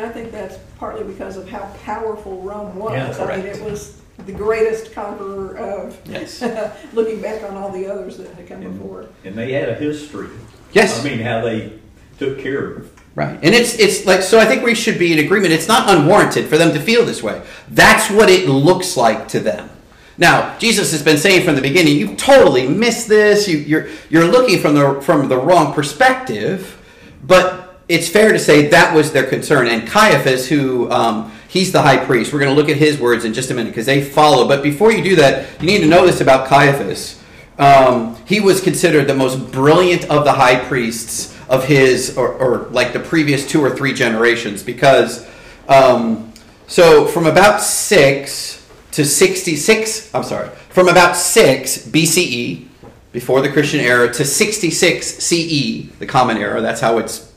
And 0.09 0.17
I 0.17 0.21
think 0.21 0.31
that's 0.31 0.57
partly 0.77 1.03
because 1.03 1.37
of 1.37 1.47
how 1.47 1.71
powerful 1.83 2.41
Rome 2.41 2.75
was. 2.75 3.17
Yeah, 3.19 3.25
I 3.25 3.37
mean, 3.37 3.45
it 3.45 3.61
was 3.61 4.01
the 4.25 4.31
greatest 4.31 4.91
conqueror 4.91 5.55
of, 5.55 5.99
Yes. 6.05 6.41
looking 6.93 7.21
back 7.21 7.43
on 7.43 7.55
all 7.55 7.71
the 7.71 7.85
others 7.85 8.17
that 8.17 8.33
had 8.33 8.47
come 8.47 8.61
before. 8.61 9.07
And 9.23 9.35
they 9.35 9.51
had 9.51 9.69
a 9.69 9.75
history. 9.75 10.29
Yes. 10.73 10.99
I 10.99 11.07
mean, 11.07 11.19
how 11.19 11.41
they 11.41 11.73
took 12.17 12.39
care 12.39 12.73
of 12.73 12.91
Right. 13.15 13.37
And 13.41 13.53
it's 13.55 13.77
it's 13.77 14.05
like 14.05 14.21
so 14.21 14.39
I 14.39 14.45
think 14.45 14.63
we 14.63 14.75
should 14.75 14.97
be 14.97 15.11
in 15.11 15.19
agreement. 15.19 15.51
It's 15.51 15.67
not 15.67 15.89
unwarranted 15.89 16.45
for 16.45 16.57
them 16.57 16.71
to 16.73 16.79
feel 16.79 17.03
this 17.03 17.21
way. 17.21 17.41
That's 17.67 18.09
what 18.09 18.29
it 18.29 18.47
looks 18.47 18.95
like 18.95 19.27
to 19.29 19.39
them. 19.39 19.69
Now, 20.17 20.57
Jesus 20.57 20.91
has 20.91 21.03
been 21.03 21.17
saying 21.17 21.43
from 21.43 21.55
the 21.55 21.61
beginning, 21.61 21.97
you 21.97 22.15
totally 22.15 22.67
missed 22.67 23.09
this. 23.09 23.47
You, 23.47 23.57
you're 23.57 23.87
you're 24.09 24.25
looking 24.25 24.59
from 24.59 24.75
the 24.75 25.01
from 25.01 25.27
the 25.27 25.37
wrong 25.37 25.73
perspective. 25.73 26.79
But 27.25 27.68
it's 27.89 28.07
fair 28.07 28.31
to 28.31 28.39
say 28.39 28.67
that 28.67 28.95
was 28.95 29.11
their 29.11 29.25
concern. 29.25 29.67
And 29.67 29.87
Caiaphas, 29.87 30.47
who 30.47 30.89
um, 30.91 31.31
he's 31.47 31.71
the 31.71 31.81
high 31.81 31.97
priest, 31.97 32.31
we're 32.31 32.39
going 32.39 32.55
to 32.55 32.59
look 32.59 32.69
at 32.69 32.77
his 32.77 32.99
words 32.99 33.25
in 33.25 33.33
just 33.33 33.49
a 33.49 33.53
minute 33.53 33.71
because 33.71 33.87
they 33.87 34.01
follow. 34.01 34.47
But 34.47 34.63
before 34.63 34.91
you 34.91 35.03
do 35.03 35.15
that, 35.17 35.59
you 35.59 35.65
need 35.65 35.79
to 35.79 35.87
know 35.87 36.05
this 36.05 36.21
about 36.21 36.47
Caiaphas. 36.47 37.21
Um, 37.57 38.15
he 38.25 38.39
was 38.39 38.61
considered 38.61 39.07
the 39.07 39.15
most 39.15 39.51
brilliant 39.51 40.05
of 40.09 40.23
the 40.23 40.31
high 40.31 40.63
priests 40.63 41.37
of 41.49 41.65
his, 41.65 42.15
or, 42.15 42.31
or 42.31 42.57
like 42.69 42.93
the 42.93 42.99
previous 42.99 43.45
two 43.45 43.61
or 43.61 43.75
three 43.75 43.93
generations, 43.93 44.63
because 44.63 45.27
um, 45.67 46.31
so 46.67 47.05
from 47.07 47.25
about 47.25 47.59
six 47.59 48.65
to 48.91 49.03
sixty-six, 49.03 50.13
I'm 50.13 50.23
sorry, 50.23 50.49
from 50.69 50.87
about 50.87 51.17
six 51.17 51.79
BCE 51.85 52.69
before 53.11 53.41
the 53.41 53.49
Christian 53.49 53.79
era, 53.79 54.11
to 54.13 54.23
66 54.23 55.07
CE, 55.07 55.89
the 55.97 56.05
Common 56.07 56.37
Era. 56.37 56.61
That's 56.61 56.79
how 56.79 56.99
it's, 56.99 57.28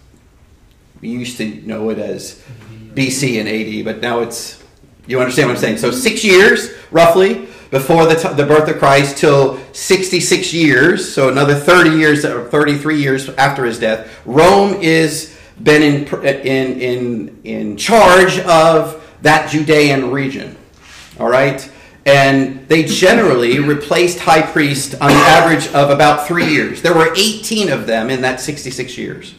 we 1.02 1.08
used 1.08 1.36
to 1.38 1.46
know 1.66 1.90
it 1.90 1.98
as 1.98 2.42
BC 2.94 3.40
and 3.40 3.48
AD, 3.48 3.84
but 3.84 4.00
now 4.00 4.20
it's, 4.20 4.62
you 5.06 5.18
understand 5.20 5.48
what 5.48 5.56
I'm 5.56 5.60
saying? 5.60 5.78
So 5.78 5.90
six 5.90 6.24
years, 6.24 6.70
roughly, 6.92 7.48
before 7.72 8.06
the, 8.06 8.14
t- 8.14 8.32
the 8.34 8.46
birth 8.46 8.68
of 8.68 8.78
Christ 8.78 9.18
till 9.18 9.58
66 9.72 10.54
years, 10.54 11.12
so 11.12 11.28
another 11.28 11.56
30 11.56 11.98
years 11.98 12.24
or 12.24 12.48
33 12.48 13.02
years 13.02 13.28
after 13.30 13.64
his 13.64 13.80
death, 13.80 14.22
Rome 14.24 14.74
is 14.74 15.36
been 15.60 15.82
in, 15.82 16.14
uh, 16.14 16.20
in, 16.22 16.80
in, 16.80 17.40
in 17.44 17.76
charge 17.76 18.38
of 18.40 19.04
that 19.22 19.50
Judean 19.50 20.12
region. 20.12 20.56
All 21.18 21.28
right? 21.28 21.68
And 22.06 22.68
they 22.68 22.84
generally 22.84 23.58
replaced 23.58 24.20
high 24.20 24.42
priest 24.42 24.94
on 25.00 25.08
the 25.08 25.14
average 25.14 25.66
of 25.68 25.90
about 25.90 26.26
three 26.28 26.46
years. 26.46 26.80
There 26.80 26.94
were 26.94 27.12
18 27.14 27.70
of 27.70 27.86
them 27.86 28.08
in 28.08 28.22
that 28.22 28.40
66 28.40 28.96
years. 28.96 29.34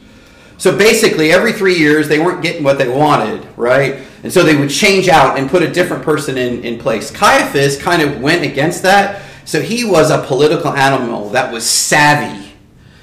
So 0.63 0.77
basically, 0.77 1.33
every 1.33 1.51
three 1.51 1.77
years, 1.77 2.07
they 2.07 2.19
weren't 2.19 2.41
getting 2.41 2.63
what 2.63 2.77
they 2.77 2.87
wanted, 2.87 3.45
right? 3.57 3.97
And 4.23 4.31
so 4.31 4.43
they 4.43 4.55
would 4.55 4.69
change 4.69 5.09
out 5.09 5.37
and 5.37 5.49
put 5.49 5.61
a 5.61 5.69
different 5.69 6.03
person 6.03 6.37
in, 6.37 6.63
in 6.63 6.79
place. 6.79 7.11
Caiaphas 7.11 7.75
kind 7.77 8.01
of 8.01 8.21
went 8.21 8.45
against 8.45 8.81
that. 8.83 9.23
So 9.43 9.59
he 9.59 9.83
was 9.83 10.09
a 10.09 10.23
political 10.25 10.71
animal 10.71 11.31
that 11.31 11.51
was 11.51 11.69
savvy. 11.69 12.53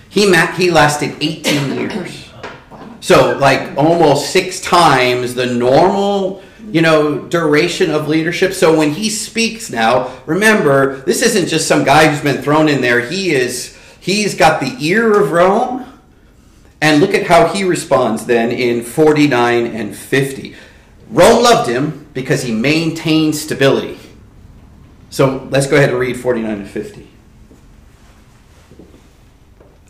He, 0.08 0.26
ma- 0.26 0.46
he 0.52 0.70
lasted 0.70 1.18
18 1.20 1.74
years. 1.74 2.30
So, 3.00 3.36
like 3.36 3.76
almost 3.76 4.30
six 4.30 4.62
times 4.62 5.34
the 5.34 5.44
normal, 5.44 6.42
you 6.72 6.80
know, 6.80 7.28
duration 7.28 7.90
of 7.90 8.08
leadership. 8.08 8.54
So 8.54 8.74
when 8.74 8.92
he 8.92 9.10
speaks 9.10 9.68
now, 9.68 10.16
remember, 10.24 11.02
this 11.02 11.20
isn't 11.20 11.48
just 11.48 11.68
some 11.68 11.84
guy 11.84 12.08
who's 12.08 12.22
been 12.22 12.40
thrown 12.40 12.70
in 12.70 12.80
there. 12.80 13.00
He 13.00 13.32
is, 13.32 13.78
he's 14.00 14.34
got 14.34 14.62
the 14.62 14.74
ear 14.80 15.20
of 15.20 15.32
Rome. 15.32 15.89
And 16.82 17.00
look 17.00 17.14
at 17.14 17.26
how 17.26 17.48
he 17.48 17.62
responds 17.64 18.26
then 18.26 18.50
in 18.50 18.82
49 18.82 19.66
and 19.66 19.94
50. 19.94 20.54
Rome 21.10 21.42
loved 21.42 21.68
him 21.68 22.06
because 22.14 22.42
he 22.42 22.52
maintained 22.52 23.36
stability. 23.36 23.98
So 25.10 25.48
let's 25.50 25.66
go 25.66 25.76
ahead 25.76 25.90
and 25.90 25.98
read 25.98 26.18
49 26.18 26.50
and 26.50 26.68
50. 26.68 27.08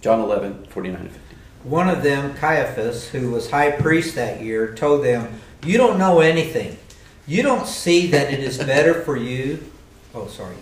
John 0.00 0.20
11, 0.20 0.64
49 0.66 1.00
and 1.00 1.11
50. 1.11 1.37
One 1.62 1.90
of 1.90 2.03
them, 2.03 2.35
Caiaphas, 2.35 3.11
who 3.11 3.31
was 3.31 3.50
high 3.50 3.70
priest 3.70 4.14
that 4.14 4.40
year, 4.40 4.74
told 4.74 5.05
them, 5.05 5.40
You 5.64 5.76
don't 5.76 5.98
know 5.98 6.20
anything. 6.20 6.79
You 7.26 7.42
don't 7.42 7.66
see 7.66 8.07
that 8.09 8.33
it 8.33 8.40
is 8.40 8.59
better 8.59 9.03
for 9.03 9.16
you. 9.16 9.62
Oh, 10.14 10.26
sorry. 10.26 10.57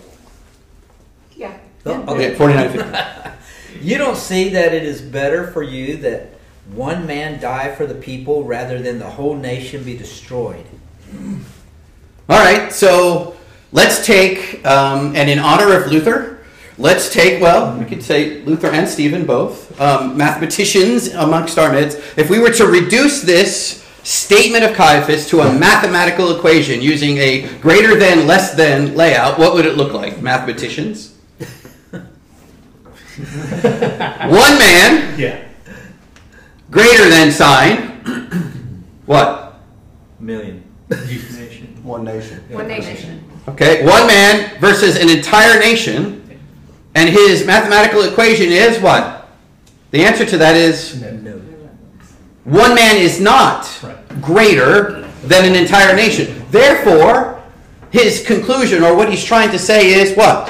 Yeah. 1.35 1.57
Oh, 1.85 2.03
Okay, 2.13 2.35
49 2.35 2.65
and 2.65 2.73
50. 2.75 3.29
You 3.81 3.97
don't 3.97 4.17
see 4.17 4.49
that 4.49 4.73
it 4.73 4.83
is 4.83 5.01
better 5.01 5.51
for 5.51 5.63
you 5.63 5.97
that 5.97 6.29
one 6.71 7.05
man 7.07 7.39
die 7.39 7.73
for 7.75 7.85
the 7.85 7.95
people 7.95 8.43
rather 8.43 8.81
than 8.81 8.99
the 8.99 9.09
whole 9.09 9.35
nation 9.35 9.83
be 9.83 9.97
destroyed. 9.97 10.65
All 12.29 12.37
right, 12.37 12.71
so 12.71 13.35
let's 13.71 14.05
take, 14.05 14.65
um, 14.65 15.15
and 15.15 15.29
in 15.29 15.39
honor 15.39 15.75
of 15.75 15.91
Luther, 15.91 16.39
let's 16.77 17.11
take, 17.11 17.41
well, 17.41 17.77
we 17.77 17.85
could 17.85 18.03
say 18.03 18.43
Luther 18.43 18.67
and 18.67 18.87
Stephen 18.87 19.25
both, 19.25 19.79
um, 19.81 20.15
mathematicians 20.15 21.07
amongst 21.13 21.57
our 21.57 21.71
midst. 21.71 21.97
If 22.17 22.29
we 22.29 22.37
were 22.37 22.51
to 22.51 22.67
reduce 22.67 23.21
this 23.21 23.83
statement 24.03 24.63
of 24.63 24.75
Caiaphas 24.75 25.27
to 25.29 25.41
a 25.41 25.53
mathematical 25.53 26.35
equation 26.35 26.81
using 26.81 27.17
a 27.17 27.47
greater 27.59 27.97
than, 27.97 28.27
less 28.27 28.53
than 28.53 28.95
layout, 28.95 29.39
what 29.39 29.53
would 29.53 29.65
it 29.65 29.75
look 29.75 29.93
like, 29.93 30.21
mathematicians? 30.21 31.15
One 34.29 34.57
man, 34.57 35.19
Yeah. 35.19 35.37
greater 36.71 37.09
than 37.09 37.31
sign, 37.31 38.83
what? 39.05 39.59
Million. 40.19 40.63
One 41.83 42.03
nation. 42.05 42.43
One 42.51 42.67
nation. 42.67 43.23
Okay, 43.49 43.85
one 43.85 44.07
man 44.07 44.57
versus 44.59 44.95
an 44.95 45.09
entire 45.09 45.59
nation, 45.59 46.39
and 46.95 47.09
his 47.09 47.45
mathematical 47.45 48.03
equation 48.03 48.51
is 48.51 48.79
what? 48.79 49.27
The 49.91 50.03
answer 50.05 50.25
to 50.25 50.37
that 50.37 50.55
is 50.55 51.01
No. 51.01 51.41
one 52.45 52.73
man 52.75 52.95
is 52.97 53.19
not 53.19 53.67
Right. 53.83 54.21
greater 54.21 55.03
than 55.25 55.45
an 55.45 55.55
entire 55.55 55.95
nation. 55.95 56.43
Therefore, 56.51 57.39
his 57.91 58.23
conclusion 58.25 58.83
or 58.83 58.95
what 58.95 59.09
he's 59.09 59.23
trying 59.23 59.49
to 59.51 59.59
say 59.59 59.93
is 59.93 60.15
what? 60.15 60.49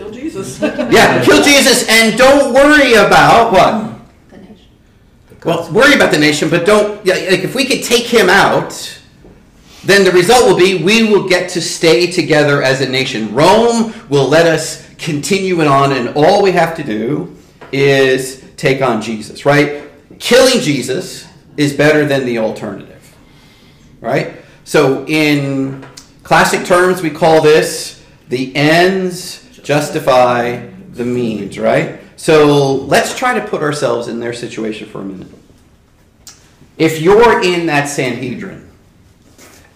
Kill 0.00 0.10
Jesus. 0.10 0.58
Yeah, 0.62 1.22
kill 1.22 1.42
Jesus 1.42 1.86
and 1.86 2.16
don't 2.16 2.54
worry 2.54 2.94
about 2.94 3.52
what? 3.52 4.00
The 4.30 4.38
nation. 4.38 4.66
Well, 5.44 5.70
worry 5.70 5.92
about 5.92 6.10
the 6.10 6.18
nation, 6.18 6.48
but 6.48 6.64
don't. 6.64 7.04
Yeah, 7.04 7.16
like 7.16 7.40
if 7.40 7.54
we 7.54 7.66
could 7.66 7.82
take 7.82 8.04
him 8.04 8.30
out, 8.30 8.98
then 9.84 10.04
the 10.04 10.10
result 10.10 10.48
will 10.48 10.56
be 10.56 10.82
we 10.82 11.04
will 11.04 11.28
get 11.28 11.50
to 11.50 11.60
stay 11.60 12.10
together 12.10 12.62
as 12.62 12.80
a 12.80 12.88
nation. 12.88 13.34
Rome 13.34 13.92
will 14.08 14.26
let 14.26 14.46
us 14.46 14.88
continue 14.96 15.60
it 15.60 15.66
on, 15.66 15.92
and 15.92 16.16
all 16.16 16.42
we 16.42 16.52
have 16.52 16.74
to 16.76 16.82
do 16.82 17.36
is 17.70 18.42
take 18.56 18.80
on 18.80 19.02
Jesus, 19.02 19.44
right? 19.44 19.82
Killing 20.18 20.62
Jesus 20.62 21.28
is 21.58 21.74
better 21.74 22.06
than 22.06 22.24
the 22.24 22.38
alternative, 22.38 23.14
right? 24.00 24.36
So, 24.64 25.04
in 25.06 25.86
classic 26.22 26.64
terms, 26.64 27.02
we 27.02 27.10
call 27.10 27.42
this 27.42 28.02
the 28.30 28.56
ends 28.56 29.40
justify 29.62 30.66
the 30.92 31.04
means, 31.04 31.58
right? 31.58 32.00
So, 32.16 32.74
let's 32.74 33.16
try 33.16 33.38
to 33.38 33.46
put 33.46 33.62
ourselves 33.62 34.08
in 34.08 34.20
their 34.20 34.32
situation 34.32 34.88
for 34.88 35.00
a 35.00 35.04
minute. 35.04 35.28
If 36.76 37.00
you're 37.00 37.42
in 37.42 37.66
that 37.66 37.88
Sanhedrin, 37.88 38.70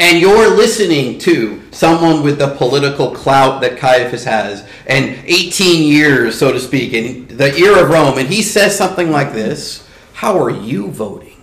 and 0.00 0.20
you're 0.20 0.50
listening 0.50 1.18
to 1.20 1.62
someone 1.70 2.22
with 2.22 2.38
the 2.38 2.54
political 2.56 3.10
clout 3.12 3.60
that 3.62 3.78
Caiaphas 3.78 4.24
has, 4.24 4.66
and 4.86 5.18
18 5.24 5.86
years, 5.86 6.38
so 6.38 6.52
to 6.52 6.60
speak, 6.60 6.92
in 6.92 7.36
the 7.36 7.54
ear 7.56 7.82
of 7.82 7.88
Rome, 7.88 8.18
and 8.18 8.28
he 8.28 8.42
says 8.42 8.76
something 8.76 9.10
like 9.10 9.32
this, 9.32 9.88
how 10.12 10.38
are 10.42 10.50
you 10.50 10.90
voting? 10.90 11.42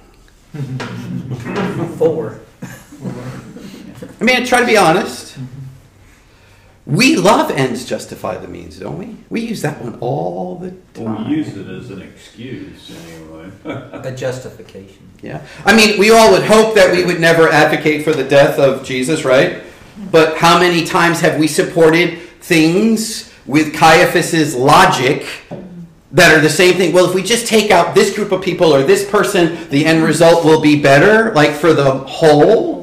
For. 1.98 2.40
I 4.20 4.24
mean, 4.24 4.46
try 4.46 4.60
to 4.60 4.66
be 4.66 4.78
honest. 4.78 5.34
Mm-hmm. 5.40 5.61
We 6.86 7.16
love 7.16 7.52
ends 7.52 7.86
justify 7.86 8.38
the 8.38 8.48
means, 8.48 8.80
don't 8.80 8.98
we? 8.98 9.16
We 9.30 9.42
use 9.42 9.62
that 9.62 9.82
one 9.82 9.98
all 10.00 10.56
the 10.56 10.74
Well, 11.00 11.16
time. 11.16 11.30
we 11.30 11.36
use 11.38 11.56
it 11.56 11.68
as 11.68 11.92
an 11.92 12.02
excuse 12.02 12.92
anyway. 13.08 13.52
A 13.66 14.12
justification. 14.12 15.08
Yeah. 15.22 15.46
I 15.64 15.76
mean, 15.76 16.00
we 16.00 16.10
all 16.10 16.32
would 16.32 16.44
hope 16.44 16.74
that 16.76 16.92
we 16.92 17.06
would 17.06 17.20
never 17.20 17.48
advocate 17.50 18.04
for 18.04 18.14
the 18.14 18.24
death 18.24 18.58
of 18.58 18.84
Jesus, 18.84 19.24
right? 19.24 19.62
But 20.12 20.38
how 20.38 20.60
many 20.60 20.84
times 20.84 21.20
have 21.22 21.38
we 21.40 21.48
supported 21.48 22.18
things 22.42 23.32
with 23.46 23.76
Caiaphas's 23.76 24.56
logic 24.56 25.28
that 26.14 26.36
are 26.36 26.42
the 26.42 26.50
same 26.50 26.74
thing? 26.76 26.94
Well, 26.94 27.06
if 27.08 27.14
we 27.14 27.22
just 27.22 27.46
take 27.46 27.70
out 27.70 27.94
this 27.94 28.16
group 28.16 28.32
of 28.32 28.42
people 28.42 28.74
or 28.74 28.82
this 28.82 29.08
person, 29.08 29.70
the 29.70 29.86
end 29.86 30.04
result 30.04 30.44
will 30.44 30.62
be 30.62 30.82
better, 30.82 31.32
like 31.34 31.52
for 31.52 31.74
the 31.74 31.92
whole. 31.92 32.81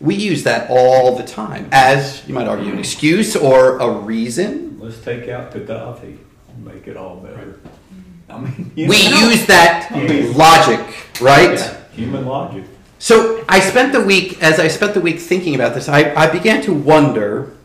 We 0.00 0.14
use 0.14 0.44
that 0.44 0.70
all 0.70 1.16
the 1.16 1.22
time 1.24 1.68
as, 1.72 2.26
you 2.26 2.34
might 2.34 2.48
argue, 2.48 2.72
an 2.72 2.78
excuse 2.78 3.36
or 3.36 3.78
a 3.78 3.90
reason. 3.90 4.78
Let's 4.80 4.98
take 5.02 5.28
out 5.28 5.52
Gaddafi 5.52 6.16
and 6.48 6.64
make 6.64 6.86
it 6.88 6.96
all 6.96 7.16
better. 7.16 7.60
I 8.30 8.38
mean, 8.38 8.72
We 8.76 8.86
know. 9.10 9.28
use 9.28 9.46
that 9.46 9.90
mean, 9.92 10.32
logic, 10.36 10.80
right? 11.20 11.58
yeah, 11.58 11.76
Human 11.92 12.24
logic. 12.24 12.64
So 12.98 13.44
I 13.48 13.60
spent 13.60 13.92
the 13.92 14.00
week, 14.02 14.42
as 14.42 14.58
I 14.58 14.68
spent 14.68 14.94
the 14.94 15.00
week 15.00 15.18
thinking 15.18 15.54
about 15.54 15.74
this, 15.74 15.88
I, 15.88 16.14
I 16.14 16.30
began 16.30 16.62
to 16.62 16.72
wonder. 16.72 17.56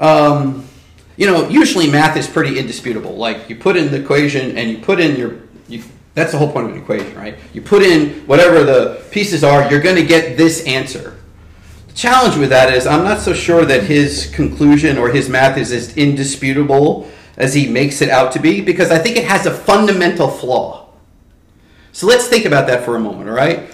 Um, 0.00 0.66
you 1.16 1.26
know, 1.26 1.48
usually 1.48 1.88
math 1.88 2.16
is 2.16 2.26
pretty 2.26 2.58
indisputable. 2.58 3.14
Like 3.16 3.48
you 3.48 3.56
put 3.56 3.76
in 3.76 3.90
the 3.90 4.00
equation 4.02 4.58
and 4.58 4.68
you 4.70 4.78
put 4.78 4.98
in 5.00 5.16
your, 5.16 5.36
you, 5.68 5.82
that's 6.14 6.32
the 6.32 6.38
whole 6.38 6.50
point 6.50 6.66
of 6.68 6.72
an 6.76 6.82
equation, 6.82 7.14
right? 7.14 7.38
You 7.52 7.62
put 7.62 7.82
in 7.82 8.26
whatever 8.26 8.64
the 8.64 9.04
pieces 9.12 9.44
are, 9.44 9.70
you're 9.70 9.80
going 9.80 9.96
to 9.96 10.04
get 10.04 10.36
this 10.36 10.64
answer. 10.66 11.16
Challenge 11.94 12.36
with 12.36 12.50
that 12.50 12.72
is 12.74 12.86
I'm 12.86 13.04
not 13.04 13.20
so 13.20 13.32
sure 13.32 13.64
that 13.64 13.84
his 13.84 14.30
conclusion 14.34 14.98
or 14.98 15.10
his 15.10 15.28
math 15.28 15.56
is 15.56 15.70
as 15.70 15.96
indisputable 15.96 17.08
as 17.36 17.54
he 17.54 17.68
makes 17.68 18.02
it 18.02 18.10
out 18.10 18.32
to 18.32 18.40
be 18.40 18.60
because 18.60 18.90
I 18.90 18.98
think 18.98 19.16
it 19.16 19.24
has 19.24 19.46
a 19.46 19.50
fundamental 19.52 20.28
flaw. 20.28 20.88
So 21.92 22.08
let's 22.08 22.26
think 22.26 22.44
about 22.44 22.66
that 22.66 22.84
for 22.84 22.96
a 22.96 23.00
moment, 23.00 23.28
all 23.28 23.36
right? 23.36 23.70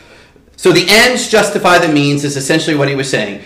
So 0.57 0.73
the 0.73 0.85
ends 0.89 1.29
justify 1.29 1.79
the 1.79 1.91
means 1.91 2.23
is 2.23 2.37
essentially 2.37 2.77
what 2.77 2.89
he 2.89 2.95
was 2.95 3.09
saying. 3.09 3.43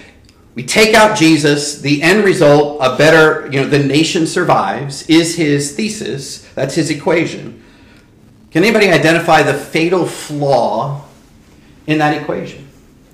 We 0.56 0.64
take 0.64 0.94
out 0.94 1.16
Jesus, 1.16 1.80
the 1.80 2.02
end 2.02 2.24
result, 2.24 2.78
a 2.80 2.96
better, 2.96 3.48
you 3.52 3.60
know, 3.60 3.68
the 3.68 3.78
nation 3.78 4.26
survives, 4.26 5.08
is 5.08 5.37
his 5.37 5.74
thesis. 5.76 6.48
That's 6.54 6.74
his 6.74 6.90
equation. 6.90 7.62
Can 8.50 8.64
anybody 8.64 8.88
identify 8.88 9.42
the 9.42 9.54
fatal 9.54 10.06
flaw 10.06 11.04
in 11.87 11.98
that 11.98 12.20
equation? 12.20 12.63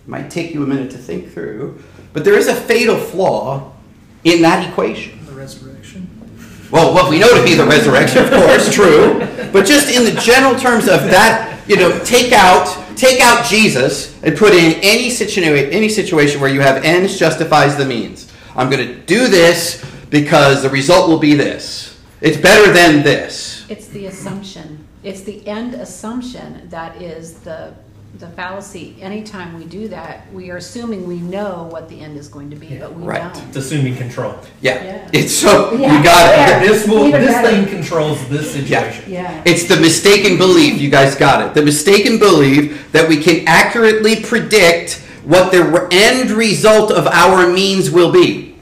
It 0.05 0.09
might 0.09 0.31
take 0.31 0.53
you 0.55 0.63
a 0.63 0.67
minute 0.67 0.91
to 0.93 0.99
think 0.99 1.33
through, 1.33 1.83
but 2.13 2.25
there 2.25 2.35
is 2.35 2.49
a 2.49 2.55
fatal 2.55 2.97
flaw 2.97 3.73
in 4.25 4.43
that 4.43 4.69
equation. 4.69 5.25
The 5.27 5.33
resurrection. 5.33 6.09
Well, 6.71 6.95
what 6.95 7.11
we 7.11 7.19
know 7.19 7.29
to 7.37 7.43
be 7.45 7.55
the 7.55 7.67
resurrection, 7.67 8.25
of 8.25 8.31
course, 8.31 8.73
true. 8.73 9.19
But 9.53 9.67
just 9.67 9.95
in 9.95 10.05
the 10.05 10.21
general 10.21 10.59
terms 10.59 10.85
of 10.85 11.03
that, 11.11 11.69
you 11.69 11.77
know, 11.77 11.99
take 12.05 12.33
out 12.33 12.77
take 12.97 13.21
out 13.21 13.47
Jesus 13.47 14.15
and 14.23 14.37
put 14.37 14.53
in 14.53 14.75
any 14.83 15.09
situa- 15.09 15.73
any 15.73 15.89
situation 15.89 16.41
where 16.41 16.51
you 16.53 16.61
have 16.61 16.85
ends 16.85 17.19
justifies 17.19 17.77
the 17.77 17.85
means. 17.85 18.31
I'm 18.55 18.69
going 18.69 18.87
to 18.87 18.95
do 19.07 19.27
this 19.27 19.85
because 20.11 20.63
the 20.63 20.69
result 20.69 21.09
will 21.09 21.19
be 21.19 21.35
this. 21.35 21.99
It's 22.21 22.37
better 22.37 22.73
than 22.73 23.03
this. 23.03 23.65
It's 23.71 23.89
the 23.89 24.07
assumption. 24.07 24.87
It's 25.03 25.23
the 25.23 25.47
end 25.47 25.75
assumption 25.75 26.69
that 26.69 27.01
is 27.01 27.41
the, 27.41 27.73
the 28.19 28.29
fallacy. 28.29 28.97
Anytime 29.01 29.57
we 29.57 29.65
do 29.65 29.89
that, 29.89 30.31
we 30.33 30.51
are 30.51 30.57
assuming 30.57 31.07
we 31.07 31.19
know 31.19 31.69
what 31.71 31.89
the 31.89 32.01
end 32.01 32.19
is 32.19 32.29
going 32.29 32.51
to 32.51 32.57
be, 32.57 32.77
but 32.77 32.93
we 32.95 33.03
Right. 33.05 33.33
don't. 33.33 33.45
It's 33.49 33.57
assuming 33.57 33.97
control. 33.97 34.35
Yeah. 34.61 34.83
Yeah. 34.85 35.09
It's 35.13 35.35
so 35.35 35.73
Yeah. 35.75 35.97
you 35.97 36.05
got 36.05 36.63
it. 36.63 36.69
This 36.69 36.87
will, 36.87 37.07
Even 37.07 37.21
this 37.23 37.33
better. 37.33 37.49
thing 37.49 37.67
controls 37.67 38.19
this 38.29 38.51
situation. 38.53 39.05
Yeah. 39.07 39.41
It's 39.45 39.65
the 39.65 39.77
mistaken 39.77 40.37
belief. 40.37 40.81
You 40.81 40.91
guys 40.91 41.15
got 41.15 41.47
it. 41.47 41.55
The 41.55 41.63
mistaken 41.63 42.19
belief 42.19 42.91
that 42.93 43.09
we 43.09 43.17
can 43.19 43.45
accurately 43.47 44.17
predict 44.17 45.01
what 45.25 45.53
the 45.53 45.63
re- 45.63 45.87
end 45.93 46.31
result 46.33 46.91
of 46.91 47.07
our 47.07 47.47
means 47.49 47.91
will 47.91 48.11
be. 48.11 48.57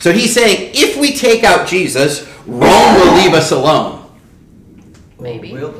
So 0.00 0.12
he's 0.12 0.32
saying 0.32 0.70
if 0.74 0.96
we 0.96 1.12
take 1.14 1.44
out 1.44 1.66
Jesus, 1.68 2.26
Rome 2.46 2.94
will 2.94 3.14
leave 3.16 3.34
us 3.34 3.50
alone. 3.52 4.00
Maybe. 5.20 5.52
Will 5.52 5.74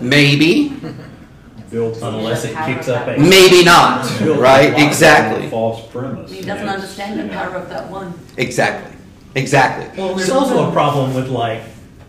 they? 1.70 1.76
Maybe, 1.76 1.90
Build 1.92 2.02
Unless 2.02 2.44
it 2.44 2.56
keeps 2.66 2.88
up 2.88 3.06
a. 3.08 3.18
maybe 3.18 3.64
not. 3.64 4.06
build 4.18 4.38
Right? 4.38 4.72
on 4.74 4.80
a 4.80 4.86
Exactly. 4.86 5.48
False 5.50 5.86
premise. 5.90 6.30
He 6.30 6.42
doesn't 6.42 6.68
understand 6.68 7.20
the 7.20 7.28
power 7.32 7.54
of 7.56 7.68
that 7.68 7.90
one. 7.90 8.12
Exactly. 8.36 8.96
Exactly. 9.34 10.02
Well, 10.02 10.14
there's 10.14 10.30
also 10.30 10.68
a 10.68 10.72
problem 10.72 11.14
with 11.14 11.28
like 11.28 11.62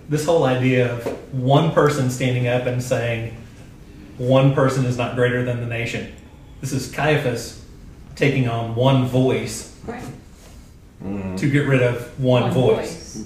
this 0.08 0.26
whole 0.26 0.46
idea 0.46 0.94
of 0.94 1.06
one 1.34 1.72
person 1.72 2.10
standing 2.10 2.48
up 2.48 2.66
and 2.66 2.82
saying 2.82 3.36
one 4.18 4.54
person 4.54 4.86
is 4.86 4.98
not 4.98 5.16
greater 5.16 5.44
than 5.44 5.60
the 5.60 5.66
nation. 5.68 6.14
This 6.62 6.72
is 6.74 6.92
Caiaphas 6.92 7.64
taking 8.16 8.48
on 8.50 8.76
one 8.76 9.06
voice 9.06 9.76
Right. 9.86 10.04
Mm-hmm. 11.04 11.36
to 11.38 11.50
get 11.50 11.68
rid 11.68 11.82
of 11.82 12.20
one, 12.20 12.44
One 12.44 12.52
voice. 12.52 13.16
voice. 13.16 13.26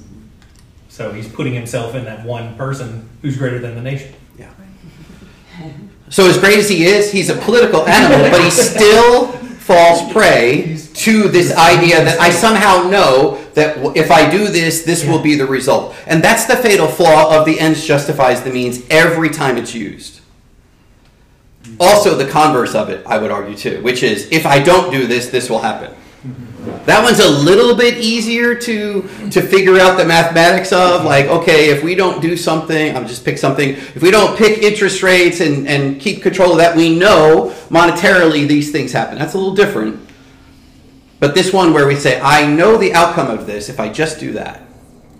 So 0.89 1.12
he's 1.12 1.28
putting 1.28 1.54
himself 1.56 1.96
in 1.96 2.06
that 2.06 2.24
one 2.26 2.56
person 2.56 3.10
who's 3.24 3.36
greater 3.38 3.58
than 3.60 3.74
the 3.76 3.82
nation. 3.82 4.13
So 6.13 6.28
as 6.28 6.38
great 6.38 6.60
as 6.60 6.69
he 6.69 6.86
is, 6.86 7.12
he's 7.12 7.32
a 7.32 7.36
political 7.36 7.88
animal, 7.88 8.30
but 8.30 8.39
he 8.43 8.52
still 8.52 9.32
falls 9.32 10.13
prey 10.13 10.78
to 10.93 11.28
this 11.28 11.52
idea 11.58 12.06
that 12.06 12.19
I 12.19 12.30
somehow 12.30 12.88
know 12.88 13.43
that 13.56 13.97
if 13.97 14.12
I 14.12 14.30
do 14.30 14.47
this, 14.47 14.84
this 14.84 15.04
will 15.04 15.23
be 15.23 15.34
the 15.34 15.47
result. 15.47 15.95
And 16.06 16.23
that's 16.23 16.45
the 16.45 16.56
fatal 16.56 16.86
flaw 16.88 17.36
of 17.36 17.47
the 17.47 17.60
ends 17.60 17.84
justifies 17.84 18.43
the 18.43 18.52
means 18.52 18.84
every 18.91 19.32
time 19.32 19.58
it's 19.58 19.73
used. 19.73 20.21
Also, 21.80 22.15
the 22.15 22.30
converse 22.30 22.76
of 22.76 22.89
it, 22.89 23.04
I 23.08 23.17
would 23.17 23.32
argue 23.32 23.58
too, 23.58 23.82
which 23.82 24.04
is 24.04 24.30
if 24.32 24.45
I 24.45 24.62
don't 24.62 24.91
do 24.91 25.08
this, 25.08 25.30
this 25.30 25.49
will 25.49 25.62
happen. 25.62 25.95
That 26.86 27.02
one's 27.02 27.19
a 27.19 27.30
little 27.30 27.76
bit 27.76 27.98
easier 27.98 28.56
to 28.56 29.02
to 29.32 29.41
figure 29.41 29.80
out 29.80 29.98
the 29.98 30.06
mathematics 30.06 30.74
of. 30.74 31.00
Mm-hmm. 31.00 31.08
Like, 31.08 31.26
okay, 31.28 31.69
if 31.69 31.82
we 31.82 31.96
don't 31.96 32.22
do 32.22 32.36
something, 32.36 32.96
I'm 32.96 33.08
just 33.08 33.24
pick 33.24 33.38
something. 33.38 33.69
If 33.69 34.02
we 34.02 34.12
don't 34.12 34.38
pick 34.38 34.62
interest 34.62 35.02
rates 35.02 35.39
and, 35.39 35.67
and 35.67 36.00
keep 36.00 36.22
control 36.22 36.52
of 36.52 36.58
that, 36.58 36.76
we 36.76 36.93
know 36.93 37.56
monetarily 37.69 38.48
these 38.48 38.72
things 38.72 38.91
happen. 38.91 39.17
That's 39.17 39.34
a 39.34 39.38
little 39.38 39.56
different. 39.56 40.10
But 41.22 41.36
this 41.36 41.54
one 41.54 41.74
where 41.74 41.88
we 41.88 41.96
say, 41.96 42.19
I 42.19 42.46
know 42.46 42.76
the 42.76 42.93
outcome 42.93 43.30
of 43.30 43.48
this 43.48 43.69
if 43.69 43.80
I 43.80 43.88
just 43.88 44.19
do 44.19 44.34
that. 44.34 44.62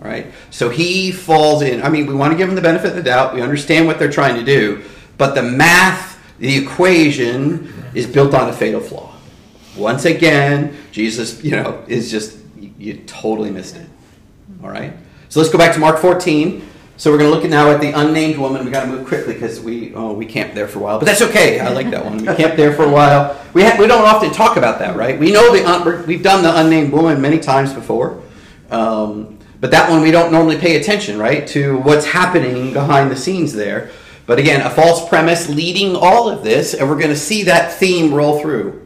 Right? 0.00 0.32
So 0.50 0.68
he 0.68 1.12
falls 1.12 1.62
in. 1.62 1.82
I 1.82 1.88
mean, 1.88 2.06
we 2.06 2.14
want 2.14 2.32
to 2.32 2.36
give 2.36 2.46
him 2.46 2.56
the 2.56 2.60
benefit 2.60 2.90
of 2.90 2.96
the 2.96 3.02
doubt. 3.02 3.34
We 3.34 3.40
understand 3.40 3.86
what 3.86 3.98
they're 3.98 4.12
trying 4.12 4.34
to 4.34 4.44
do. 4.44 4.84
But 5.16 5.34
the 5.34 5.42
math, 5.42 6.20
the 6.38 6.54
equation, 6.58 7.72
is 7.94 8.06
built 8.06 8.34
on 8.34 8.50
a 8.50 8.52
fatal 8.52 8.80
flaw. 8.80 9.13
Once 9.76 10.04
again, 10.04 10.76
Jesus, 10.92 11.42
you 11.42 11.52
know, 11.52 11.82
is 11.88 12.10
just, 12.10 12.38
you, 12.58 12.72
you 12.78 12.96
totally 13.06 13.50
missed 13.50 13.76
it. 13.76 13.86
All 14.62 14.70
right? 14.70 14.92
So 15.28 15.40
let's 15.40 15.50
go 15.52 15.58
back 15.58 15.74
to 15.74 15.80
Mark 15.80 15.98
14. 15.98 16.68
So 16.96 17.10
we're 17.10 17.18
going 17.18 17.28
to 17.28 17.34
look 17.34 17.44
at 17.44 17.50
now 17.50 17.70
at 17.72 17.80
the 17.80 17.90
unnamed 17.90 18.38
woman. 18.38 18.64
We 18.64 18.70
got 18.70 18.84
to 18.84 18.86
move 18.86 19.06
quickly 19.08 19.34
because 19.34 19.60
we 19.60 19.92
oh 19.94 20.12
we 20.12 20.26
camped 20.26 20.54
there 20.54 20.68
for 20.68 20.78
a 20.78 20.82
while, 20.82 21.00
but 21.00 21.06
that's 21.06 21.22
okay. 21.22 21.58
I 21.58 21.70
like 21.70 21.90
that 21.90 22.04
one. 22.04 22.18
We 22.18 22.26
camped 22.36 22.56
there 22.56 22.72
for 22.72 22.84
a 22.84 22.88
while. 22.88 23.36
We 23.52 23.64
ha- 23.64 23.76
we 23.80 23.88
don't 23.88 24.04
often 24.04 24.30
talk 24.30 24.56
about 24.56 24.78
that, 24.78 24.94
right? 24.94 25.18
We 25.18 25.32
know 25.32 25.52
the 25.52 25.68
un- 25.68 26.06
we've 26.06 26.22
done 26.22 26.44
the 26.44 26.56
unnamed 26.56 26.92
woman 26.92 27.20
many 27.20 27.40
times 27.40 27.72
before, 27.72 28.22
um, 28.70 29.40
but 29.60 29.72
that 29.72 29.90
one 29.90 30.02
we 30.02 30.12
don't 30.12 30.30
normally 30.30 30.56
pay 30.56 30.76
attention, 30.76 31.18
right, 31.18 31.48
to 31.48 31.78
what's 31.78 32.06
happening 32.06 32.72
behind 32.72 33.10
the 33.10 33.16
scenes 33.16 33.52
there. 33.52 33.90
But 34.26 34.38
again, 34.38 34.64
a 34.64 34.70
false 34.70 35.08
premise 35.08 35.48
leading 35.48 35.96
all 35.96 36.28
of 36.30 36.44
this, 36.44 36.74
and 36.74 36.88
we're 36.88 36.98
going 36.98 37.10
to 37.10 37.16
see 37.16 37.42
that 37.42 37.72
theme 37.72 38.14
roll 38.14 38.40
through, 38.40 38.83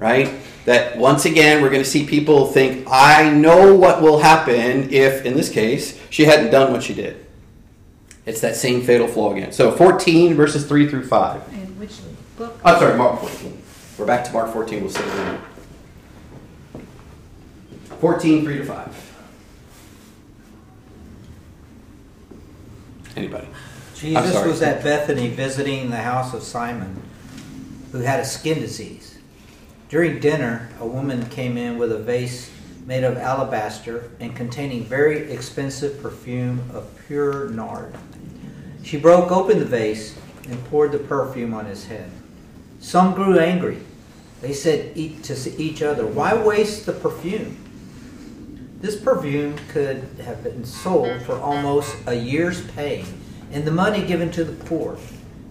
right? 0.00 0.32
That 0.64 0.96
once 0.98 1.26
again, 1.26 1.62
we're 1.62 1.70
going 1.70 1.82
to 1.82 1.88
see 1.88 2.04
people 2.04 2.46
think, 2.46 2.88
I 2.90 3.30
know 3.30 3.74
what 3.74 4.02
will 4.02 4.18
happen 4.18 4.92
if, 4.92 5.24
in 5.24 5.34
this 5.34 5.48
case, 5.50 6.00
she 6.10 6.24
hadn't 6.24 6.50
done 6.50 6.72
what 6.72 6.82
she 6.82 6.94
did. 6.94 7.24
It's 8.26 8.40
that 8.40 8.56
same 8.56 8.82
fatal 8.82 9.06
flaw 9.06 9.32
again. 9.32 9.52
So 9.52 9.70
14 9.70 10.34
verses 10.34 10.66
3 10.66 10.88
through 10.88 11.06
5. 11.06 11.52
And 11.52 11.78
which 11.78 11.98
book? 12.36 12.58
I'm 12.64 12.78
sorry, 12.78 12.96
Mark 12.96 13.20
14. 13.20 13.62
We're 13.98 14.06
back 14.06 14.24
to 14.24 14.32
Mark 14.32 14.52
14. 14.52 14.80
We'll 14.80 14.90
say 14.90 15.02
it 15.02 15.12
again. 15.12 15.40
14, 18.00 18.44
3 18.44 18.58
to 18.58 18.64
5. 18.64 19.06
Anybody? 23.16 23.48
Jesus 23.94 24.46
was 24.46 24.62
at 24.62 24.82
Bethany 24.82 25.28
visiting 25.28 25.90
the 25.90 25.98
house 25.98 26.32
of 26.32 26.42
Simon, 26.42 27.02
who 27.92 27.98
had 27.98 28.20
a 28.20 28.24
skin 28.24 28.60
disease. 28.60 29.09
During 29.90 30.20
dinner, 30.20 30.68
a 30.78 30.86
woman 30.86 31.26
came 31.30 31.56
in 31.56 31.76
with 31.76 31.90
a 31.90 31.98
vase 31.98 32.48
made 32.86 33.02
of 33.02 33.16
alabaster 33.16 34.08
and 34.20 34.36
containing 34.36 34.84
very 34.84 35.32
expensive 35.32 36.00
perfume 36.00 36.70
of 36.72 36.88
pure 37.08 37.48
nard. 37.48 37.92
She 38.84 38.96
broke 38.98 39.32
open 39.32 39.58
the 39.58 39.64
vase 39.64 40.16
and 40.48 40.64
poured 40.66 40.92
the 40.92 41.00
perfume 41.00 41.52
on 41.52 41.66
his 41.66 41.86
head. 41.86 42.08
Some 42.78 43.14
grew 43.14 43.40
angry. 43.40 43.78
They 44.40 44.52
said 44.52 44.94
to 44.94 45.60
each 45.60 45.82
other, 45.82 46.06
Why 46.06 46.40
waste 46.40 46.86
the 46.86 46.92
perfume? 46.92 47.56
This 48.80 48.94
perfume 48.94 49.56
could 49.70 50.04
have 50.24 50.44
been 50.44 50.64
sold 50.64 51.20
for 51.22 51.36
almost 51.36 51.96
a 52.06 52.14
year's 52.14 52.64
pay 52.70 53.04
and 53.50 53.64
the 53.64 53.72
money 53.72 54.06
given 54.06 54.30
to 54.30 54.44
the 54.44 54.64
poor. 54.66 54.98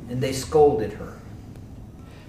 And 0.09 0.21
they 0.21 0.31
scolded 0.31 0.93
her. 0.93 1.18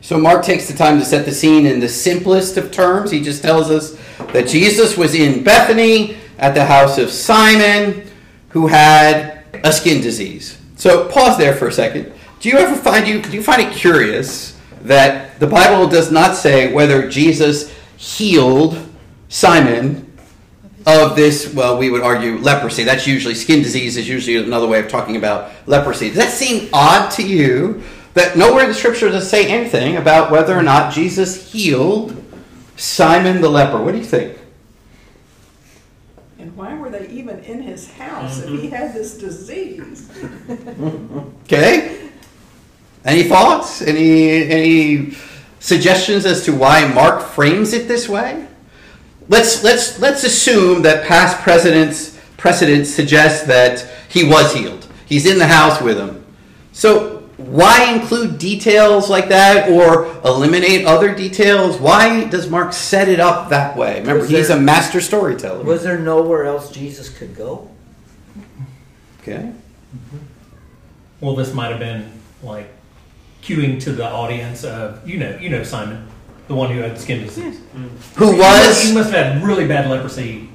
So 0.00 0.18
Mark 0.18 0.44
takes 0.44 0.66
the 0.66 0.76
time 0.76 0.98
to 0.98 1.04
set 1.04 1.24
the 1.24 1.32
scene 1.32 1.66
in 1.66 1.80
the 1.80 1.88
simplest 1.88 2.56
of 2.56 2.72
terms. 2.72 3.10
He 3.10 3.20
just 3.20 3.42
tells 3.42 3.70
us 3.70 3.98
that 4.32 4.48
Jesus 4.48 4.96
was 4.96 5.14
in 5.14 5.44
Bethany 5.44 6.16
at 6.38 6.54
the 6.54 6.64
house 6.64 6.98
of 6.98 7.10
Simon, 7.10 8.08
who 8.48 8.66
had 8.66 9.44
a 9.62 9.72
skin 9.72 10.00
disease. 10.00 10.58
So 10.76 11.08
pause 11.08 11.36
there 11.36 11.54
for 11.54 11.68
a 11.68 11.72
second. 11.72 12.12
Do 12.40 12.48
you 12.48 12.56
ever 12.56 12.74
find 12.74 13.06
you 13.06 13.20
do 13.20 13.32
you 13.32 13.42
find 13.42 13.60
it 13.60 13.72
curious 13.74 14.58
that 14.82 15.38
the 15.38 15.46
Bible 15.46 15.86
does 15.86 16.10
not 16.10 16.34
say 16.34 16.72
whether 16.72 17.08
Jesus 17.08 17.70
healed 17.98 18.78
Simon 19.28 20.10
of 20.86 21.14
this, 21.14 21.52
well, 21.52 21.76
we 21.76 21.90
would 21.90 22.00
argue 22.00 22.38
leprosy. 22.38 22.84
That's 22.84 23.06
usually 23.06 23.34
skin 23.34 23.62
disease 23.62 23.98
is 23.98 24.08
usually 24.08 24.36
another 24.36 24.66
way 24.66 24.80
of 24.80 24.88
talking 24.88 25.16
about 25.16 25.52
leprosy. 25.66 26.08
Does 26.08 26.16
that 26.16 26.30
seem 26.30 26.70
odd 26.72 27.10
to 27.12 27.22
you 27.22 27.82
that 28.14 28.36
nowhere 28.36 28.64
in 28.64 28.68
the 28.68 28.74
scripture 28.74 29.08
does 29.08 29.24
it 29.24 29.28
say 29.28 29.46
anything 29.46 29.96
about 29.96 30.30
whether 30.30 30.56
or 30.56 30.62
not 30.62 30.92
Jesus 30.92 31.52
healed 31.52 32.22
Simon 32.76 33.40
the 33.40 33.48
leper? 33.48 33.82
What 33.82 33.92
do 33.92 33.98
you 33.98 34.04
think? 34.04 34.38
And 36.38 36.56
why 36.56 36.76
were 36.76 36.90
they 36.90 37.08
even 37.08 37.38
in 37.40 37.62
his 37.62 37.90
house 37.92 38.38
if 38.38 38.48
he 38.48 38.56
mm-hmm. 38.56 38.74
had 38.74 38.94
this 38.94 39.18
disease? 39.18 40.10
Okay? 41.44 42.10
Any 43.04 43.24
thoughts? 43.24 43.82
Any 43.82 44.44
any 44.44 45.16
suggestions 45.58 46.24
as 46.24 46.44
to 46.44 46.54
why 46.54 46.86
Mark 46.86 47.22
frames 47.22 47.72
it 47.72 47.88
this 47.88 48.08
way? 48.08 48.46
Let's 49.28 49.64
let's 49.64 49.98
let's 49.98 50.22
assume 50.22 50.82
that 50.82 51.06
past 51.06 51.38
precedents 51.38 52.18
precedents 52.36 52.92
suggest 52.92 53.46
that 53.46 53.86
he 54.08 54.24
was 54.24 54.54
healed. 54.54 54.86
He's 55.06 55.26
in 55.26 55.38
the 55.38 55.46
house 55.46 55.80
with 55.80 55.98
him. 55.98 56.24
So 56.72 57.19
why 57.46 57.92
include 57.92 58.38
details 58.38 59.08
like 59.10 59.28
that 59.30 59.70
or 59.70 60.06
eliminate 60.24 60.86
other 60.86 61.14
details? 61.14 61.78
Why 61.78 62.24
does 62.28 62.48
Mark 62.48 62.72
set 62.72 63.08
it 63.08 63.20
up 63.20 63.48
that 63.50 63.76
way? 63.76 64.00
Remember, 64.00 64.22
Was 64.22 64.30
he's 64.30 64.48
there- 64.48 64.56
a 64.56 64.60
master 64.60 65.00
storyteller. 65.00 65.64
Was 65.64 65.82
there 65.82 65.98
nowhere 65.98 66.44
else 66.44 66.70
Jesus 66.70 67.08
could 67.08 67.34
go? 67.36 67.68
Okay. 69.22 69.52
Mm-hmm. 69.52 70.16
Well, 71.20 71.34
this 71.36 71.52
might 71.52 71.70
have 71.70 71.78
been 71.80 72.10
like 72.42 72.72
cueing 73.42 73.80
to 73.82 73.92
the 73.92 74.04
audience 74.08 74.64
of 74.64 75.06
you 75.08 75.18
know 75.18 75.36
you 75.40 75.50
know 75.50 75.62
Simon, 75.62 76.06
the 76.48 76.54
one 76.54 76.70
who 76.70 76.80
had 76.80 76.98
skin 76.98 77.22
disease. 77.24 77.60
Who 78.16 78.36
was 78.38 78.82
He 78.82 78.94
must 78.94 79.10
have 79.12 79.34
had 79.34 79.42
really 79.44 79.66
bad 79.66 79.90
leprosy 79.90 80.48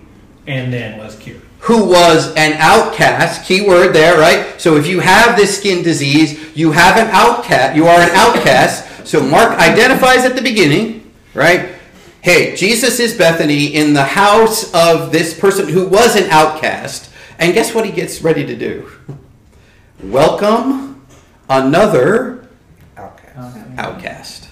and 0.48 0.74
then 0.74 0.98
was 0.98 1.15
cured. 1.17 1.41
Who 1.60 1.86
was 1.86 2.34
an 2.36 2.54
outcast, 2.60 3.46
key 3.46 3.65
word 3.68 3.94
there, 3.94 4.18
right? 4.18 4.60
So 4.62 4.78
if 4.78 4.88
you 4.88 5.00
have 5.00 5.36
this 5.36 5.58
skin 5.58 5.84
disease, 5.84 6.56
you 6.56 6.72
have 6.72 6.98
an 6.98 7.08
outcast, 7.08 7.76
you 7.76 7.88
are 7.88 8.00
an 8.00 8.12
outcast. 8.12 9.08
So 9.08 9.22
Mark 9.22 9.58
identifies 9.60 10.26
at 10.26 10.36
the 10.36 10.41
beginning, 10.41 11.12
right? 11.34 11.76
Hey, 12.22 12.56
Jesus 12.56 13.00
is 13.00 13.15
Bethany 13.18 13.68
in 13.68 13.94
the 13.94 14.04
house 14.04 14.74
of 14.74 15.12
this 15.12 15.39
person 15.39 15.70
who 15.70 15.88
was 15.88 16.15
an 16.15 16.30
outcast. 16.30 17.12
And 17.38 17.54
guess 17.54 17.74
what 17.74 17.86
he 17.86 17.91
gets 17.91 18.22
ready 18.22 18.46
to 18.46 18.56
do? 18.56 18.89
Welcome 20.04 21.06
another 21.50 22.48
Outcast. 22.98 23.58
outcast. 23.78 24.50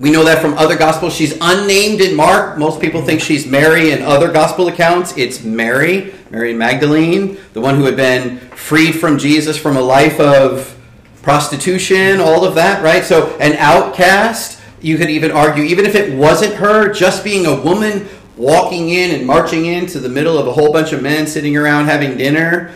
We 0.00 0.12
know 0.12 0.22
that 0.24 0.40
from 0.40 0.54
other 0.54 0.76
gospels. 0.76 1.12
She's 1.12 1.36
unnamed 1.40 2.00
in 2.00 2.14
Mark. 2.14 2.56
Most 2.56 2.80
people 2.80 3.02
think 3.02 3.20
she's 3.20 3.46
Mary 3.46 3.90
in 3.90 4.00
other 4.02 4.30
gospel 4.30 4.68
accounts. 4.68 5.16
It's 5.16 5.42
Mary, 5.42 6.14
Mary 6.30 6.54
Magdalene, 6.54 7.36
the 7.52 7.60
one 7.60 7.74
who 7.74 7.84
had 7.84 7.96
been 7.96 8.38
freed 8.50 8.92
from 8.92 9.18
Jesus 9.18 9.56
from 9.56 9.76
a 9.76 9.80
life 9.80 10.20
of 10.20 10.76
prostitution, 11.22 12.20
all 12.20 12.44
of 12.44 12.54
that, 12.54 12.80
right? 12.80 13.04
So, 13.04 13.36
an 13.38 13.54
outcast, 13.54 14.60
you 14.80 14.96
could 14.98 15.10
even 15.10 15.32
argue, 15.32 15.64
even 15.64 15.84
if 15.84 15.96
it 15.96 16.16
wasn't 16.16 16.54
her, 16.54 16.92
just 16.92 17.24
being 17.24 17.46
a 17.46 17.60
woman 17.60 18.06
walking 18.36 18.90
in 18.90 19.16
and 19.16 19.26
marching 19.26 19.66
into 19.66 19.98
the 19.98 20.08
middle 20.08 20.38
of 20.38 20.46
a 20.46 20.52
whole 20.52 20.72
bunch 20.72 20.92
of 20.92 21.02
men 21.02 21.26
sitting 21.26 21.56
around 21.56 21.86
having 21.86 22.16
dinner, 22.16 22.70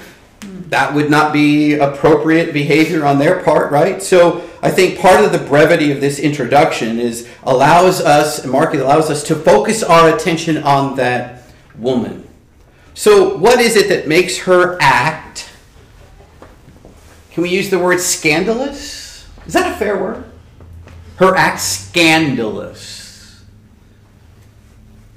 that 0.73 0.95
would 0.95 1.11
not 1.11 1.35
be 1.35 1.75
appropriate 1.75 2.55
behavior 2.55 3.05
on 3.05 3.19
their 3.19 3.43
part, 3.43 3.71
right? 3.71 4.03
So 4.03 4.39
I 4.63 4.71
think 4.71 4.99
part 4.99 5.23
of 5.23 5.31
the 5.31 5.39
brevity 5.39 5.93
of 5.93 6.01
this 6.01 6.19
introduction 6.19 6.99
is 6.99 7.29
allows 7.43 8.01
us, 8.01 8.47
Mark 8.47 8.75
it 8.75 8.81
allows 8.81 9.11
us 9.11 9.23
to 9.25 9.35
focus 9.35 9.83
our 9.83 10.17
attention 10.17 10.57
on 10.57 10.97
that 10.97 11.43
woman. 11.77 12.27
So 12.95 13.37
what 13.37 13.61
is 13.61 13.77
it 13.77 13.91
that 13.91 14.09
makes 14.09 14.39
her 14.39 14.79
act? 14.81 15.51
Can 17.33 17.43
we 17.43 17.51
use 17.51 17.69
the 17.69 17.79
word 17.79 18.01
scandalous? 18.01 19.29
Is 19.47 19.53
that 19.53 19.75
a 19.75 19.77
fair 19.77 20.03
word? 20.03 20.25
Her 21.17 21.37
act 21.37 21.61
scandalous. 21.61 23.45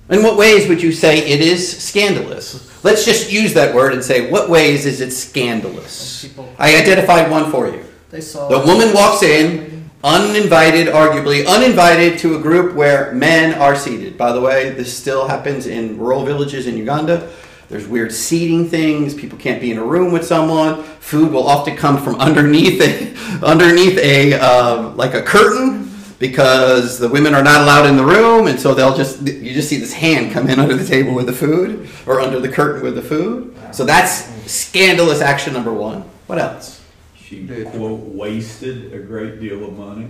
In 0.10 0.22
what 0.22 0.36
ways 0.36 0.68
would 0.68 0.84
you 0.84 0.92
say 0.92 1.20
it 1.20 1.40
is 1.40 1.82
scandalous? 1.82 2.65
Let's 2.86 3.04
just 3.04 3.32
use 3.32 3.56
that 3.56 3.74
word 3.74 3.94
and 3.94 4.04
say, 4.04 4.30
what 4.30 4.48
ways 4.48 4.86
is 4.86 5.02
it 5.02 5.10
scandalous? 5.10 6.30
I 6.60 6.80
identified 6.80 7.32
one 7.32 7.50
for 7.50 7.68
you. 7.68 7.84
they 8.12 8.22
saw. 8.22 8.48
The 8.48 8.60
woman 8.60 8.94
walks 8.94 9.24
in, 9.24 9.90
uninvited, 10.04 10.86
arguably 10.90 11.48
uninvited, 11.48 12.20
to 12.20 12.38
a 12.38 12.40
group 12.40 12.76
where 12.76 13.12
men 13.12 13.60
are 13.60 13.76
seated. 13.76 14.20
By 14.20 14.34
the 14.34 14.40
way, 14.40 14.70
this 14.70 14.96
still 14.96 15.28
happens 15.28 15.66
in 15.66 15.98
rural 15.98 16.24
villages 16.26 16.68
in 16.68 16.78
Uganda. 16.78 17.28
There's 17.70 17.88
weird 17.88 18.14
seating 18.14 18.70
things. 18.70 19.16
People 19.16 19.40
can't 19.40 19.60
be 19.60 19.72
in 19.72 19.80
a 19.80 19.84
room 19.84 20.14
with 20.14 20.24
someone. 20.24 20.84
Food 20.84 21.32
will 21.32 21.48
often 21.48 21.76
come 21.76 21.98
from 21.98 22.18
underneath 22.18 22.80
a, 22.80 23.42
underneath 23.44 23.98
a 23.98 24.36
uh, 24.36 24.90
like 24.90 25.16
a 25.16 25.24
curtain 25.24 25.90
because 26.20 26.98
the 27.00 27.10
women 27.10 27.34
are 27.34 27.44
not 27.44 27.62
allowed 27.62 27.86
in 27.88 27.98
the 27.98 28.06
room, 28.06 28.48
and 28.48 28.60
so 28.60 28.74
they'll 28.74 28.96
just 28.96 29.22
you 29.28 29.54
just 29.54 29.70
see 29.70 29.78
this 29.78 29.94
hand 29.94 30.32
come 30.32 30.48
in 30.50 30.60
under 30.60 30.76
the 30.76 30.86
table 30.86 31.14
with 31.14 31.26
the 31.26 31.34
food 31.34 31.90
or 32.06 32.22
under 32.22 32.40
the 32.40 32.50
curtain 32.50 32.82
with 32.84 32.96
the 32.96 33.02
food. 33.02 33.56
So 33.72 33.84
that's 33.86 34.24
scandalous 34.52 35.22
action 35.22 35.54
number 35.54 35.74
one. 35.74 36.02
What 36.28 36.40
else? 36.40 36.82
She, 37.18 37.46
quote, 37.48 38.00
wasted 38.02 38.94
a 38.94 39.00
great 39.00 39.40
deal 39.40 39.64
of 39.66 39.78
money. 39.78 40.08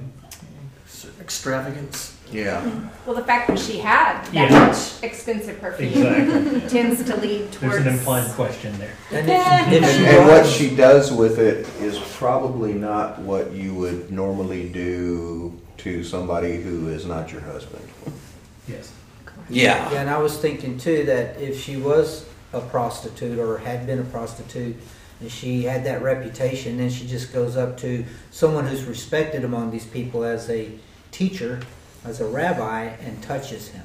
Extravagance. 1.22 2.18
Yeah. 2.32 2.63
Well, 3.06 3.15
the 3.15 3.24
fact 3.24 3.48
that 3.48 3.60
she 3.60 3.78
had 3.78 4.24
that 4.26 4.34
Yeah. 4.34 4.68
much 4.68 4.78
expensive 5.04 5.60
perfume 5.62 5.89
Exactly. 5.94 6.62
tends 6.70 7.04
to 7.04 7.15
lead 7.18 7.52
towards. 7.52 7.60
There's 7.60 7.72
towards. 7.74 7.86
an 7.88 7.94
implied 7.94 8.32
question 8.32 8.78
there. 8.80 8.91
And 9.12 9.30
if, 9.30 9.36
if 9.38 9.84
And, 9.84 9.86
she 9.86 10.06
and 10.06 10.28
what 10.28 10.41
was- 10.44 10.52
she 10.52 10.76
does 10.76 11.12
with 11.12 11.38
it 11.39 11.68
is 11.82 11.98
probably 12.18 12.74
not 12.74 13.20
what 13.20 13.52
you 13.54 13.74
would 13.76 14.12
normally 14.12 14.68
do 14.70 15.54
to 15.78 16.04
somebody 16.04 16.62
who 16.62 16.90
is 16.90 17.06
not 17.06 17.32
your 17.32 17.42
husband. 17.42 17.88
Yes. 18.68 18.92
Yeah. 19.50 19.92
Yeah, 19.92 20.02
and 20.02 20.10
I 20.10 20.18
was 20.18 20.38
thinking 20.38 20.78
too 20.78 21.04
that 21.06 21.40
if 21.40 21.62
she 21.62 21.78
was 21.78 22.28
a 22.54 22.62
prostitute 22.62 23.38
or 23.38 23.58
had 23.58 23.86
been 23.86 24.00
a 24.00 24.04
prostitute 24.06 24.76
and 25.20 25.32
she 25.32 25.64
had 25.64 25.84
that 25.86 26.02
reputation, 26.02 26.78
then 26.78 26.90
she 26.90 27.08
just 27.08 27.32
goes 27.32 27.56
up 27.56 27.78
to 27.80 28.06
someone 28.32 28.66
who's 28.66 28.84
respected 28.86 29.44
among 29.44 29.72
these 29.72 29.86
people 29.86 30.24
as 30.24 30.50
a 30.50 30.72
teacher, 31.12 31.62
as 32.04 32.22
a 32.22 32.26
rabbi, 32.26 32.84
and 32.84 33.22
touches 33.22 33.70
him. 33.70 33.84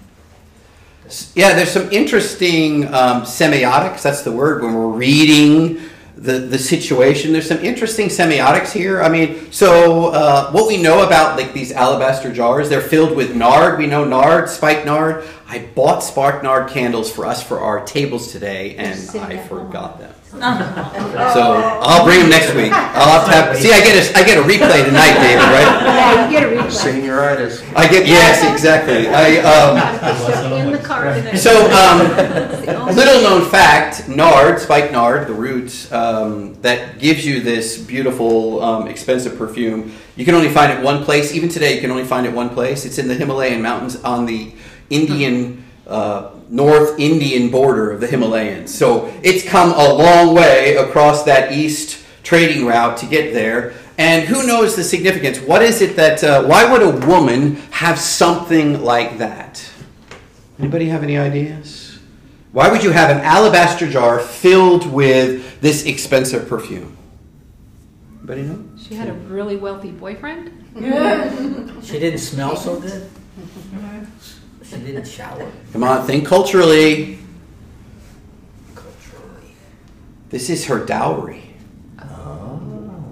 Yeah, 1.34 1.54
there's 1.54 1.70
some 1.70 1.90
interesting 1.90 2.86
um, 2.94 3.22
semiotics. 3.22 4.02
That's 4.02 4.22
the 4.22 4.32
word 4.32 4.62
when 4.62 4.74
we're 4.74 4.88
reading 4.88 5.80
the, 6.20 6.38
the 6.38 6.58
situation. 6.58 7.32
There's 7.32 7.48
some 7.48 7.58
interesting 7.58 8.08
semiotics 8.08 8.72
here. 8.72 9.02
I 9.02 9.08
mean, 9.08 9.50
so 9.50 10.08
uh, 10.08 10.50
what 10.52 10.68
we 10.68 10.80
know 10.80 11.06
about 11.06 11.38
like 11.38 11.54
these 11.54 11.72
alabaster 11.72 12.30
jars, 12.32 12.68
they're 12.68 12.82
filled 12.82 13.16
with 13.16 13.34
nard. 13.34 13.78
We 13.78 13.86
know 13.86 14.04
nard, 14.04 14.50
spikenard. 14.50 15.24
I 15.48 15.66
bought 15.74 16.00
spikenard 16.00 16.70
candles 16.70 17.10
for 17.10 17.24
us 17.24 17.42
for 17.42 17.60
our 17.60 17.84
tables 17.86 18.32
today, 18.32 18.76
and 18.76 19.10
I 19.18 19.38
forgot 19.46 19.98
them. 19.98 20.14
So 20.30 21.42
I'll 21.82 22.04
bring 22.04 22.20
them 22.20 22.30
next 22.30 22.54
week. 22.54 22.72
I'll 22.72 23.18
have 23.18 23.24
to 23.26 23.32
have. 23.32 23.56
See, 23.56 23.72
I 23.72 23.80
get 23.80 23.96
a 23.98 24.18
I 24.18 24.22
get 24.22 24.38
a 24.38 24.42
replay 24.42 24.84
tonight, 24.84 25.14
David. 25.18 25.42
Right? 25.42 25.84
Yeah, 25.84 26.24
you 26.24 26.30
get 26.30 26.42
a 26.44 26.56
replay. 26.56 26.70
Senioritis. 26.70 27.76
I 27.76 27.88
get 27.88 28.06
yes, 28.06 28.44
exactly. 28.52 29.08
I 29.08 29.38
um, 29.42 30.66
In 30.66 30.72
the 30.72 30.78
car. 30.78 31.14
so, 31.36 31.70
um, 31.72 32.94
little 32.96 33.22
known 33.22 33.50
fact 33.50 34.08
nard, 34.08 34.60
spikenard, 34.60 35.26
the 35.26 35.34
roots, 35.34 35.90
um, 35.92 36.54
that 36.62 36.98
gives 37.00 37.26
you 37.26 37.40
this 37.40 37.76
beautiful, 37.78 38.62
um, 38.62 38.88
expensive 38.88 39.36
perfume. 39.36 39.92
You 40.16 40.24
can 40.24 40.34
only 40.34 40.50
find 40.50 40.72
it 40.72 40.82
one 40.84 41.04
place. 41.04 41.32
Even 41.34 41.48
today, 41.48 41.74
you 41.74 41.80
can 41.80 41.90
only 41.90 42.04
find 42.04 42.26
it 42.26 42.32
one 42.32 42.50
place. 42.50 42.84
It's 42.84 42.98
in 42.98 43.08
the 43.08 43.14
Himalayan 43.14 43.62
mountains 43.62 43.96
on 44.04 44.26
the 44.26 44.52
Indian, 44.90 45.64
uh, 45.90 46.30
North 46.48 46.98
Indian 46.98 47.50
border 47.50 47.90
of 47.90 48.00
the 48.00 48.06
Himalayas. 48.06 48.74
So, 48.74 49.12
it's 49.22 49.46
come 49.46 49.72
a 49.72 49.92
long 49.92 50.34
way 50.34 50.76
across 50.76 51.24
that 51.24 51.52
east 51.52 52.04
trading 52.22 52.64
route 52.64 52.96
to 52.98 53.06
get 53.06 53.32
there. 53.32 53.74
And 53.98 54.26
who 54.26 54.46
knows 54.46 54.76
the 54.76 54.84
significance? 54.84 55.38
What 55.40 55.62
is 55.62 55.82
it 55.82 55.96
that, 55.96 56.24
uh, 56.24 56.44
why 56.44 56.70
would 56.70 56.82
a 56.82 57.06
woman 57.06 57.56
have 57.70 57.98
something 57.98 58.82
like 58.82 59.18
that? 59.18 59.68
Anybody 60.58 60.88
have 60.88 61.02
any 61.02 61.18
ideas? 61.18 61.98
Why 62.52 62.70
would 62.70 62.82
you 62.82 62.90
have 62.90 63.10
an 63.10 63.18
alabaster 63.22 63.88
jar 63.88 64.18
filled 64.18 64.86
with 64.86 65.60
this 65.60 65.84
expensive 65.84 66.48
perfume? 66.48 66.96
Anybody 68.18 68.42
know? 68.42 68.64
She 68.76 68.94
had 68.94 69.08
a 69.08 69.12
really 69.12 69.56
wealthy 69.56 69.90
boyfriend. 69.90 70.52
She 71.82 71.98
didn't 71.98 72.18
smell 72.18 72.56
so 72.56 72.80
good. 72.80 73.08
She 74.70 74.76
didn't 74.76 75.06
shower 75.06 75.50
Come 75.72 75.82
on, 75.82 76.06
think 76.06 76.26
culturally. 76.26 77.18
culturally. 78.74 79.52
This 80.28 80.48
is 80.48 80.66
her 80.66 80.84
dowry. 80.84 81.42
Oh. 82.00 83.02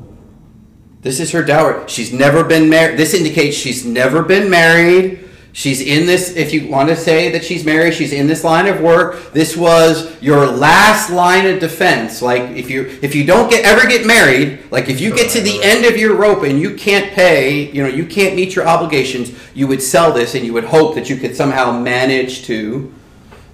This 1.03 1.19
is 1.19 1.33
her 1.33 1.43
dowry. 1.43 1.85
She's 1.89 2.13
never 2.13 2.45
been 2.45 2.69
married. 2.71 2.99
This 2.99 3.13
indicates 3.13 3.57
she's 3.57 3.85
never 3.85 4.23
been 4.23 4.49
married. 4.49 5.28
She's 5.59 5.81
in 5.81 6.07
this, 6.07 6.37
if 6.37 6.53
you 6.53 6.69
want 6.69 6.89
to 6.89 6.95
say 6.95 7.33
that 7.33 7.45
she's 7.45 7.65
married, 7.65 7.93
she's 7.93 8.13
in 8.13 8.29
this 8.29 8.45
line 8.45 8.69
of 8.69 8.81
work. 8.81 9.33
This 9.33 9.57
was 9.57 10.17
your 10.23 10.47
last 10.47 11.11
line 11.11 11.49
of 11.49 11.59
defense. 11.59 12.23
Like 12.23 12.43
if 12.43 12.71
you 12.71 12.97
if 13.03 13.13
you 13.17 13.25
don't 13.25 13.51
get 13.51 13.65
ever 13.65 13.89
get 13.89 14.07
married, 14.07 14.61
like 14.71 14.89
if 14.89 15.01
you 15.01 15.13
get 15.13 15.33
to 15.33 15.41
the 15.41 15.61
end 15.61 15.85
of 15.85 15.97
your 15.97 16.15
rope 16.15 16.45
and 16.45 16.61
you 16.61 16.77
can't 16.77 17.11
pay, 17.11 17.73
you 17.73 17.83
know, 17.83 17.89
you 17.89 18.07
can't 18.07 18.37
meet 18.37 18.55
your 18.55 18.69
obligations, 18.69 19.37
you 19.53 19.67
would 19.67 19.83
sell 19.83 20.13
this 20.13 20.37
and 20.37 20.47
you 20.47 20.53
would 20.53 20.63
hope 20.63 20.95
that 20.95 21.11
you 21.11 21.17
could 21.17 21.35
somehow 21.35 21.77
manage 21.77 22.45
to 22.45 22.95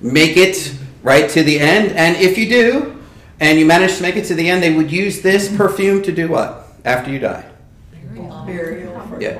make 0.02 0.36
it 0.36 0.76
right 1.02 1.30
to 1.30 1.42
the 1.42 1.58
end. 1.58 1.92
And 1.92 2.18
if 2.18 2.36
you 2.36 2.50
do, 2.50 3.02
and 3.40 3.58
you 3.58 3.64
manage 3.64 3.96
to 3.96 4.02
make 4.02 4.16
it 4.16 4.26
to 4.26 4.34
the 4.34 4.50
end, 4.50 4.62
they 4.62 4.76
would 4.76 4.92
use 4.92 5.22
this 5.22 5.48
perfume 5.56 6.02
to 6.02 6.12
do 6.12 6.28
what? 6.28 6.68
After 6.84 7.10
you 7.10 7.18
die. 7.18 7.53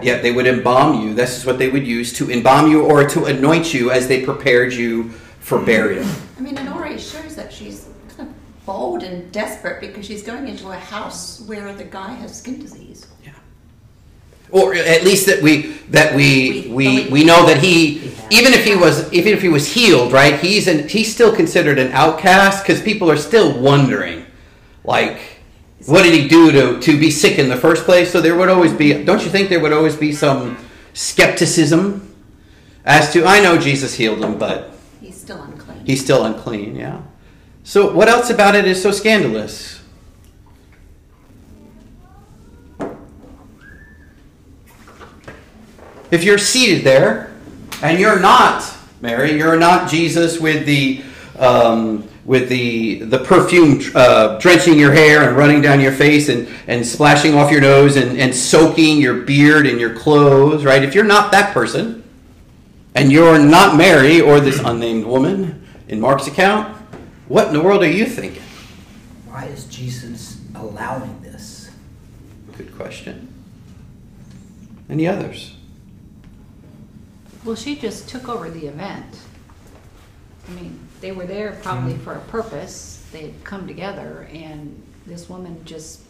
Yeah, 0.02 0.20
they 0.20 0.32
would 0.32 0.46
embalm 0.46 1.00
you. 1.02 1.14
This 1.14 1.38
is 1.38 1.44
what 1.46 1.58
they 1.58 1.68
would 1.68 1.86
use 1.86 2.12
to 2.14 2.30
embalm 2.30 2.70
you 2.70 2.84
or 2.84 3.08
to 3.08 3.24
anoint 3.26 3.72
you 3.74 3.90
as 3.90 4.08
they 4.08 4.24
prepared 4.24 4.72
you 4.72 5.10
for 5.40 5.58
burial. 5.58 6.06
I 6.38 6.40
mean, 6.40 6.56
it 6.56 6.68
already 6.68 6.98
shows 6.98 7.36
that 7.36 7.52
she's 7.52 7.88
kind 8.16 8.28
of 8.28 8.34
bold 8.66 9.02
and 9.02 9.30
desperate 9.30 9.80
because 9.80 10.06
she's 10.06 10.22
going 10.22 10.48
into 10.48 10.70
a 10.70 10.76
house 10.76 11.42
where 11.46 11.74
the 11.74 11.84
guy 11.84 12.12
has 12.14 12.38
skin 12.38 12.58
disease. 12.58 13.06
Yeah. 13.24 13.32
Or 14.50 14.74
at 14.74 15.04
least 15.04 15.26
that 15.26 15.42
we 15.42 15.72
that 15.90 16.14
we 16.14 16.68
We 16.70 16.70
we, 16.70 17.08
we 17.10 17.24
know 17.24 17.46
that 17.46 17.58
he 17.58 18.12
even 18.30 18.52
if 18.52 18.64
he 18.64 18.76
was 18.76 19.12
even 19.12 19.32
if 19.32 19.42
he 19.42 19.48
was 19.48 19.72
healed, 19.72 20.12
right? 20.12 20.38
He's 20.38 20.66
an, 20.68 20.88
he's 20.88 21.12
still 21.12 21.34
considered 21.34 21.78
an 21.78 21.92
outcast 21.92 22.62
because 22.62 22.80
people 22.82 23.10
are 23.10 23.16
still 23.16 23.58
wondering, 23.60 24.26
like, 24.84 25.18
what 25.86 26.02
did 26.02 26.14
he 26.14 26.28
do 26.28 26.50
to 26.52 26.80
to 26.80 26.98
be 26.98 27.10
sick 27.10 27.38
in 27.38 27.48
the 27.48 27.56
first 27.56 27.84
place? 27.84 28.10
So 28.10 28.20
there 28.20 28.36
would 28.36 28.48
always 28.48 28.72
be, 28.72 29.04
don't 29.04 29.22
you 29.22 29.30
think 29.30 29.48
there 29.48 29.60
would 29.60 29.72
always 29.72 29.96
be 29.96 30.12
some 30.12 30.56
skepticism 30.92 32.14
as 32.84 33.12
to 33.12 33.24
I 33.24 33.40
know 33.40 33.58
Jesus 33.58 33.94
healed 33.94 34.22
him, 34.22 34.38
but 34.38 34.74
He's 35.00 35.16
still 35.16 35.42
unclean. 35.42 35.84
He's 35.84 36.02
still 36.02 36.24
unclean, 36.24 36.76
yeah. 36.76 37.02
So, 37.62 37.94
what 37.94 38.08
else 38.08 38.30
about 38.30 38.54
it 38.54 38.66
is 38.66 38.82
so 38.82 38.90
scandalous? 38.90 39.80
If 46.10 46.22
you're 46.22 46.38
seated 46.38 46.84
there 46.84 47.34
and 47.82 47.98
you're 47.98 48.20
not 48.20 48.62
Mary, 49.04 49.36
you're 49.36 49.58
not 49.58 49.90
Jesus 49.90 50.40
with 50.40 50.64
the 50.64 51.02
um, 51.38 52.08
with 52.24 52.48
the 52.48 53.00
the 53.00 53.18
perfume 53.18 53.80
uh, 53.94 54.38
drenching 54.38 54.78
your 54.78 54.92
hair 54.92 55.28
and 55.28 55.36
running 55.36 55.60
down 55.60 55.80
your 55.80 55.92
face 55.92 56.28
and, 56.28 56.48
and 56.66 56.86
splashing 56.86 57.34
off 57.34 57.50
your 57.50 57.60
nose 57.60 57.96
and, 57.96 58.18
and 58.18 58.34
soaking 58.34 58.98
your 58.98 59.22
beard 59.22 59.66
and 59.66 59.78
your 59.78 59.94
clothes, 59.94 60.64
right? 60.64 60.82
If 60.82 60.94
you're 60.94 61.04
not 61.04 61.32
that 61.32 61.52
person, 61.52 62.02
and 62.94 63.10
you're 63.10 63.38
not 63.38 63.76
Mary 63.76 64.20
or 64.20 64.40
this 64.40 64.60
unnamed 64.60 65.04
woman 65.04 65.66
in 65.88 66.00
Mark's 66.00 66.26
account, 66.26 66.76
what 67.28 67.48
in 67.48 67.52
the 67.52 67.60
world 67.60 67.82
are 67.82 67.90
you 67.90 68.06
thinking? 68.06 68.42
Why 69.26 69.46
is 69.46 69.66
Jesus 69.66 70.40
allowing 70.54 71.20
this? 71.20 71.70
Good 72.56 72.74
question. 72.76 73.32
Any 74.88 75.08
others? 75.08 75.56
Well, 77.44 77.56
she 77.56 77.76
just 77.76 78.08
took 78.08 78.28
over 78.28 78.48
the 78.48 78.66
event. 78.66 79.18
I 80.48 80.52
mean, 80.52 80.78
they 81.04 81.12
were 81.12 81.26
there 81.26 81.52
probably 81.62 81.98
for 81.98 82.14
a 82.14 82.20
purpose. 82.20 83.04
They 83.12 83.26
had 83.26 83.44
come 83.44 83.66
together, 83.66 84.26
and 84.32 84.82
this 85.04 85.28
woman 85.28 85.62
just 85.66 86.00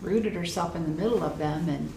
rooted 0.00 0.32
herself 0.32 0.74
in 0.74 0.82
the 0.82 0.88
middle 0.88 1.22
of 1.22 1.38
them 1.38 1.68
and 1.68 1.88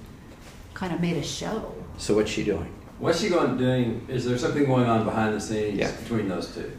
kind 0.75 0.93
of 0.93 1.01
made 1.01 1.17
a 1.17 1.23
show. 1.23 1.73
So 1.97 2.13
what's 2.13 2.29
she 2.29 2.43
doing? 2.43 2.71
What's 2.99 3.21
she 3.21 3.29
going 3.29 3.57
doing? 3.57 4.05
Is 4.07 4.23
there 4.23 4.37
something 4.37 4.65
going 4.65 4.85
on 4.85 5.03
behind 5.03 5.33
the 5.33 5.41
scenes 5.41 5.79
Yeah. 5.79 5.89
between 6.03 6.29
those 6.29 6.53
two? 6.53 6.71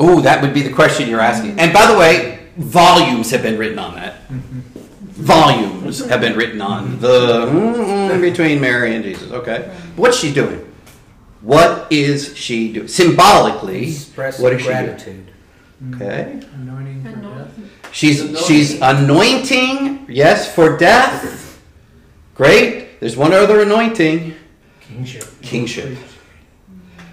Oh, 0.00 0.20
that 0.22 0.42
would 0.42 0.52
be 0.52 0.62
the 0.62 0.72
question 0.72 1.08
you're 1.08 1.20
asking. 1.20 1.56
And 1.60 1.72
by 1.72 1.86
the 1.86 1.96
way, 1.96 2.40
volumes 2.56 3.30
have 3.30 3.42
been 3.42 3.56
written 3.56 3.78
on 3.78 3.94
that. 3.94 4.22
Volumes 4.28 6.04
have 6.06 6.20
been 6.20 6.36
written 6.36 6.60
on 6.60 6.98
the 6.98 7.46
mm, 7.46 8.20
between 8.20 8.60
Mary 8.60 8.96
and 8.96 9.04
Jesus. 9.04 9.30
Okay, 9.30 9.72
what's 9.94 10.18
she 10.18 10.32
doing? 10.34 10.63
What 11.44 11.92
is 11.92 12.34
she 12.36 12.72
doing? 12.72 12.88
Symbolically, 12.88 13.88
Expressing 13.90 14.42
what 14.42 14.54
is 14.54 14.62
she 14.62 14.66
gratitude. 14.66 15.30
doing? 15.78 15.94
Okay, 15.94 16.40
Anointing 16.54 17.02
for 17.04 17.20
death. 17.20 17.92
she's 17.92 18.46
she's 18.46 18.80
anointing. 18.80 20.06
Yes, 20.08 20.52
for 20.52 20.78
death. 20.78 21.60
Great. 22.34 22.98
There's 22.98 23.14
one 23.16 23.34
other 23.34 23.60
anointing. 23.60 24.34
Kingship. 24.80 25.24
Kingship. 25.42 25.98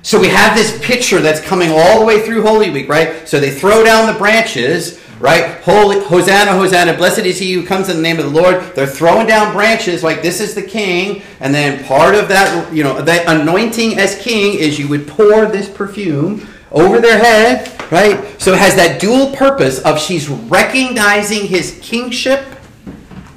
So 0.01 0.17
we 0.19 0.29
have 0.29 0.55
this 0.55 0.79
picture 0.81 1.19
that's 1.19 1.41
coming 1.41 1.69
all 1.71 1.99
the 1.99 2.05
way 2.05 2.21
through 2.21 2.41
Holy 2.43 2.69
Week, 2.69 2.87
right? 2.87 3.27
So 3.27 3.37
they 3.39 3.51
throw 3.51 3.83
down 3.83 4.11
the 4.11 4.17
branches, 4.17 4.97
right? 5.21 5.61
Holy, 5.61 6.03
Hosanna, 6.03 6.51
Hosanna, 6.51 6.97
blessed 6.97 7.19
is 7.19 7.37
he 7.37 7.53
who 7.53 7.63
comes 7.65 7.89
in 7.89 7.97
the 7.97 8.01
name 8.01 8.19
of 8.19 8.25
the 8.25 8.41
Lord. 8.41 8.75
They're 8.75 8.87
throwing 8.87 9.27
down 9.27 9.53
branches 9.53 10.03
like 10.03 10.21
this 10.21 10.41
is 10.41 10.55
the 10.55 10.63
king. 10.63 11.21
And 11.39 11.53
then 11.53 11.83
part 11.85 12.15
of 12.15 12.27
that, 12.29 12.73
you 12.73 12.83
know, 12.83 13.01
that 13.01 13.27
anointing 13.27 13.99
as 13.99 14.19
king 14.19 14.57
is 14.57 14.79
you 14.79 14.87
would 14.87 15.07
pour 15.07 15.45
this 15.45 15.69
perfume 15.69 16.47
over 16.71 16.99
their 16.99 17.19
head, 17.19 17.69
right? 17.91 18.41
So 18.41 18.53
it 18.53 18.59
has 18.59 18.75
that 18.75 18.99
dual 18.99 19.35
purpose 19.35 19.79
of 19.79 19.99
she's 19.99 20.27
recognizing 20.27 21.47
his 21.47 21.79
kingship. 21.81 22.43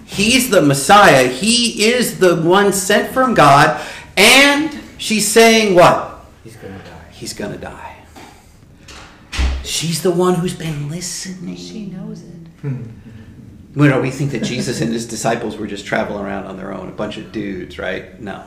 He's 0.07 0.49
the 0.49 0.63
Messiah. 0.63 1.29
He 1.29 1.85
is 1.85 2.19
the 2.19 2.41
one 2.41 2.73
sent 2.73 3.13
from 3.13 3.35
God. 3.35 3.85
And 4.17 4.81
she's 4.97 5.29
saying 5.29 5.75
what? 5.75 6.25
He's 6.45 6.57
going 6.57 6.79
to 6.79 6.85
die. 6.85 7.07
He's 7.11 7.35
going 7.35 7.53
to 7.53 7.59
die. 7.59 7.94
She's 9.65 10.03
the 10.03 10.11
one 10.11 10.35
who's 10.35 10.55
been 10.55 10.89
listening. 10.89 11.57
She 11.57 11.87
knows 11.87 12.23
it. 12.23 12.49
Hmm. 12.61 12.85
You 13.77 13.89
know, 13.89 14.01
we 14.01 14.11
think 14.11 14.31
that 14.31 14.45
Jesus 14.45 14.81
and 14.81 14.93
his 14.93 15.07
disciples 15.07 15.57
were 15.57 15.67
just 15.67 15.85
traveling 15.85 16.25
around 16.25 16.47
on 16.47 16.57
their 16.57 16.73
own, 16.73 16.89
a 16.89 16.93
bunch 16.93 17.17
of 17.17 17.33
dudes, 17.33 17.79
right? 17.79 18.21
No. 18.21 18.45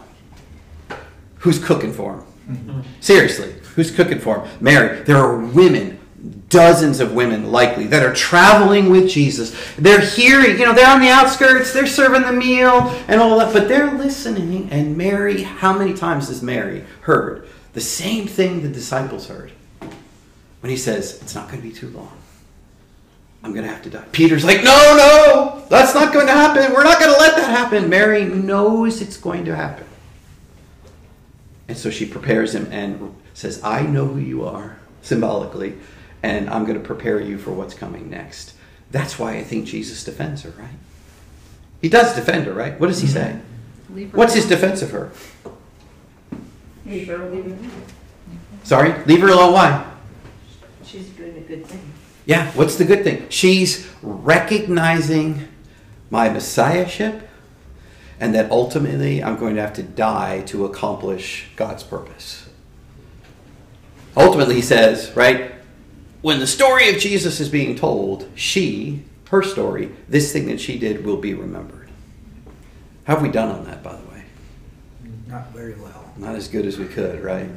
Who's 1.39 1.63
cooking 1.63 1.91
for 1.91 2.13
him? 2.13 2.24
Mm-hmm. 2.49 2.82
Seriously, 3.01 3.53
who's 3.76 3.91
cooking 3.91 4.20
for 4.20 4.39
him? 4.39 4.57
Mary. 4.61 5.01
There 5.01 5.18
are 5.18 5.38
women, 5.38 5.99
dozens 6.47 7.01
of 7.01 7.13
women 7.13 7.51
likely, 7.51 7.88
that 7.88 8.03
are 8.03 8.13
traveling 8.13 8.89
with 8.89 9.09
Jesus. 9.09 9.53
They're 9.76 9.99
hearing, 9.99 10.57
you 10.57 10.65
know, 10.65 10.74
they're 10.74 10.89
on 10.89 11.01
the 11.01 11.09
outskirts, 11.09 11.74
they're 11.74 11.88
serving 11.88 12.22
the 12.22 12.32
meal 12.32 12.95
and 13.09 13.20
all 13.20 13.38
that, 13.39 13.51
but 13.51 13.68
they're 13.68 13.91
listening. 13.91 14.70
And 14.72 14.95
Mary, 14.95 15.43
how 15.43 15.78
many 15.78 15.93
times 15.93 16.30
has 16.30 16.41
Mary 16.41 16.86
heard 17.01 17.47
the 17.74 17.82
same 17.82 18.28
thing 18.28 18.61
the 18.61 18.70
disciples 18.70 19.28
heard? 19.28 19.51
When 20.68 20.76
he 20.76 20.82
says, 20.82 21.22
It's 21.22 21.34
not 21.34 21.47
going 21.47 21.61
to 21.61 21.65
be 21.65 21.74
too 21.74 21.88
long. 21.91 22.11
I'm 23.41 23.53
going 23.53 23.65
to 23.65 23.72
have 23.72 23.84
to 23.84 23.89
die. 23.89 24.03
Peter's 24.11 24.43
like, 24.43 24.65
No, 24.65 24.95
no, 24.97 25.65
that's 25.70 25.95
not 25.95 26.11
going 26.11 26.28
to 26.28 26.34
happen. 26.34 26.74
We're 26.74 26.84
not 26.84 26.99
going 26.99 27.13
to 27.13 27.18
let 27.18 27.38
that 27.38 27.49
happen. 27.49 27.89
Mary 27.89 28.26
knows 28.26 29.01
it's 29.01 29.15
going 29.15 29.45
to 29.45 29.55
happen. 29.55 29.86
And 31.70 31.78
so 31.78 31.89
she 31.89 32.05
prepares 32.05 32.53
him 32.53 32.68
and 32.70 33.15
says, 33.34 33.63
I 33.63 33.84
know 33.84 34.07
who 34.07 34.20
you 34.20 34.43
are, 34.43 34.78
symbolically, 35.01 35.78
and 36.22 36.49
I'm 36.49 36.65
going 36.65 36.78
to 36.78 36.86
prepare 36.86 37.22
you 37.22 37.38
for 37.38 37.51
what's 37.51 37.74
coming 37.74 38.09
next. 38.09 38.53
That's 38.91 39.18
why 39.18 39.38
I 39.38 39.45
think 39.45 39.68
Jesus 39.68 40.03
defends 40.03 40.41
her, 40.41 40.49
right? 40.49 40.76
He 41.82 41.88
does 41.88 42.13
defend 42.13 42.45
her, 42.45 42.51
right? 42.51 42.78
What 42.78 42.88
does 42.88 42.99
he 42.99 43.07
say? 43.07 43.39
Leave 43.89 44.13
What's 44.13 44.34
his 44.34 44.45
defense 44.45 44.82
of 44.82 44.91
her? 44.91 45.13
Leave 46.86 47.07
her, 47.07 47.30
leave 47.30 47.45
her. 47.45 47.70
Sorry? 48.65 48.93
Leave 49.05 49.22
her 49.22 49.30
alone. 49.30 49.53
Why? 49.53 49.93
She's 50.88 51.09
doing 51.09 51.35
a 51.38 51.41
good 51.41 51.65
thing. 51.65 51.91
Yeah, 52.25 52.49
what's 52.51 52.77
the 52.77 52.85
good 52.85 53.03
thing? 53.03 53.27
She's 53.29 53.89
recognizing 54.01 55.47
my 56.09 56.29
messiahship 56.29 57.27
and 58.19 58.33
that 58.33 58.49
ultimately 58.51 59.21
I'm 59.21 59.38
going 59.38 59.55
to 59.55 59.61
have 59.61 59.73
to 59.73 59.83
die 59.83 60.41
to 60.47 60.65
accomplish 60.65 61.49
God's 61.55 61.83
purpose. 61.83 62.49
Ultimately, 64.15 64.55
he 64.55 64.61
says, 64.61 65.11
right, 65.15 65.51
when 66.21 66.39
the 66.39 66.47
story 66.47 66.89
of 66.89 66.99
Jesus 66.99 67.39
is 67.39 67.49
being 67.49 67.75
told, 67.75 68.29
she, 68.33 69.03
her 69.29 69.43
story, 69.43 69.91
this 70.07 70.33
thing 70.33 70.47
that 70.47 70.59
she 70.59 70.79
did 70.79 71.05
will 71.05 71.17
be 71.17 71.33
remembered. 71.33 71.89
How 73.03 73.15
have 73.15 73.21
we 73.21 73.29
done 73.29 73.49
on 73.49 73.65
that, 73.65 73.83
by 73.83 73.95
the 73.95 74.09
way? 74.09 74.23
Not 75.27 75.51
very 75.51 75.75
well. 75.75 76.11
Not 76.17 76.35
as 76.35 76.47
good 76.47 76.65
as 76.65 76.79
we 76.79 76.88
could, 76.88 77.21
right? 77.23 77.49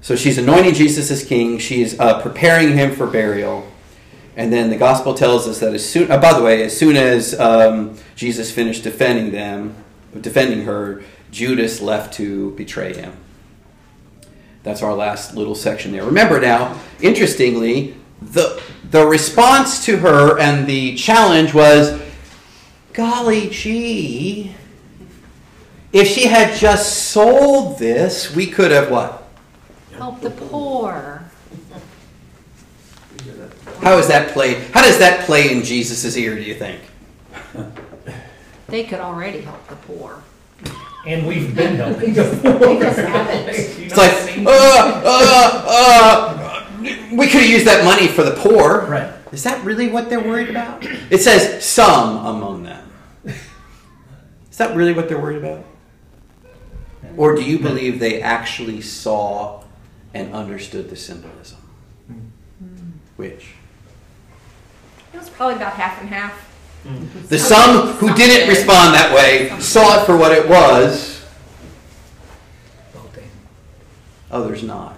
So 0.00 0.16
she's 0.16 0.38
anointing 0.38 0.74
Jesus 0.74 1.10
as 1.10 1.24
king. 1.24 1.58
She's 1.58 1.98
uh, 2.00 2.22
preparing 2.22 2.76
him 2.76 2.94
for 2.94 3.06
burial. 3.06 3.70
And 4.36 4.52
then 4.52 4.70
the 4.70 4.76
gospel 4.76 5.12
tells 5.12 5.46
us 5.46 5.60
that 5.60 5.74
as 5.74 5.86
soon, 5.86 6.10
uh, 6.10 6.18
by 6.18 6.32
the 6.32 6.42
way, 6.42 6.62
as 6.62 6.76
soon 6.76 6.96
as 6.96 7.38
um, 7.38 7.96
Jesus 8.16 8.50
finished 8.50 8.82
defending 8.82 9.32
them, 9.32 9.74
defending 10.20 10.62
her, 10.64 11.02
Judas 11.30 11.80
left 11.80 12.14
to 12.14 12.52
betray 12.52 12.94
him. 12.94 13.12
That's 14.62 14.82
our 14.82 14.94
last 14.94 15.34
little 15.34 15.54
section 15.54 15.92
there. 15.92 16.04
Remember 16.04 16.40
now, 16.40 16.78
interestingly, 17.00 17.96
the 18.20 18.60
the 18.90 19.06
response 19.06 19.84
to 19.84 19.98
her 19.98 20.38
and 20.38 20.66
the 20.66 20.96
challenge 20.96 21.54
was, 21.54 22.00
golly 22.92 23.48
gee, 23.48 24.54
if 25.92 26.08
she 26.08 26.26
had 26.26 26.58
just 26.58 27.10
sold 27.10 27.78
this, 27.78 28.34
we 28.34 28.46
could 28.46 28.70
have 28.72 28.90
what? 28.90 29.29
Help 30.00 30.22
the 30.22 30.30
poor. 30.30 31.22
How 33.82 33.98
is 33.98 34.08
that 34.08 34.30
played? 34.32 34.56
How 34.72 34.80
does 34.80 34.98
that 34.98 35.26
play 35.26 35.52
in 35.52 35.62
Jesus' 35.62 36.16
ear, 36.16 36.36
do 36.36 36.42
you 36.42 36.54
think? 36.54 36.80
They 38.68 38.84
could 38.84 39.00
already 39.00 39.40
help 39.40 39.66
the 39.66 39.74
poor. 39.74 40.22
And 41.04 41.26
we've 41.26 41.54
been 41.54 41.74
helping 41.74 42.14
They 42.14 42.78
just 42.78 42.98
haven't. 43.00 43.48
It's 43.50 43.96
like, 43.96 44.38
uh, 44.46 45.02
uh, 45.04 45.64
uh, 45.66 46.66
we 47.12 47.26
could 47.26 47.42
have 47.42 47.50
used 47.50 47.66
that 47.66 47.84
money 47.84 48.06
for 48.06 48.22
the 48.22 48.36
poor. 48.36 48.86
Right. 48.86 49.12
Is 49.32 49.42
that 49.42 49.62
really 49.64 49.88
what 49.88 50.08
they're 50.08 50.20
worried 50.22 50.48
about? 50.48 50.86
It 51.10 51.20
says 51.20 51.64
some 51.64 52.24
among 52.24 52.62
them. 52.62 52.92
Is 53.24 54.56
that 54.56 54.74
really 54.76 54.92
what 54.92 55.08
they're 55.08 55.20
worried 55.20 55.44
about? 55.44 55.64
Or 57.16 57.34
do 57.34 57.42
you 57.42 57.58
believe 57.58 57.98
they 57.98 58.22
actually 58.22 58.80
saw 58.80 59.59
and 60.14 60.34
understood 60.34 60.90
the 60.90 60.96
symbolism? 60.96 61.58
Hmm. 62.06 62.90
Which? 63.16 63.54
It 65.12 65.18
was 65.18 65.30
probably 65.30 65.56
about 65.56 65.74
half 65.74 66.00
and 66.00 66.08
half. 66.08 66.32
Hmm. 66.82 67.06
The 67.28 67.38
some 67.38 67.88
who 67.94 68.14
didn't 68.14 68.48
respond 68.48 68.94
that 68.94 69.14
way 69.14 69.58
saw 69.60 70.00
it 70.00 70.06
for 70.06 70.16
what 70.16 70.32
it 70.32 70.48
was, 70.48 71.10
others 74.30 74.62
not. 74.62 74.96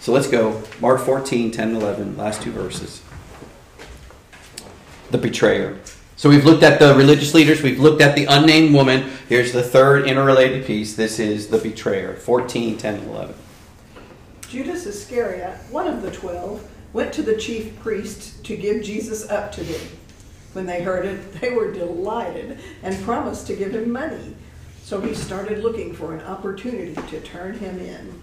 So 0.00 0.12
let's 0.12 0.28
go. 0.28 0.62
Mark 0.80 1.00
14, 1.00 1.50
10, 1.50 1.68
and 1.68 1.76
11, 1.76 2.16
last 2.16 2.42
two 2.42 2.52
verses. 2.52 3.02
The 5.10 5.18
betrayer. 5.18 5.78
So 6.16 6.30
we've 6.30 6.44
looked 6.44 6.62
at 6.62 6.78
the 6.78 6.94
religious 6.94 7.34
leaders, 7.34 7.62
we've 7.62 7.78
looked 7.78 8.00
at 8.00 8.14
the 8.14 8.24
unnamed 8.24 8.74
woman. 8.74 9.10
Here's 9.28 9.52
the 9.52 9.62
third 9.62 10.06
interrelated 10.06 10.64
piece. 10.64 10.96
This 10.96 11.18
is 11.18 11.48
the 11.48 11.58
betrayer. 11.58 12.14
14, 12.14 12.78
10, 12.78 12.94
and 12.94 13.08
11. 13.08 13.34
Judas 14.48 14.86
Iscariot, 14.86 15.56
one 15.70 15.86
of 15.86 16.02
the 16.02 16.10
twelve, 16.10 16.68
went 16.92 17.12
to 17.14 17.22
the 17.22 17.36
chief 17.36 17.78
priests 17.80 18.38
to 18.40 18.56
give 18.56 18.82
Jesus 18.82 19.28
up 19.28 19.52
to 19.52 19.64
them. 19.64 19.88
When 20.52 20.66
they 20.66 20.82
heard 20.82 21.04
it, 21.04 21.32
they 21.40 21.50
were 21.50 21.72
delighted 21.72 22.58
and 22.82 23.04
promised 23.04 23.46
to 23.48 23.56
give 23.56 23.74
him 23.74 23.90
money. 23.90 24.34
So 24.82 25.00
he 25.00 25.14
started 25.14 25.64
looking 25.64 25.92
for 25.92 26.14
an 26.14 26.22
opportunity 26.22 26.94
to 26.94 27.20
turn 27.20 27.58
him 27.58 27.80
in. 27.80 28.20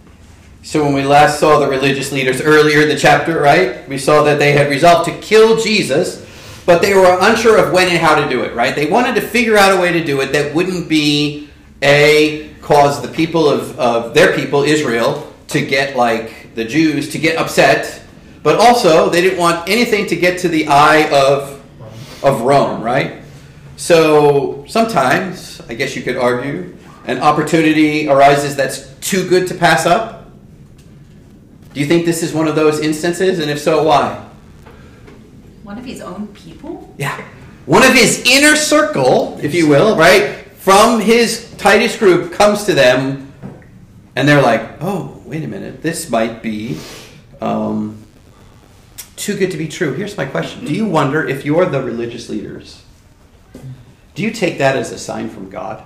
So 0.62 0.82
when 0.82 0.94
we 0.94 1.04
last 1.04 1.42
saw 1.42 1.60
the 1.60 1.68
religious 1.68 2.14
leaders 2.14 2.40
earlier 2.40 2.82
in 2.82 2.88
the 2.88 2.96
chapter, 2.96 3.40
right, 3.40 3.88
we 3.90 3.98
saw 3.98 4.24
that 4.24 4.40
they 4.40 4.54
had 4.54 4.70
resolved 4.70 5.10
to 5.10 5.18
kill 5.20 5.58
Jesus, 5.58 6.26
but 6.66 6.82
they 6.82 6.94
were 6.94 7.18
unsure 7.20 7.58
of 7.58 7.74
when 7.74 7.90
and 7.90 7.98
how 7.98 8.16
to 8.16 8.30
do 8.30 8.44
it, 8.44 8.56
right? 8.56 8.74
They 8.74 8.86
wanted 8.86 9.16
to 9.16 9.22
figure 9.22 9.58
out 9.58 9.78
a 9.78 9.82
way 9.82 9.92
to 9.92 10.04
do 10.04 10.22
it 10.22 10.32
that 10.32 10.56
wouldn't 10.56 10.88
be 10.88 11.50
a 11.82 12.54
cause 12.62 13.02
the 13.02 13.10
people 13.10 13.50
of, 13.50 13.78
of 13.78 14.14
their 14.14 14.34
people, 14.34 14.64
Israel, 14.64 15.33
to 15.54 15.66
get 15.66 15.96
like 15.96 16.54
the 16.56 16.66
Jews 16.66 17.10
to 17.10 17.18
get 17.18 17.38
upset, 17.38 18.02
but 18.44 18.60
also 18.60 19.10
they 19.10 19.22
didn't 19.22 19.40
want 19.40 19.70
anything 19.70 20.06
to 20.08 20.16
get 20.16 20.40
to 20.40 20.48
the 20.50 20.68
eye 20.68 21.10
of 21.12 21.62
of 22.24 22.42
Rome, 22.42 22.82
right? 22.82 23.22
So 23.76 24.66
sometimes, 24.68 25.62
I 25.68 25.74
guess 25.74 25.96
you 25.96 26.04
could 26.04 26.18
argue, 26.18 26.76
an 27.06 27.20
opportunity 27.20 28.08
arises 28.08 28.56
that's 28.56 28.94
too 29.00 29.28
good 29.28 29.48
to 29.48 29.56
pass 29.56 29.86
up. 29.86 30.32
Do 31.74 31.80
you 31.80 31.86
think 31.86 32.06
this 32.06 32.24
is 32.24 32.34
one 32.34 32.48
of 32.48 32.56
those 32.56 32.80
instances? 32.80 33.40
And 33.40 33.50
if 33.50 33.60
so, 33.60 33.84
why? 33.84 34.24
One 35.64 35.78
of 35.78 35.86
his 35.86 36.02
own 36.02 36.28
people? 36.28 36.94
Yeah. 36.98 37.20
One 37.66 37.84
of 37.84 37.94
his 37.94 38.24
inner 38.26 38.56
circle, 38.56 39.40
if 39.42 39.54
you 39.54 39.68
will, 39.68 39.98
right? 39.98 40.46
From 40.58 41.02
his 41.02 41.52
tightest 41.58 42.00
group 42.00 42.32
comes 42.32 42.66
to 42.66 42.74
them, 42.74 43.34
and 44.16 44.28
they're 44.28 44.42
like, 44.42 44.82
oh, 44.82 45.23
wait 45.34 45.44
a 45.44 45.48
minute, 45.48 45.82
this 45.82 46.12
might 46.12 46.44
be 46.44 46.78
um, 47.42 47.98
too 49.16 49.36
good 49.36 49.50
to 49.50 49.58
be 49.58 49.68
true. 49.68 49.94
Here's 49.94 50.16
my 50.16 50.26
question 50.28 50.64
Do 50.64 50.76
you 50.76 50.86
wonder 50.86 51.28
if 51.28 51.44
you're 51.44 51.66
the 51.66 51.82
religious 51.82 52.30
leaders, 52.30 52.84
do 54.14 54.22
you 54.22 54.30
take 54.30 54.60
that 54.60 54.78
as 54.78 54.92
a 54.92 55.00
sign 55.00 55.30
from 55.30 55.50
God? 55.50 55.84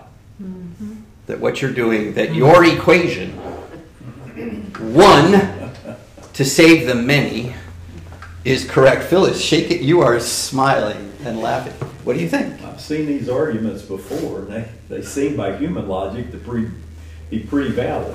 That 1.28 1.40
what 1.40 1.62
you're 1.62 1.72
doing, 1.72 2.14
that 2.16 2.36
your 2.36 2.66
equation, 2.66 3.32
one, 4.94 5.72
to 6.34 6.44
save 6.44 6.86
the 6.86 6.96
many, 6.96 7.56
is 8.44 8.70
correct. 8.70 9.04
Phyllis, 9.04 9.42
shake 9.42 9.72
it. 9.72 9.80
You 9.80 10.02
are 10.02 10.20
smiling 10.20 11.14
and 11.24 11.40
laughing. 11.40 11.72
What 12.04 12.16
do 12.16 12.20
you 12.20 12.28
think? 12.28 12.62
I've 12.64 12.82
seen 12.82 13.06
these 13.06 13.30
arguments 13.30 13.82
before, 13.82 14.40
and 14.40 14.52
they, 14.52 14.70
they 14.90 15.02
seem 15.02 15.38
by 15.38 15.56
human 15.56 15.88
logic 15.88 16.32
to 16.32 16.38
pre, 16.38 16.68
be 17.30 17.40
pretty 17.40 17.72
valid. 17.72 18.14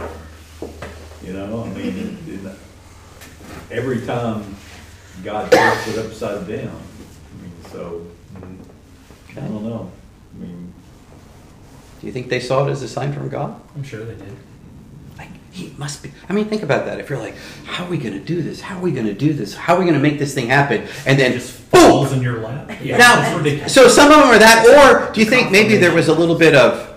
You 1.25 1.33
know, 1.35 1.64
I 1.64 1.68
mean, 1.68 2.18
in- 2.27 2.57
every 3.70 4.05
time 4.07 4.57
God 5.25 5.51
turns 5.53 5.89
it 5.89 6.05
upside 6.05 6.47
down. 6.49 6.68
I 6.81 7.43
mean, 7.43 7.53
so, 7.70 8.07
I 9.31 9.35
don't 9.41 9.62
know. 9.64 9.91
I 10.35 10.43
mean, 10.43 10.73
Do 12.01 12.07
you 12.07 12.12
think 12.12 12.29
they 12.29 12.41
saw 12.41 12.66
it 12.66 12.70
as 12.70 12.83
a 12.83 12.89
sign 12.89 13.12
from 13.12 13.29
God? 13.29 13.61
I'm 13.77 13.85
sure 13.85 14.05
they 14.05 14.14
did. 14.14 14.35
Like, 15.16 15.29
he 15.53 15.73
must 15.79 16.03
be. 16.03 16.11
I 16.29 16.33
mean, 16.33 16.47
think 16.47 16.62
about 16.62 16.87
that. 16.87 16.99
If 16.99 17.09
you're 17.09 17.18
like, 17.18 17.37
how 17.66 17.85
are 17.85 17.91
we 17.91 17.99
going 17.99 18.14
to 18.14 18.25
do 18.25 18.43
this? 18.43 18.61
How 18.61 18.79
are 18.79 18.81
we 18.83 18.91
going 18.91 19.07
to 19.07 19.14
do 19.14 19.33
this? 19.33 19.55
How 19.55 19.77
are 19.77 19.79
we 19.79 19.85
going 19.85 19.95
to 19.97 20.01
make 20.03 20.18
this 20.18 20.35
thing 20.35 20.49
happen? 20.49 20.87
And 21.07 21.18
then 21.18 21.33
just 21.33 21.53
Falls 21.53 22.09
boom! 22.09 22.18
in 22.18 22.25
your 22.25 22.41
lap. 22.41 22.70
Yeah, 22.83 22.97
Now, 22.97 23.66
so 23.68 23.87
some 23.89 24.11
of 24.11 24.18
them 24.18 24.27
are 24.29 24.39
that, 24.39 24.66
or 25.09 25.12
do 25.12 25.20
you 25.20 25.27
think 25.27 25.53
maybe 25.53 25.77
there 25.77 25.95
was 25.95 26.09
a 26.09 26.14
little 26.14 26.37
bit 26.37 26.55
of, 26.57 26.91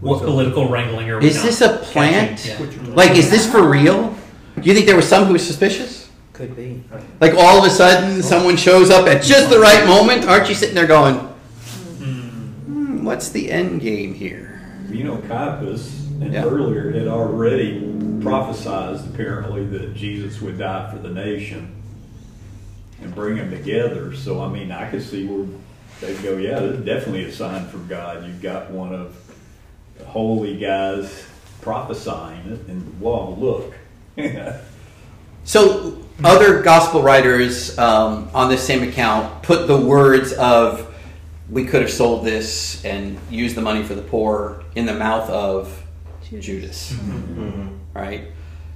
what 0.00 0.22
political 0.22 0.68
wrangling 0.68 1.10
are 1.10 1.18
we 1.18 1.26
is 1.28 1.36
not 1.36 1.44
this 1.44 1.60
a 1.60 1.76
plant? 1.78 2.38
catching? 2.38 2.86
Yeah. 2.86 2.94
Like, 2.94 3.12
is 3.12 3.30
this 3.30 3.50
for 3.50 3.68
real? 3.68 4.14
Do 4.56 4.62
you 4.62 4.74
think 4.74 4.86
there 4.86 4.96
was 4.96 5.08
some 5.08 5.24
who 5.24 5.32
was 5.34 5.46
suspicious? 5.46 6.10
Could 6.32 6.56
be. 6.56 6.82
Like 7.20 7.34
all 7.34 7.58
of 7.58 7.64
a 7.64 7.70
sudden, 7.70 8.22
someone 8.22 8.56
shows 8.56 8.90
up 8.90 9.06
at 9.06 9.22
just 9.22 9.50
the 9.50 9.58
right 9.58 9.86
moment. 9.86 10.24
Aren't 10.24 10.48
you 10.48 10.54
sitting 10.54 10.74
there 10.74 10.86
going, 10.86 11.16
hmm, 11.98 13.04
"What's 13.04 13.28
the 13.28 13.50
end 13.50 13.80
game 13.80 14.14
here?" 14.14 14.62
you 14.90 15.04
know, 15.04 15.18
Caiaphas 15.28 16.06
and 16.20 16.32
Yeah. 16.32 16.44
earlier 16.44 16.90
had 16.90 17.06
already 17.06 17.94
prophesied 18.22 19.00
apparently 19.12 19.64
that 19.66 19.94
Jesus 19.94 20.40
would 20.42 20.58
die 20.58 20.90
for 20.90 20.98
the 20.98 21.08
nation 21.10 21.68
and 23.02 23.14
bring 23.14 23.36
them 23.36 23.50
together. 23.50 24.14
So, 24.14 24.42
I 24.42 24.48
mean, 24.48 24.72
I 24.72 24.90
could 24.90 25.02
see 25.02 25.26
where 25.26 25.46
they'd 26.00 26.22
go, 26.22 26.36
yeah, 26.36 26.58
this 26.60 26.78
is 26.78 26.84
definitely 26.84 27.24
a 27.24 27.32
sign 27.32 27.66
from 27.68 27.86
God. 27.86 28.26
You've 28.26 28.42
got 28.42 28.70
one 28.70 28.92
of 28.92 29.14
the 30.00 30.06
holy 30.06 30.58
guys 30.58 31.26
prophesying 31.60 32.40
it, 32.52 32.66
and 32.68 33.00
wow, 33.00 33.36
look. 33.38 33.74
So 35.42 35.98
other 36.22 36.62
gospel 36.62 37.02
writers 37.02 37.76
um, 37.78 38.28
on 38.34 38.50
this 38.50 38.62
same 38.62 38.86
account 38.86 39.42
put 39.42 39.66
the 39.66 39.76
words 39.76 40.32
of 40.34 40.94
"we 41.48 41.64
could 41.64 41.80
have 41.80 41.90
sold 41.90 42.24
this 42.24 42.84
and 42.84 43.18
used 43.30 43.56
the 43.56 43.62
money 43.62 43.82
for 43.82 43.94
the 43.94 44.02
poor" 44.02 44.62
in 44.74 44.84
the 44.86 44.92
mouth 44.94 45.28
of 45.30 45.82
Judas, 46.38 46.94
right? 47.94 48.26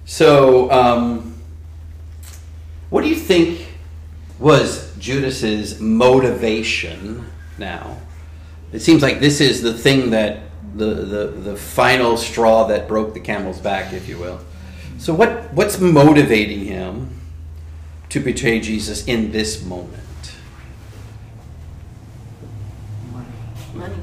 So, 0.07 0.71
um, 0.71 1.35
what 2.91 3.03
do 3.03 3.09
you 3.09 3.15
think 3.15 3.69
was 4.39 4.97
Judas's 4.97 5.79
motivation? 5.81 7.31
Now, 7.59 7.99
it 8.73 8.81
seems 8.81 9.03
like 9.03 9.21
this 9.21 9.41
is 9.41 9.63
the 9.63 9.75
thing 9.75 10.11
that 10.11 10.41
the, 10.77 10.87
the 10.87 11.27
the 11.29 11.57
final 11.57 12.17
straw 12.17 12.67
that 12.67 12.89
broke 12.89 13.15
the 13.15 13.21
camel's 13.21 13.61
back, 13.61 13.93
if 13.93 14.09
you 14.09 14.19
will. 14.19 14.41
So 14.99 15.15
what 15.15 15.53
what's 15.55 15.79
motivating 15.81 16.65
him 16.65 17.11
to 18.09 18.21
betray 18.21 18.61
Jesus 18.61 19.07
in 19.07 19.33
this 19.33 19.65
moment? 19.65 20.01
Money. 23.75 23.95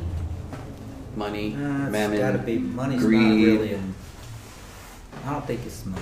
Money, 1.15 1.55
Uh, 1.55 1.83
it's 1.83 1.91
mammon, 1.91 2.17
gotta 2.19 2.37
be, 2.37 2.57
money's 2.57 3.01
greed. 3.01 3.19
not 3.19 3.59
really, 3.59 3.73
in- 3.73 3.93
I 5.25 5.31
don't 5.33 5.45
think 5.45 5.61
it's 5.65 5.85
money. 5.85 6.01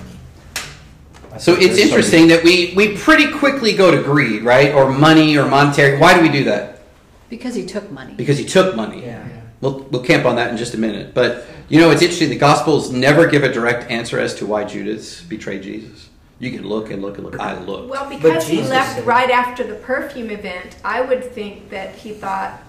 So 1.38 1.54
it's 1.54 1.78
interesting 1.78 2.28
that 2.28 2.42
we 2.42 2.72
we 2.76 2.96
pretty 2.96 3.30
quickly 3.30 3.72
go 3.74 3.90
to 3.92 4.02
greed, 4.02 4.42
right? 4.42 4.74
Or 4.74 4.90
money 4.90 5.36
or 5.36 5.46
monetary. 5.46 5.98
Why 5.98 6.14
do 6.16 6.22
we 6.22 6.28
do 6.28 6.44
that? 6.44 6.80
Because 7.28 7.54
he 7.54 7.64
took 7.64 7.90
money. 7.92 8.14
Because 8.14 8.38
he 8.38 8.44
took 8.44 8.74
money. 8.74 9.04
Yeah. 9.04 9.24
We'll, 9.60 9.80
we'll 9.90 10.02
camp 10.02 10.24
on 10.24 10.36
that 10.36 10.50
in 10.50 10.56
just 10.56 10.74
a 10.74 10.78
minute. 10.78 11.12
But 11.14 11.46
you 11.68 11.78
know, 11.80 11.90
it's 11.90 12.02
interesting. 12.02 12.30
The 12.30 12.36
Gospels 12.36 12.90
never 12.90 13.26
give 13.26 13.44
a 13.44 13.52
direct 13.52 13.90
answer 13.90 14.18
as 14.18 14.34
to 14.36 14.46
why 14.46 14.64
Judas 14.64 15.20
betrayed 15.20 15.62
Jesus. 15.62 16.08
You 16.38 16.50
can 16.50 16.66
look 16.66 16.90
and 16.90 17.02
look 17.02 17.18
and 17.18 17.26
look. 17.26 17.38
I 17.38 17.58
look. 17.60 17.90
Well, 17.90 18.08
because 18.08 18.48
he 18.48 18.62
left 18.62 19.04
right 19.04 19.30
after 19.30 19.62
the 19.62 19.74
perfume 19.74 20.30
event, 20.30 20.76
I 20.82 21.02
would 21.02 21.22
think 21.22 21.68
that 21.68 21.94
he 21.94 22.12
thought, 22.12 22.62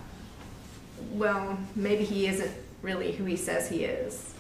well, 1.14 1.58
maybe 1.76 2.04
he 2.04 2.28
isn't 2.28 2.52
really 2.82 3.14
who 3.14 3.24
he 3.24 3.38
says 3.38 3.70
he 3.70 3.86
is. 3.86 4.34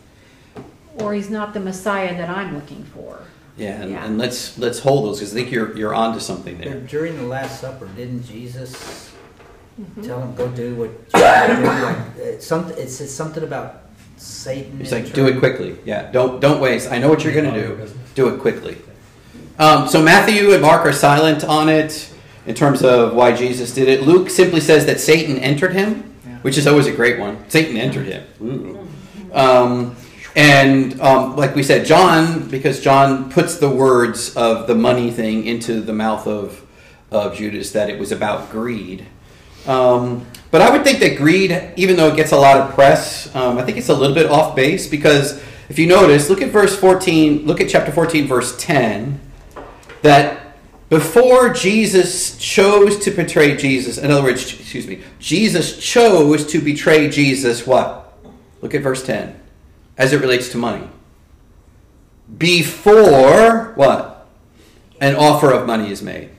Or 1.00 1.14
he's 1.14 1.30
not 1.30 1.54
the 1.54 1.62
Messiah 1.62 2.16
that 2.18 2.30
I'm 2.30 2.54
looking 2.54 2.84
for. 2.84 3.22
Yeah, 3.56 3.82
and, 3.82 3.92
Yeah. 3.92 4.06
and 4.06 4.18
let's 4.18 4.58
let's 4.58 4.80
hold 4.80 5.06
those 5.06 5.20
because 5.20 5.34
I 5.34 5.36
think 5.36 5.52
you're 5.52 5.78
you're 5.78 5.94
onto 5.94 6.20
something 6.20 6.58
there. 6.58 6.80
During 6.82 7.16
the 7.16 7.24
Last 7.24 7.62
Supper, 7.62 7.88
didn't 7.96 8.24
Jesus 8.26 9.11
tell 10.04 10.22
him 10.22 10.36
go 10.36 10.48
do 10.50 10.76
what 10.76 10.90
you 10.90 10.98
gotta 11.14 11.56
do? 11.56 11.64
Like, 11.64 11.98
it's 12.18 12.46
something. 12.46 12.78
It 12.78 12.90
says 12.90 13.14
something 13.14 13.44
about 13.44 13.82
Satan. 14.18 14.80
It's 14.80 14.92
like 14.92 15.14
do 15.14 15.28
it 15.28 15.40
quickly. 15.40 15.78
Yeah, 15.86 16.12
don't 16.12 16.40
don't 16.40 16.62
waste. 16.62 16.92
I 16.92 17.00
know 17.00 17.10
what 17.10 17.24
you're 17.24 17.34
going 17.34 17.52
to 17.52 17.60
do. 17.60 17.90
Do 18.14 18.30
it 18.30 18.40
quickly. 18.40 18.78
Um, 19.58 19.88
so 19.88 20.02
Matthew 20.02 20.54
and 20.54 20.62
Mark 20.62 20.86
are 20.86 20.94
silent 20.94 21.44
on 21.44 21.70
it 21.70 22.12
in 22.46 22.56
terms 22.56 22.84
of 22.84 23.14
why 23.14 23.32
Jesus 23.32 23.74
did 23.74 23.88
it. 23.88 24.04
Luke 24.04 24.30
simply 24.30 24.60
says 24.60 24.86
that 24.86 25.00
Satan 25.00 25.38
entered 25.38 25.74
him, 25.74 26.16
which 26.42 26.58
is 26.58 26.68
always 26.68 26.88
a 26.88 26.92
great 26.92 27.20
one. 27.20 27.50
Satan 27.50 27.78
entered 27.78 28.08
him. 28.08 28.90
Um, 29.34 29.96
and 30.36 31.00
um, 31.02 31.36
like 31.36 31.56
we 31.56 31.64
said, 31.64 31.86
John, 31.86 32.48
because 32.50 32.80
John 32.80 33.32
puts 33.32 33.58
the 33.58 33.70
words 33.70 34.36
of 34.36 34.68
the 34.68 34.76
money 34.76 35.12
thing 35.12 35.46
into 35.46 35.82
the 35.82 35.94
mouth 35.94 36.28
of 36.28 36.66
of 37.12 37.36
Judas, 37.36 37.72
that 37.74 37.90
it 37.90 38.00
was 38.00 38.12
about 38.12 38.50
greed. 38.52 39.06
Um, 39.68 40.26
but 40.52 40.62
I 40.62 40.70
would 40.70 40.84
think 40.84 41.00
that 41.00 41.18
greed, 41.18 41.74
even 41.78 41.96
though 41.96 42.10
it 42.10 42.16
gets 42.16 42.32
a 42.32 42.38
lot 42.38 42.58
of 42.58 42.74
press, 42.74 43.34
um, 43.36 43.58
I 43.58 43.64
think 43.64 43.78
it's 43.78 43.90
a 43.90 43.94
little 43.94 44.16
bit 44.16 44.30
off 44.30 44.56
base 44.56 44.88
because 44.88 45.42
if 45.70 45.80
you 45.80 45.88
notice, 45.88 46.30
look 46.30 46.42
at 46.42 46.50
verse 46.50 46.78
14, 46.78 47.46
look 47.46 47.62
at 47.62 47.70
chapter 47.70 47.92
14, 47.92 48.28
verse 48.28 48.58
10, 48.58 49.20
that 50.02 50.58
before 50.90 51.54
Jesus 51.54 52.38
chose 52.38 53.00
to 53.06 53.12
betray 53.12 53.56
Jesus, 53.56 53.98
in 53.98 54.12
other 54.12 54.24
words, 54.24 54.42
excuse 54.42 54.86
me, 54.86 55.02
Jesus 55.20 55.80
chose 55.80 56.46
to 56.48 56.60
betray 56.60 57.10
Jesus, 57.10 57.66
what? 57.66 58.14
Look 58.62 58.76
at 58.76 58.82
verse 58.82 59.02
10, 59.06 59.40
as 59.98 60.12
it 60.12 60.20
relates 60.20 60.50
to 60.50 60.58
money. 60.58 60.86
Before, 62.38 63.72
what? 63.76 64.28
An 65.00 65.16
offer 65.16 65.52
of 65.52 65.66
money 65.66 65.90
is 65.90 66.02
made. 66.02 66.30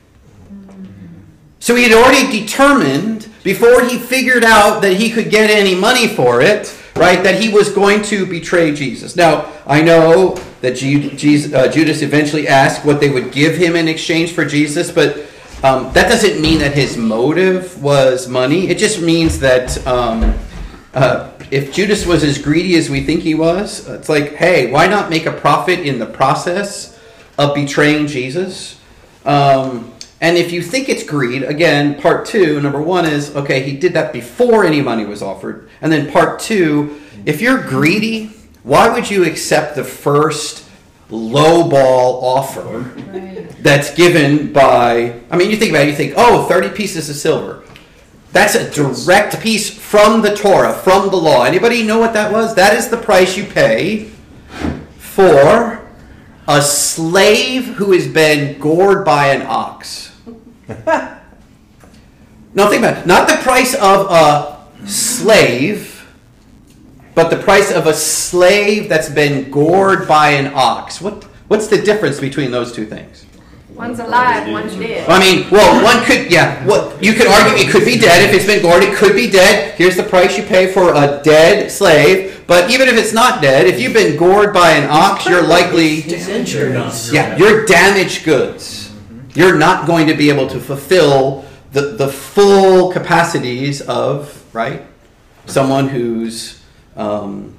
So 1.62 1.76
he 1.76 1.84
had 1.84 1.92
already 1.92 2.40
determined 2.40 3.28
before 3.44 3.84
he 3.84 3.98
figured 3.98 4.44
out 4.44 4.82
that 4.82 4.94
he 4.94 5.10
could 5.10 5.30
get 5.30 5.48
any 5.48 5.74
money 5.74 6.08
for 6.08 6.40
it 6.40 6.76
right? 6.96 7.22
That 7.22 7.40
he 7.40 7.48
was 7.48 7.70
going 7.70 8.02
to 8.04 8.26
betray 8.26 8.74
Jesus. 8.74 9.16
Now, 9.16 9.52
I 9.66 9.82
know 9.82 10.34
that 10.60 10.74
uh, 10.74 11.68
Judas 11.68 12.02
eventually 12.02 12.48
asked 12.48 12.84
what 12.84 13.00
they 13.00 13.10
would 13.10 13.32
give 13.32 13.56
him 13.56 13.76
in 13.76 13.88
exchange 13.88 14.32
for 14.32 14.44
Jesus, 14.44 14.90
but 14.90 15.26
um, 15.62 15.92
that 15.92 16.08
doesn't 16.08 16.40
mean 16.40 16.58
that 16.58 16.74
his 16.74 16.96
motive 16.96 17.82
was 17.82 18.28
money. 18.28 18.68
It 18.68 18.78
just 18.78 19.00
means 19.00 19.38
that 19.40 19.84
um, 19.86 20.34
uh, 20.92 21.32
if 21.50 21.72
Judas 21.72 22.04
was 22.06 22.24
as 22.24 22.38
greedy 22.38 22.76
as 22.76 22.90
we 22.90 23.02
think 23.02 23.22
he 23.22 23.34
was, 23.34 23.88
it's 23.88 24.08
like, 24.08 24.34
hey, 24.34 24.70
why 24.70 24.86
not 24.86 25.08
make 25.08 25.26
a 25.26 25.32
profit 25.32 25.80
in 25.80 25.98
the 25.98 26.06
process 26.06 26.98
of 27.38 27.54
betraying 27.54 28.06
Jesus? 28.06 28.78
Um, 29.24 29.92
and 30.22 30.38
if 30.38 30.52
you 30.52 30.62
think 30.62 30.88
it's 30.88 31.02
greed, 31.02 31.42
again, 31.42 32.00
part 32.00 32.26
two, 32.26 32.60
number 32.60 32.80
one 32.80 33.04
is 33.06 33.34
okay, 33.34 33.60
he 33.64 33.76
did 33.76 33.94
that 33.94 34.12
before 34.12 34.64
any 34.64 34.80
money 34.80 35.04
was 35.04 35.20
offered. 35.20 35.68
And 35.80 35.90
then 35.90 36.12
part 36.12 36.38
two, 36.38 37.02
if 37.26 37.42
you're 37.42 37.60
greedy, 37.60 38.26
why 38.62 38.88
would 38.88 39.10
you 39.10 39.24
accept 39.24 39.74
the 39.74 39.82
first 39.82 40.64
lowball 41.10 42.22
offer 42.22 42.82
that's 43.60 43.92
given 43.96 44.52
by, 44.52 45.20
I 45.28 45.36
mean, 45.36 45.50
you 45.50 45.56
think 45.56 45.72
about 45.72 45.86
it, 45.86 45.88
you 45.88 45.96
think, 45.96 46.14
oh, 46.16 46.46
30 46.46 46.70
pieces 46.70 47.10
of 47.10 47.16
silver. 47.16 47.64
That's 48.30 48.54
a 48.54 48.70
direct 48.70 49.40
piece 49.40 49.76
from 49.76 50.22
the 50.22 50.36
Torah, 50.36 50.72
from 50.72 51.10
the 51.10 51.16
law. 51.16 51.42
Anybody 51.42 51.82
know 51.82 51.98
what 51.98 52.12
that 52.12 52.30
was? 52.30 52.54
That 52.54 52.74
is 52.74 52.88
the 52.88 52.96
price 52.96 53.36
you 53.36 53.44
pay 53.44 54.04
for 54.98 55.84
a 56.46 56.62
slave 56.62 57.74
who 57.74 57.90
has 57.90 58.06
been 58.06 58.60
gored 58.60 59.04
by 59.04 59.34
an 59.34 59.44
ox. 59.48 60.11
no, 62.54 62.68
think 62.68 62.82
about 62.82 62.98
it. 62.98 63.06
Not 63.06 63.28
the 63.28 63.36
price 63.36 63.74
of 63.74 64.06
a 64.10 64.86
slave, 64.86 66.06
but 67.14 67.28
the 67.30 67.36
price 67.36 67.70
of 67.72 67.86
a 67.86 67.94
slave 67.94 68.88
that's 68.88 69.08
been 69.08 69.50
gored 69.50 70.08
by 70.08 70.30
an 70.30 70.52
ox. 70.54 71.00
What, 71.00 71.24
what's 71.48 71.66
the 71.68 71.80
difference 71.80 72.20
between 72.20 72.50
those 72.50 72.72
two 72.72 72.86
things? 72.86 73.26
One's 73.74 74.00
alive, 74.00 74.50
one's 74.52 74.76
dead. 74.76 75.08
I 75.08 75.18
mean, 75.18 75.50
well, 75.50 75.82
one 75.82 76.04
could, 76.04 76.30
yeah. 76.30 76.64
What 76.66 77.02
you 77.02 77.14
could 77.14 77.26
argue, 77.26 77.56
it 77.56 77.70
could 77.70 77.86
be 77.86 77.98
dead 77.98 78.28
if 78.28 78.34
it's 78.34 78.44
been 78.46 78.60
gored. 78.60 78.82
It 78.82 78.94
could 78.94 79.16
be 79.16 79.30
dead. 79.30 79.74
Here's 79.76 79.96
the 79.96 80.02
price 80.02 80.36
you 80.36 80.44
pay 80.44 80.70
for 80.70 80.92
a 80.94 81.20
dead 81.24 81.70
slave. 81.70 82.44
But 82.46 82.70
even 82.70 82.86
if 82.88 82.96
it's 82.98 83.14
not 83.14 83.40
dead, 83.40 83.66
if 83.66 83.80
you've 83.80 83.94
been 83.94 84.18
gored 84.18 84.52
by 84.52 84.72
an 84.72 84.88
ox, 84.90 85.26
you're 85.26 85.42
likely, 85.42 86.00
It's 86.00 86.28
injuries. 86.28 87.10
yeah, 87.12 87.34
you're 87.36 87.64
damaged 87.64 88.24
goods. 88.24 88.81
You're 89.34 89.56
not 89.56 89.86
going 89.86 90.06
to 90.08 90.14
be 90.14 90.30
able 90.30 90.46
to 90.48 90.60
fulfill 90.60 91.44
the 91.72 91.82
the 91.96 92.08
full 92.08 92.92
capacities 92.92 93.80
of 93.80 94.44
right 94.54 94.82
someone 95.46 95.88
who's 95.88 96.62
um, 96.96 97.56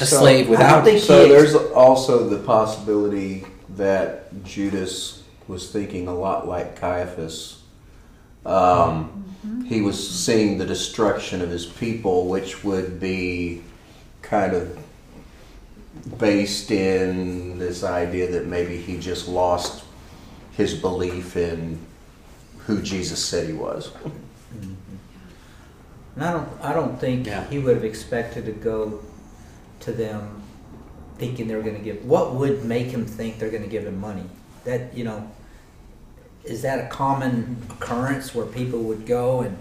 a 0.00 0.06
So, 0.06 0.18
slave 0.18 0.48
without. 0.48 0.86
So 0.98 1.28
there's 1.28 1.54
also 1.54 2.28
the 2.28 2.38
possibility 2.38 3.44
that 3.76 4.44
Judas 4.44 5.22
was 5.48 5.70
thinking 5.70 6.08
a 6.08 6.14
lot 6.14 6.48
like 6.48 6.80
Caiaphas. 6.80 7.62
Um, 8.46 9.24
He 9.66 9.80
was 9.80 9.98
seeing 10.24 10.58
the 10.58 10.64
destruction 10.66 11.42
of 11.42 11.50
his 11.50 11.66
people, 11.66 12.28
which 12.28 12.62
would 12.64 13.00
be 13.00 13.62
kind 14.22 14.54
of 14.54 14.78
based 16.18 16.70
in 16.70 17.58
this 17.58 17.82
idea 17.82 18.30
that 18.30 18.46
maybe 18.46 18.76
he 18.76 18.98
just 18.98 19.28
lost 19.28 19.84
his 20.52 20.74
belief 20.74 21.36
in 21.36 21.78
who 22.66 22.82
Jesus 22.82 23.24
said 23.24 23.48
he 23.48 23.54
was. 23.54 23.90
Mm-hmm. 23.90 24.74
And 26.14 26.24
I 26.24 26.32
don't, 26.32 26.48
I 26.60 26.72
don't 26.72 27.00
think 27.00 27.26
he 27.50 27.58
would 27.58 27.74
have 27.74 27.84
expected 27.84 28.44
to 28.46 28.52
go 28.52 29.00
to 29.80 29.92
them 29.92 30.42
thinking 31.16 31.48
they 31.48 31.54
were 31.54 31.62
going 31.62 31.76
to 31.76 31.82
give. 31.82 32.04
What 32.04 32.34
would 32.34 32.64
make 32.64 32.88
him 32.88 33.06
think 33.06 33.38
they're 33.38 33.50
going 33.50 33.62
to 33.62 33.68
give 33.68 33.86
him 33.86 34.00
money? 34.00 34.24
That 34.64 34.96
you 34.96 35.04
know, 35.04 35.30
is 36.44 36.62
that 36.62 36.84
a 36.84 36.88
common 36.88 37.56
occurrence 37.70 38.34
where 38.34 38.46
people 38.46 38.80
would 38.84 39.06
go 39.06 39.40
and 39.40 39.56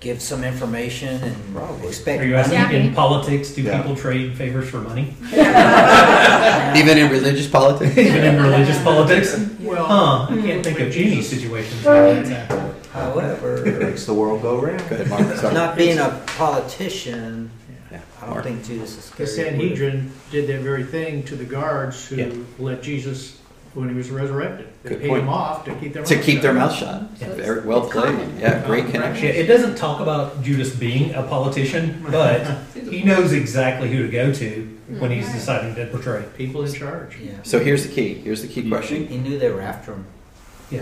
give 0.00 0.22
some 0.22 0.44
information 0.44 1.22
and 1.22 1.84
expect 1.84 2.22
Are 2.22 2.26
you 2.26 2.34
money? 2.34 2.56
asking 2.56 2.86
in 2.86 2.94
politics, 2.94 3.50
do 3.50 3.64
people 3.64 3.96
trade 3.96 4.36
favors 4.36 4.70
for 4.70 4.80
money? 4.80 5.14
Even 6.78 6.98
in 6.98 7.10
religious 7.10 7.48
politics? 7.48 7.98
Even 7.98 8.24
in 8.24 8.42
religious 8.42 8.80
politics? 8.82 9.34
Well- 9.88 10.26
huh, 10.26 10.34
I 10.34 10.42
can't 10.42 10.64
think 10.64 10.80
of 10.80 10.94
hmm. 10.94 11.00
any 11.00 11.22
situations 11.22 11.84
where 11.84 12.14
that's 12.14 12.28
happened. 12.28 12.74
However, 12.92 13.64
makes 13.80 14.06
the 14.06 14.14
world 14.14 14.42
go 14.42 14.60
round. 14.60 14.78
Go 14.88 14.96
ahead, 14.96 15.08
Mark. 15.08 15.36
Sorry. 15.36 15.54
not 15.54 15.76
being 15.76 15.98
a 15.98 16.22
politician, 16.38 17.50
Yeah, 17.90 18.00
I 18.18 18.20
don't 18.22 18.30
Mark. 18.30 18.44
think 18.44 18.64
Judas 18.64 18.90
is 18.96 19.10
The 19.10 19.26
scary. 19.26 19.50
Sanhedrin 19.50 20.12
did 20.30 20.46
that 20.48 20.60
very 20.60 20.84
thing 20.84 21.22
to 21.24 21.36
the 21.36 21.44
guards 21.44 22.08
who 22.08 22.16
Yeah. 22.16 22.32
let 22.58 22.82
Jesus 22.82 23.37
when 23.74 23.88
he 23.88 23.94
was 23.94 24.10
resurrected. 24.10 24.68
They 24.82 24.90
Good 24.90 25.00
paid 25.02 25.08
point. 25.08 25.22
him 25.22 25.28
off 25.28 25.64
to 25.64 25.74
keep 25.76 25.92
their 25.92 26.04
to 26.04 26.14
mouth 26.16 26.24
keep 26.24 26.34
shut. 26.36 26.42
their 26.42 26.52
mouth 26.54 26.74
shut. 26.74 27.02
Yeah. 27.20 27.34
Very 27.34 27.60
well 27.66 27.88
played. 27.88 28.38
Yeah, 28.38 28.64
great 28.66 28.86
Yeah, 28.86 28.90
connection. 28.92 29.26
it 29.28 29.46
doesn't 29.46 29.76
talk 29.76 30.00
about 30.00 30.42
Judas 30.42 30.74
being 30.74 31.14
a 31.14 31.22
politician, 31.22 32.04
but 32.10 32.44
he 32.74 33.02
knows 33.04 33.32
exactly 33.32 33.90
who 33.90 34.02
to 34.04 34.08
go 34.08 34.32
to 34.32 34.78
when 34.98 35.10
he's 35.10 35.30
deciding 35.32 35.74
to 35.74 35.86
betray. 35.86 36.24
People 36.36 36.64
in 36.64 36.72
charge. 36.72 37.18
Yeah. 37.18 37.32
So 37.42 37.58
here's 37.58 37.86
the 37.86 37.92
key. 37.94 38.14
Here's 38.14 38.42
the 38.42 38.48
key 38.48 38.68
question. 38.68 39.06
He 39.06 39.18
knew 39.18 39.38
they 39.38 39.50
were 39.50 39.60
after 39.60 39.92
him. 39.92 40.06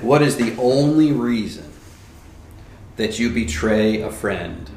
What 0.02 0.22
is 0.22 0.36
the 0.36 0.54
only 0.58 1.12
reason 1.12 1.70
that 2.96 3.18
you 3.18 3.30
betray 3.30 4.00
a 4.00 4.10
friend 4.10 4.70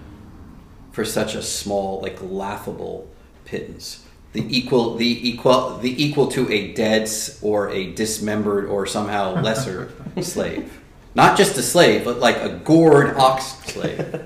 for 0.91 1.05
such 1.05 1.35
a 1.35 1.41
small, 1.41 2.01
like 2.01 2.17
laughable 2.21 3.07
pittance? 3.45 4.05
The 4.33 4.45
equal, 4.55 4.95
the 4.95 5.29
equal, 5.29 5.77
the 5.77 6.03
equal 6.03 6.27
to 6.29 6.51
a 6.51 6.73
dead 6.73 7.09
or 7.41 7.69
a 7.69 7.91
dismembered 7.93 8.65
or 8.65 8.85
somehow 8.85 9.41
lesser 9.41 9.91
slave. 10.21 10.79
Not 11.15 11.37
just 11.37 11.57
a 11.57 11.63
slave, 11.63 12.05
but 12.05 12.19
like 12.19 12.37
a 12.37 12.49
gored 12.63 13.15
ox 13.17 13.45
slave. 13.65 14.23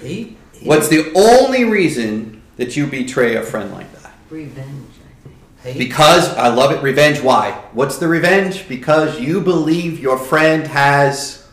He, 0.00 0.36
he 0.52 0.68
What's 0.68 0.88
the 0.88 1.12
only 1.16 1.64
reason 1.64 2.42
that 2.56 2.76
you 2.76 2.86
betray 2.86 3.34
a 3.34 3.42
friend 3.42 3.72
like 3.72 3.92
that? 4.02 4.12
Revenge. 4.30 4.88
he- 5.64 5.78
Because 5.78 6.28
I 6.36 6.48
love 6.54 6.70
it. 6.70 6.80
Revenge. 6.82 7.20
Why? 7.20 7.50
What's 7.72 7.98
the 7.98 8.06
revenge? 8.06 8.68
Because 8.68 9.18
you 9.18 9.40
believe 9.40 9.98
your 9.98 10.16
friend 10.18 10.66
has 10.68 11.44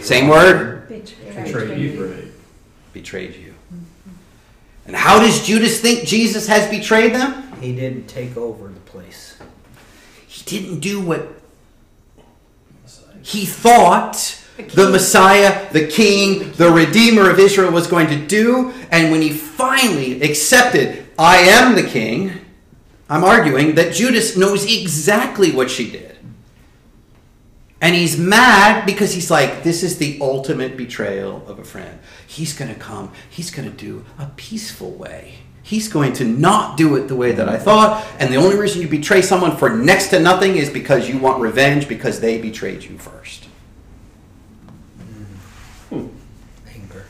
same 0.00 0.28
word 0.28 0.88
Betrayed 0.88 1.78
you. 1.78 2.32
betrayed 2.92 3.34
you. 3.36 3.43
And 4.86 4.94
how 4.94 5.18
does 5.18 5.46
Judas 5.46 5.80
think 5.80 6.06
Jesus 6.06 6.46
has 6.46 6.68
betrayed 6.70 7.14
them? 7.14 7.42
he 7.60 7.74
didn't 7.74 8.06
take 8.06 8.36
over 8.36 8.68
the 8.68 8.80
place. 8.80 9.38
He 10.26 10.44
didn't 10.44 10.80
do 10.80 11.00
what 11.00 11.28
he 13.22 13.46
thought 13.46 14.44
the 14.56 14.90
Messiah, 14.90 15.72
the 15.72 15.86
King, 15.86 16.52
the 16.52 16.70
Redeemer 16.70 17.30
of 17.30 17.38
Israel 17.38 17.72
was 17.72 17.86
going 17.86 18.06
to 18.08 18.26
do. 18.26 18.72
And 18.90 19.10
when 19.10 19.22
he 19.22 19.30
finally 19.30 20.22
accepted, 20.22 21.06
I 21.18 21.38
am 21.38 21.74
the 21.74 21.82
King, 21.82 22.32
I'm 23.08 23.24
arguing 23.24 23.74
that 23.76 23.94
Judas 23.94 24.36
knows 24.36 24.64
exactly 24.64 25.50
what 25.50 25.70
she 25.70 25.90
did. 25.90 26.13
And 27.84 27.94
he's 27.94 28.16
mad 28.16 28.86
because 28.86 29.12
he's 29.12 29.30
like, 29.30 29.62
this 29.62 29.82
is 29.82 29.98
the 29.98 30.16
ultimate 30.22 30.74
betrayal 30.74 31.46
of 31.46 31.58
a 31.58 31.64
friend. 31.64 31.98
He's 32.26 32.56
going 32.56 32.72
to 32.72 32.80
come, 32.80 33.12
he's 33.28 33.50
going 33.50 33.70
to 33.70 33.76
do 33.76 34.06
a 34.18 34.24
peaceful 34.36 34.92
way. 34.92 35.34
He's 35.62 35.86
going 35.86 36.14
to 36.14 36.24
not 36.24 36.78
do 36.78 36.96
it 36.96 37.08
the 37.08 37.14
way 37.14 37.32
that 37.32 37.46
I 37.46 37.58
thought. 37.58 38.02
And 38.18 38.32
the 38.32 38.38
only 38.38 38.56
reason 38.56 38.80
you 38.80 38.88
betray 38.88 39.20
someone 39.20 39.58
for 39.58 39.68
next 39.68 40.08
to 40.08 40.18
nothing 40.18 40.56
is 40.56 40.70
because 40.70 41.10
you 41.10 41.18
want 41.18 41.42
revenge 41.42 41.86
because 41.86 42.20
they 42.20 42.40
betrayed 42.40 42.84
you 42.84 42.96
first. 42.96 43.48
Hmm. 45.90 46.06
Anger. 46.74 47.04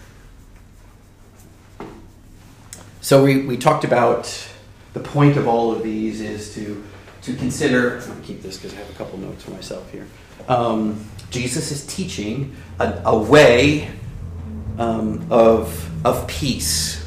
So 3.00 3.22
we, 3.22 3.42
we 3.42 3.56
talked 3.58 3.84
about 3.84 4.48
the 4.92 4.98
point 4.98 5.36
of 5.36 5.46
all 5.46 5.70
of 5.70 5.84
these 5.84 6.20
is 6.20 6.52
to, 6.56 6.84
to 7.22 7.36
consider, 7.36 8.00
I'm 8.00 8.06
going 8.08 8.20
to 8.20 8.26
keep 8.26 8.42
this 8.42 8.56
because 8.56 8.74
I 8.74 8.78
have 8.78 8.90
a 8.90 8.94
couple 8.94 9.20
notes 9.20 9.44
for 9.44 9.52
myself 9.52 9.88
here. 9.92 10.08
Um, 10.48 11.04
Jesus 11.30 11.70
is 11.70 11.86
teaching 11.86 12.54
a, 12.78 13.02
a 13.04 13.18
way 13.18 13.90
um, 14.78 15.26
of, 15.30 15.90
of 16.06 16.26
peace. 16.26 17.04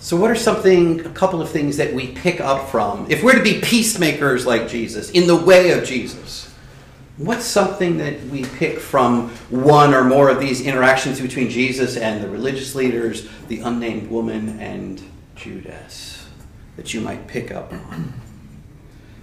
So, 0.00 0.16
what 0.16 0.30
are 0.30 0.36
something, 0.36 1.04
a 1.04 1.10
couple 1.10 1.42
of 1.42 1.50
things 1.50 1.76
that 1.76 1.92
we 1.92 2.08
pick 2.08 2.40
up 2.40 2.70
from? 2.70 3.10
If 3.10 3.22
we're 3.22 3.34
to 3.34 3.42
be 3.42 3.60
peacemakers 3.60 4.46
like 4.46 4.66
Jesus, 4.66 5.10
in 5.10 5.26
the 5.26 5.36
way 5.36 5.72
of 5.72 5.84
Jesus, 5.84 6.52
what's 7.18 7.44
something 7.44 7.98
that 7.98 8.22
we 8.24 8.44
pick 8.44 8.78
from 8.78 9.28
one 9.50 9.92
or 9.92 10.04
more 10.04 10.30
of 10.30 10.40
these 10.40 10.62
interactions 10.62 11.20
between 11.20 11.50
Jesus 11.50 11.96
and 11.96 12.24
the 12.24 12.28
religious 12.28 12.74
leaders, 12.74 13.28
the 13.48 13.60
unnamed 13.60 14.08
woman, 14.08 14.58
and 14.60 15.02
Judas 15.36 16.26
that 16.76 16.94
you 16.94 17.00
might 17.00 17.26
pick 17.26 17.52
up 17.52 17.72
on? 17.72 18.14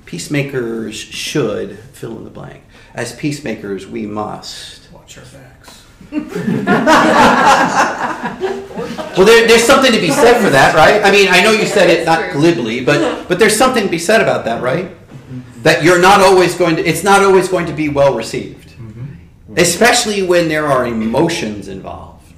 Peacemakers 0.05 0.95
should 0.95 1.79
fill 1.79 2.17
in 2.17 2.23
the 2.23 2.29
blank. 2.29 2.63
As 2.93 3.15
peacemakers, 3.15 3.87
we 3.87 4.05
must 4.05 4.85
Watch 5.05 5.17
our 5.17 5.25
backs. 5.25 5.83
Well, 9.17 9.25
there, 9.25 9.47
there's 9.47 9.63
something 9.63 9.93
to 9.93 9.99
be 9.99 10.11
said 10.11 10.43
for 10.43 10.49
that, 10.49 10.75
right? 10.75 11.01
I 11.01 11.09
mean, 11.09 11.29
I 11.29 11.41
know 11.41 11.51
you 11.51 11.65
said 11.65 11.89
it 11.89 12.05
not 12.05 12.33
glibly, 12.33 12.83
but 12.83 13.29
but 13.29 13.39
there's 13.39 13.55
something 13.55 13.85
to 13.85 13.89
be 13.89 13.97
said 13.97 14.19
about 14.19 14.43
that, 14.43 14.61
right? 14.61 14.91
That 15.63 15.83
you're 15.83 16.01
not 16.01 16.19
always 16.19 16.55
going 16.55 16.75
to. 16.75 16.85
It's 16.85 17.03
not 17.03 17.21
always 17.21 17.47
going 17.47 17.65
to 17.67 17.73
be 17.73 17.87
well 17.87 18.13
received, 18.13 18.71
mm-hmm. 18.71 19.53
especially 19.55 20.21
when 20.21 20.49
there 20.49 20.67
are 20.67 20.85
emotions 20.85 21.69
involved 21.69 22.33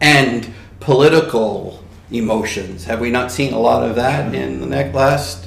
and 0.00 0.50
political 0.80 1.84
emotions. 2.10 2.86
Have 2.86 3.00
we 3.00 3.10
not 3.10 3.30
seen 3.30 3.52
a 3.52 3.58
lot 3.58 3.82
of 3.82 3.96
that 3.96 4.34
in 4.34 4.70
the 4.70 4.90
last, 4.92 5.46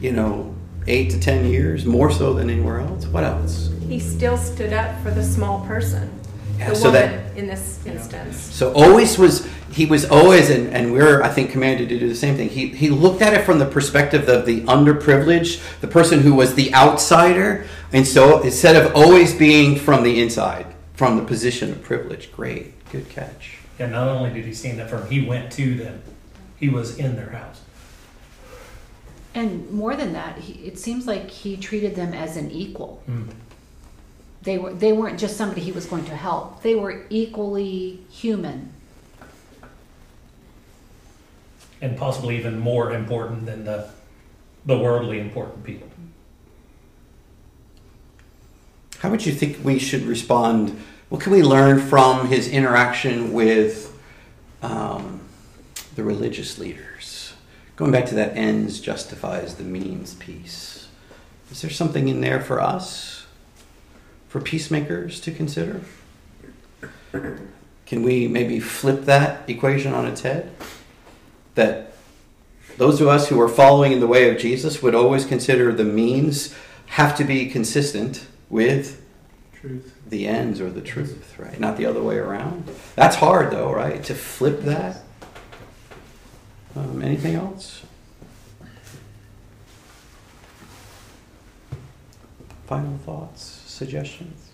you 0.00 0.12
know, 0.12 0.54
eight 0.88 1.10
to 1.10 1.20
ten 1.20 1.46
years, 1.46 1.84
more 1.84 2.10
so 2.10 2.32
than 2.32 2.50
anywhere 2.50 2.80
else? 2.80 3.06
What 3.06 3.24
else? 3.24 3.70
He 3.88 3.98
still 3.98 4.36
stood 4.36 4.72
up 4.72 5.00
for 5.02 5.10
the 5.10 5.22
small 5.24 5.64
person, 5.66 6.10
Yeah, 6.58 6.70
the 6.70 6.76
so 6.76 6.90
that- 6.90 7.10
woman 7.12 7.36
in 7.36 7.46
this 7.46 7.78
instance. 7.86 8.36
So 8.38 8.72
always 8.72 9.16
was 9.18 9.46
he 9.70 9.84
was 9.86 10.06
always 10.06 10.50
and, 10.50 10.68
and 10.74 10.92
we're 10.92 11.22
I 11.22 11.28
think 11.28 11.50
commanded 11.52 11.88
to 11.90 11.98
do 11.98 12.08
the 12.08 12.14
same 12.14 12.36
thing. 12.36 12.48
He 12.48 12.68
he 12.68 12.90
looked 12.90 13.22
at 13.22 13.32
it 13.34 13.44
from 13.44 13.58
the 13.58 13.66
perspective 13.66 14.28
of 14.28 14.44
the 14.46 14.62
underprivileged, 14.62 15.80
the 15.80 15.86
person 15.88 16.20
who 16.20 16.34
was 16.34 16.54
the 16.54 16.74
outsider, 16.74 17.66
and 17.92 18.06
so 18.06 18.42
instead 18.42 18.76
of 18.76 18.94
always 18.94 19.34
being 19.34 19.76
from 19.78 20.02
the 20.02 20.20
inside, 20.20 20.66
from 20.94 21.16
the 21.16 21.22
position 21.24 21.70
of 21.70 21.82
privilege. 21.82 22.32
Great, 22.32 22.72
good 22.90 23.08
catch. 23.08 23.58
And 23.78 23.92
not 23.92 24.08
only 24.08 24.30
did 24.32 24.44
he 24.44 24.52
stand 24.52 24.80
up 24.80 24.90
for 24.90 24.96
them, 24.96 25.08
he 25.10 25.24
went 25.24 25.52
to 25.52 25.74
them. 25.76 26.02
He 26.58 26.68
was 26.68 26.98
in 26.98 27.14
their 27.14 27.30
house. 27.30 27.60
And 29.38 29.70
more 29.70 29.94
than 29.94 30.14
that, 30.14 30.36
he, 30.38 30.54
it 30.66 30.80
seems 30.80 31.06
like 31.06 31.30
he 31.30 31.56
treated 31.56 31.94
them 31.94 32.12
as 32.12 32.36
an 32.36 32.50
equal. 32.50 33.00
Mm. 33.08 33.28
They 34.42 34.58
were 34.58 34.72
they 34.72 34.92
weren't 34.92 35.20
just 35.20 35.36
somebody 35.36 35.60
he 35.60 35.70
was 35.70 35.86
going 35.86 36.04
to 36.06 36.16
help. 36.16 36.62
They 36.62 36.74
were 36.74 37.04
equally 37.08 38.00
human. 38.10 38.72
And 41.80 41.96
possibly 41.96 42.36
even 42.36 42.58
more 42.58 42.92
important 42.92 43.46
than 43.46 43.64
the, 43.64 43.88
the 44.66 44.76
worldly 44.76 45.20
important 45.20 45.62
people. 45.62 45.86
How 48.98 49.10
would 49.10 49.24
you 49.24 49.32
think 49.32 49.64
we 49.64 49.78
should 49.78 50.02
respond? 50.02 50.76
What 51.10 51.20
can 51.20 51.30
we 51.30 51.44
learn 51.44 51.78
from 51.78 52.26
his 52.26 52.48
interaction 52.48 53.32
with 53.32 53.96
um, 54.62 55.20
the 55.94 56.02
religious 56.02 56.58
leaders? 56.58 57.17
Going 57.78 57.92
back 57.92 58.06
to 58.06 58.16
that 58.16 58.36
ends 58.36 58.80
justifies 58.80 59.54
the 59.54 59.62
means 59.62 60.14
piece. 60.14 60.88
Is 61.48 61.62
there 61.62 61.70
something 61.70 62.08
in 62.08 62.20
there 62.22 62.40
for 62.40 62.60
us, 62.60 63.24
for 64.26 64.40
peacemakers 64.40 65.20
to 65.20 65.30
consider? 65.30 65.82
Can 67.86 68.02
we 68.02 68.26
maybe 68.26 68.58
flip 68.58 69.04
that 69.04 69.48
equation 69.48 69.94
on 69.94 70.06
its 70.06 70.22
head? 70.22 70.50
That 71.54 71.92
those 72.78 73.00
of 73.00 73.06
us 73.06 73.28
who 73.28 73.40
are 73.40 73.48
following 73.48 73.92
in 73.92 74.00
the 74.00 74.08
way 74.08 74.28
of 74.28 74.38
Jesus 74.38 74.82
would 74.82 74.96
always 74.96 75.24
consider 75.24 75.70
the 75.70 75.84
means 75.84 76.56
have 76.86 77.16
to 77.18 77.22
be 77.22 77.48
consistent 77.48 78.26
with 78.50 79.06
Truth. 79.52 79.94
the 80.04 80.26
ends 80.26 80.60
or 80.60 80.68
the 80.68 80.80
truth, 80.80 81.38
right? 81.38 81.60
Not 81.60 81.76
the 81.76 81.86
other 81.86 82.02
way 82.02 82.16
around. 82.16 82.68
That's 82.96 83.14
hard, 83.14 83.52
though, 83.52 83.72
right? 83.72 84.02
To 84.02 84.16
flip 84.16 84.62
that. 84.62 85.02
Um, 86.76 87.02
anything 87.02 87.34
else? 87.34 87.82
Final 92.66 92.98
thoughts, 92.98 93.42
suggestions? 93.42 94.50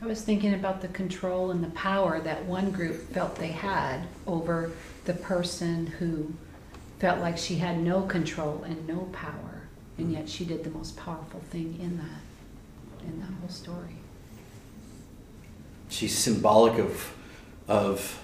I 0.00 0.06
was 0.06 0.22
thinking 0.22 0.54
about 0.54 0.80
the 0.80 0.88
control 0.88 1.52
and 1.52 1.62
the 1.62 1.70
power 1.70 2.18
that 2.20 2.44
one 2.46 2.72
group 2.72 3.12
felt 3.12 3.36
they 3.36 3.48
had 3.52 4.00
over 4.26 4.72
the 5.04 5.12
person 5.12 5.86
who 5.86 6.32
felt 6.98 7.20
like 7.20 7.38
she 7.38 7.56
had 7.56 7.78
no 7.78 8.02
control 8.02 8.64
and 8.64 8.88
no 8.88 9.08
power, 9.12 9.62
and 9.98 10.10
yet 10.12 10.28
she 10.28 10.44
did 10.44 10.64
the 10.64 10.70
most 10.70 10.96
powerful 10.96 11.40
thing 11.50 11.78
in 11.80 11.98
that, 11.98 13.06
in 13.06 13.20
that 13.20 13.30
whole 13.40 13.48
story. 13.48 13.96
She's 15.88 16.16
symbolic 16.16 16.78
of, 16.78 17.14
of 17.68 18.20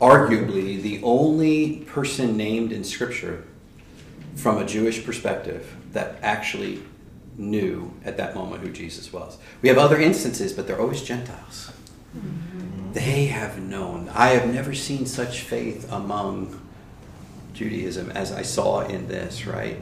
arguably 0.00 0.80
the 0.80 1.00
only 1.02 1.80
person 1.80 2.36
named 2.36 2.72
in 2.72 2.84
Scripture 2.84 3.44
from 4.34 4.58
a 4.58 4.64
Jewish 4.64 5.04
perspective 5.04 5.76
that 5.92 6.16
actually 6.22 6.82
knew 7.36 7.92
at 8.04 8.16
that 8.16 8.34
moment 8.34 8.62
who 8.62 8.70
Jesus 8.70 9.12
was. 9.12 9.38
We 9.62 9.68
have 9.68 9.78
other 9.78 10.00
instances, 10.00 10.52
but 10.52 10.66
they're 10.66 10.80
always 10.80 11.02
Gentiles. 11.02 11.72
They 12.92 13.26
have 13.26 13.58
known. 13.58 14.08
I 14.14 14.28
have 14.30 14.52
never 14.52 14.74
seen 14.74 15.06
such 15.06 15.40
faith 15.40 15.90
among 15.92 16.60
Judaism 17.54 18.10
as 18.10 18.32
I 18.32 18.42
saw 18.42 18.80
in 18.80 19.06
this, 19.06 19.46
right? 19.46 19.76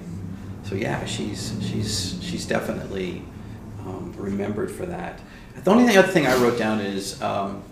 So 0.64 0.74
yeah, 0.74 1.04
she's 1.06 1.54
she's 1.62 2.18
she's 2.20 2.44
definitely 2.44 3.22
um, 3.80 4.12
remembered 4.16 4.70
for 4.70 4.84
that. 4.86 5.20
The 5.64 5.70
only 5.70 5.96
other 5.96 6.08
thing 6.08 6.26
I 6.26 6.36
wrote 6.36 6.58
down 6.58 6.80
is, 6.80 7.20
um, 7.22 7.62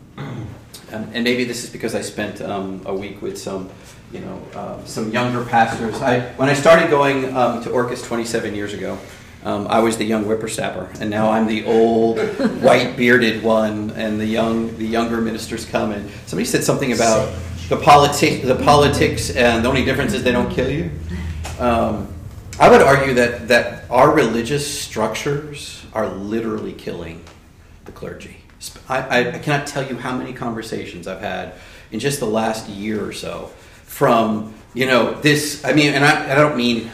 and, 0.91 1.14
and 1.14 1.24
maybe 1.24 1.45
this 1.45 1.64
is 1.64 1.70
because 1.70 1.95
I 1.95 2.01
spent 2.01 2.41
um, 2.41 2.83
a 2.87 2.95
week 2.95 3.22
with 3.22 3.39
some, 3.39 3.70
you 4.12 4.20
know, 4.20 4.43
uh, 4.55 4.85
some 4.85 5.11
younger 5.11 5.45
pastors. 5.45 6.01
I 6.01 6.20
when 6.33 6.49
I 6.49 6.55
started 6.55 6.91
going 6.91 7.37
um, 7.37 7.62
to 7.62 7.70
Orcas 7.70 8.05
27 8.05 8.55
years 8.55 8.72
ago, 8.72 8.99
um, 9.45 9.66
I 9.68 9.79
was 9.79 9.97
the 9.97 10.05
young 10.05 10.24
whippersnapper, 10.24 10.91
and 11.01 11.09
now 11.09 11.31
I'm 11.31 11.47
the 11.47 11.64
old 11.66 12.18
white 12.62 12.97
bearded 12.97 13.43
one, 13.43 13.91
and 13.91 14.20
the 14.20 14.27
young 14.27 14.77
the 14.79 14.87
younger 14.87 15.20
ministers 15.20 15.64
come. 15.64 15.93
And 15.93 16.11
somebody 16.27 16.47
said 16.47 16.64
something 16.64 16.93
about 16.93 17.33
the 17.68 17.77
politics 17.77 18.45
the 18.45 18.57
politics, 18.57 19.31
and 19.31 19.64
the 19.64 19.68
only 19.68 19.85
difference 19.85 20.12
is 20.14 20.22
they 20.22 20.33
don't 20.33 20.51
kill 20.51 20.70
you. 20.70 20.91
Um, 21.59 22.09
I 22.59 22.70
would 22.70 22.83
argue 22.83 23.14
that 23.14 23.49
that 23.49 23.85
our 23.91 24.11
religious 24.11 24.66
structures 24.66 25.85
are 25.93 26.09
literally 26.09 26.72
killing 26.72 27.22
the 27.85 27.93
clergy. 27.93 28.39
I, 28.89 29.29
I, 29.29 29.39
cannot 29.39 29.67
tell 29.67 29.87
you 29.87 29.97
how 29.97 30.17
many 30.17 30.33
conversations 30.33 31.07
I've 31.07 31.21
had 31.21 31.55
in 31.91 32.01
just 32.01 32.21
the 32.21 32.27
last 32.27 32.69
year 32.69 33.05
or 33.05 33.12
so 33.12 33.51
from 33.85 34.55
you 34.75 34.87
know 34.87 35.14
this. 35.21 35.64
I 35.64 35.73
mean, 35.73 35.95
and 35.95 36.05
I, 36.05 36.33
I 36.33 36.35
don't 36.35 36.57
mean 36.57 36.91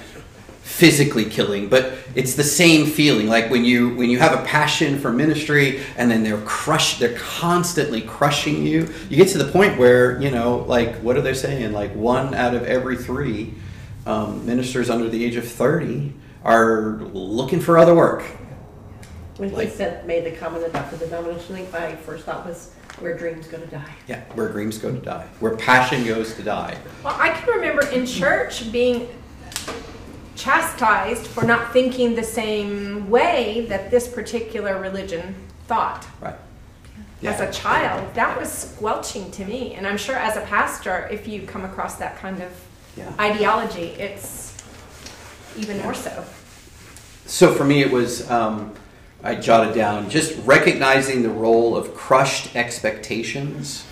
physically 0.62 1.24
killing 1.24 1.68
but 1.68 1.92
it's 2.14 2.34
the 2.34 2.44
same 2.44 2.86
feeling 2.86 3.26
like 3.26 3.50
when 3.50 3.64
you 3.64 3.94
when 3.96 4.08
you 4.08 4.18
have 4.18 4.32
a 4.32 4.42
passion 4.46 4.98
for 4.98 5.12
ministry 5.12 5.82
and 5.96 6.08
then 6.08 6.22
they're 6.22 6.40
crushed 6.42 7.00
they're 7.00 7.18
constantly 7.18 8.00
crushing 8.00 8.64
you 8.64 8.88
you 9.10 9.16
get 9.16 9.26
to 9.26 9.38
the 9.38 9.52
point 9.52 9.76
where 9.76 10.20
you 10.22 10.30
know 10.30 10.58
like 10.68 10.94
what 10.98 11.16
are 11.16 11.20
they 11.20 11.34
saying 11.34 11.72
like 11.72 11.92
one 11.96 12.32
out 12.34 12.54
of 12.54 12.62
every 12.62 12.96
three 12.96 13.52
um, 14.06 14.46
ministers 14.46 14.88
under 14.88 15.08
the 15.08 15.24
age 15.24 15.34
of 15.34 15.46
30 15.46 16.12
are 16.44 17.00
looking 17.12 17.60
for 17.60 17.76
other 17.76 17.94
work 17.94 18.24
When 19.42 19.50
he 19.50 19.56
Like- 19.56 19.72
said, 19.72 20.06
made 20.06 20.24
the 20.24 20.30
comment 20.30 20.64
about 20.66 20.88
the 20.92 20.98
denomination 20.98 21.56
thing, 21.56 21.66
my 21.72 21.96
first 21.96 22.26
thought 22.26 22.46
was, 22.46 22.70
where 23.00 23.18
dreams 23.18 23.48
go 23.48 23.56
to 23.58 23.66
die. 23.66 23.82
yeah 24.06 24.20
where 24.34 24.48
dreams 24.50 24.78
go 24.78 24.92
to 24.92 24.98
die 24.98 25.26
where 25.40 25.56
passion 25.56 26.04
goes 26.06 26.34
to 26.34 26.42
die 26.44 26.76
Well, 27.02 27.16
I 27.18 27.30
can 27.30 27.48
remember 27.48 27.84
in 27.86 28.06
church 28.06 28.70
being 28.70 29.08
chastised 30.36 31.26
for 31.26 31.42
not 31.42 31.72
thinking 31.72 32.14
the 32.14 32.22
same 32.22 33.10
way 33.10 33.66
that 33.68 33.90
this 33.90 34.06
particular 34.06 34.80
religion 34.80 35.34
thought. 35.66 36.06
right 36.20 36.36
As 37.24 37.40
a 37.40 37.50
child, 37.50 38.14
that 38.14 38.38
was 38.38 38.48
squelching 38.52 39.30
to 39.32 39.44
me. 39.44 39.74
And 39.74 39.86
I'm 39.88 39.96
sure 39.96 40.16
as 40.16 40.36
a 40.36 40.42
pastor, 40.42 41.08
if 41.10 41.26
you 41.26 41.42
come 41.42 41.64
across 41.64 41.96
that 41.96 42.16
kind 42.20 42.40
of 42.42 42.50
Yeah. 42.96 43.10
ideology, 43.18 43.88
it's 43.98 44.52
even 45.56 45.80
more 45.82 45.94
so. 45.94 46.24
So 47.26 47.52
for 47.54 47.64
me, 47.64 47.80
it 47.80 47.90
was 47.90 48.30
um, 48.30 48.72
I 49.24 49.36
jotted 49.36 49.74
down 49.74 50.10
just 50.10 50.36
recognizing 50.44 51.22
the 51.22 51.30
role 51.30 51.76
of 51.76 51.94
crushed 51.94 52.56
expectations 52.56 53.86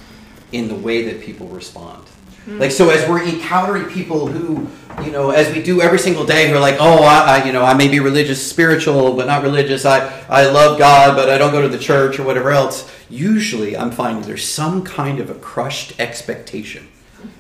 in 0.53 0.69
the 0.69 0.75
way 0.75 1.05
that 1.05 1.21
people 1.21 1.47
respond. 1.49 2.05
Hmm. 2.45 2.59
Like 2.59 2.73
so, 2.73 2.91
as 2.91 3.09
we're 3.09 3.23
encountering 3.23 3.89
people 3.91 4.27
who, 4.27 4.67
you 5.05 5.13
know, 5.13 5.31
as 5.31 5.55
we 5.55 5.63
do 5.63 5.81
every 5.81 5.99
single 5.99 6.25
day, 6.25 6.49
who 6.49 6.57
are 6.57 6.61
like, 6.61 6.77
"Oh, 6.81 7.05
I, 7.05 7.41
I 7.41 7.45
you 7.45 7.53
know, 7.53 7.63
I 7.63 7.75
may 7.75 7.87
be 7.87 8.01
religious, 8.01 8.45
spiritual, 8.45 9.15
but 9.15 9.27
not 9.27 9.43
religious. 9.43 9.85
I, 9.85 10.25
I 10.29 10.47
love 10.47 10.79
God, 10.79 11.17
but 11.17 11.29
I 11.29 11.39
don't 11.39 11.53
go 11.53 11.63
to 11.63 11.69
the 11.69 11.79
church 11.79 12.19
or 12.19 12.25
whatever 12.25 12.51
else." 12.51 12.91
Usually, 13.09 13.77
I'm 13.77 13.91
finding 13.91 14.23
there's 14.23 14.47
some 14.47 14.83
kind 14.85 15.21
of 15.21 15.31
a 15.31 15.35
crushed 15.35 16.01
expectation 16.01 16.89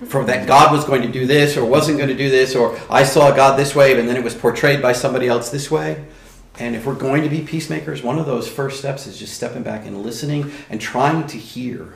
for 0.07 0.24
that 0.24 0.47
God 0.47 0.72
was 0.72 0.84
going 0.84 1.03
to 1.03 1.09
do 1.09 1.26
this 1.26 1.57
or 1.57 1.64
wasn't 1.64 1.97
going 1.97 2.11
to 2.11 2.16
do 2.16 2.28
this, 2.28 2.55
or 2.55 2.78
I 2.91 3.05
saw 3.05 3.30
God 3.34 3.59
this 3.59 3.74
way, 3.74 3.99
and 3.99 4.09
then 4.09 4.16
it 4.16 4.24
was 4.24 4.34
portrayed 4.34 4.82
by 4.82 4.93
somebody 4.93 5.28
else 5.28 5.49
this 5.49 5.70
way. 5.70 6.05
And 6.61 6.76
if 6.76 6.86
we're 6.86 6.94
going 6.94 7.22
to 7.22 7.28
be 7.28 7.40
peacemakers, 7.40 8.02
one 8.02 8.18
of 8.18 8.26
those 8.26 8.46
first 8.46 8.78
steps 8.78 9.06
is 9.06 9.18
just 9.18 9.34
stepping 9.34 9.62
back 9.62 9.86
and 9.86 10.02
listening 10.02 10.52
and 10.68 10.80
trying 10.80 11.26
to 11.28 11.38
hear 11.38 11.94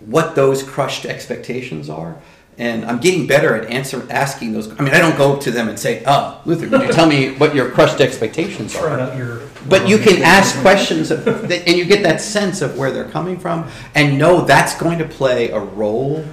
what 0.00 0.34
those 0.34 0.62
crushed 0.62 1.04
expectations 1.04 1.90
are 1.90 2.16
And 2.56 2.84
I'm 2.84 2.98
getting 2.98 3.26
better 3.26 3.56
at 3.56 3.68
answer 3.68 4.06
asking 4.10 4.52
those. 4.52 4.70
I 4.78 4.82
mean, 4.82 4.94
I 4.94 4.98
don't 4.98 5.16
go 5.16 5.34
up 5.34 5.40
to 5.40 5.50
them 5.50 5.68
and 5.68 5.78
say, 5.78 6.02
"Oh, 6.06 6.40
Luther, 6.44 6.68
could 6.68 6.82
you 6.82 6.92
tell 6.92 7.06
me 7.06 7.34
what 7.34 7.54
your 7.54 7.70
crushed 7.70 8.00
expectations 8.00 8.76
are?" 8.76 9.12
your. 9.16 9.40
But 9.68 9.88
you 9.88 9.98
can 9.98 10.22
ask 10.22 10.56
questions, 10.60 11.10
of, 11.10 11.26
and 11.26 11.76
you 11.76 11.84
get 11.84 12.02
that 12.04 12.20
sense 12.20 12.62
of 12.62 12.78
where 12.78 12.92
they're 12.92 13.08
coming 13.08 13.38
from, 13.38 13.68
and 13.94 14.18
know 14.18 14.42
that's 14.42 14.76
going 14.76 14.98
to 14.98 15.04
play 15.04 15.50
a 15.50 15.58
role 15.58 16.24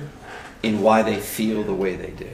in 0.61 0.81
why 0.81 1.01
they 1.01 1.15
feel 1.15 1.63
the 1.63 1.73
way 1.73 1.95
they 1.95 2.11
do. 2.11 2.29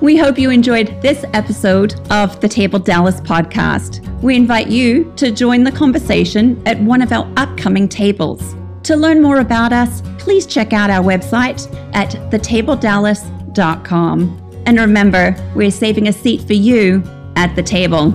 We 0.00 0.16
hope 0.16 0.38
you 0.38 0.50
enjoyed 0.50 1.00
this 1.00 1.24
episode 1.32 1.94
of 2.10 2.40
the 2.40 2.48
Table 2.48 2.78
Dallas 2.78 3.20
podcast. 3.20 4.06
We 4.22 4.36
invite 4.36 4.68
you 4.68 5.12
to 5.16 5.30
join 5.30 5.64
the 5.64 5.72
conversation 5.72 6.62
at 6.66 6.78
one 6.80 7.00
of 7.00 7.12
our 7.12 7.30
upcoming 7.36 7.88
tables. 7.88 8.54
To 8.84 8.96
learn 8.96 9.22
more 9.22 9.38
about 9.38 9.72
us, 9.72 10.02
please 10.18 10.46
check 10.46 10.72
out 10.72 10.90
our 10.90 11.02
website 11.02 11.72
at 11.94 12.10
thetabledallas.com. 12.30 14.62
And 14.66 14.78
remember, 14.78 15.52
we're 15.54 15.70
saving 15.70 16.08
a 16.08 16.12
seat 16.12 16.42
for 16.42 16.54
you 16.54 17.02
at 17.36 17.54
the 17.54 17.62
table. 17.62 18.14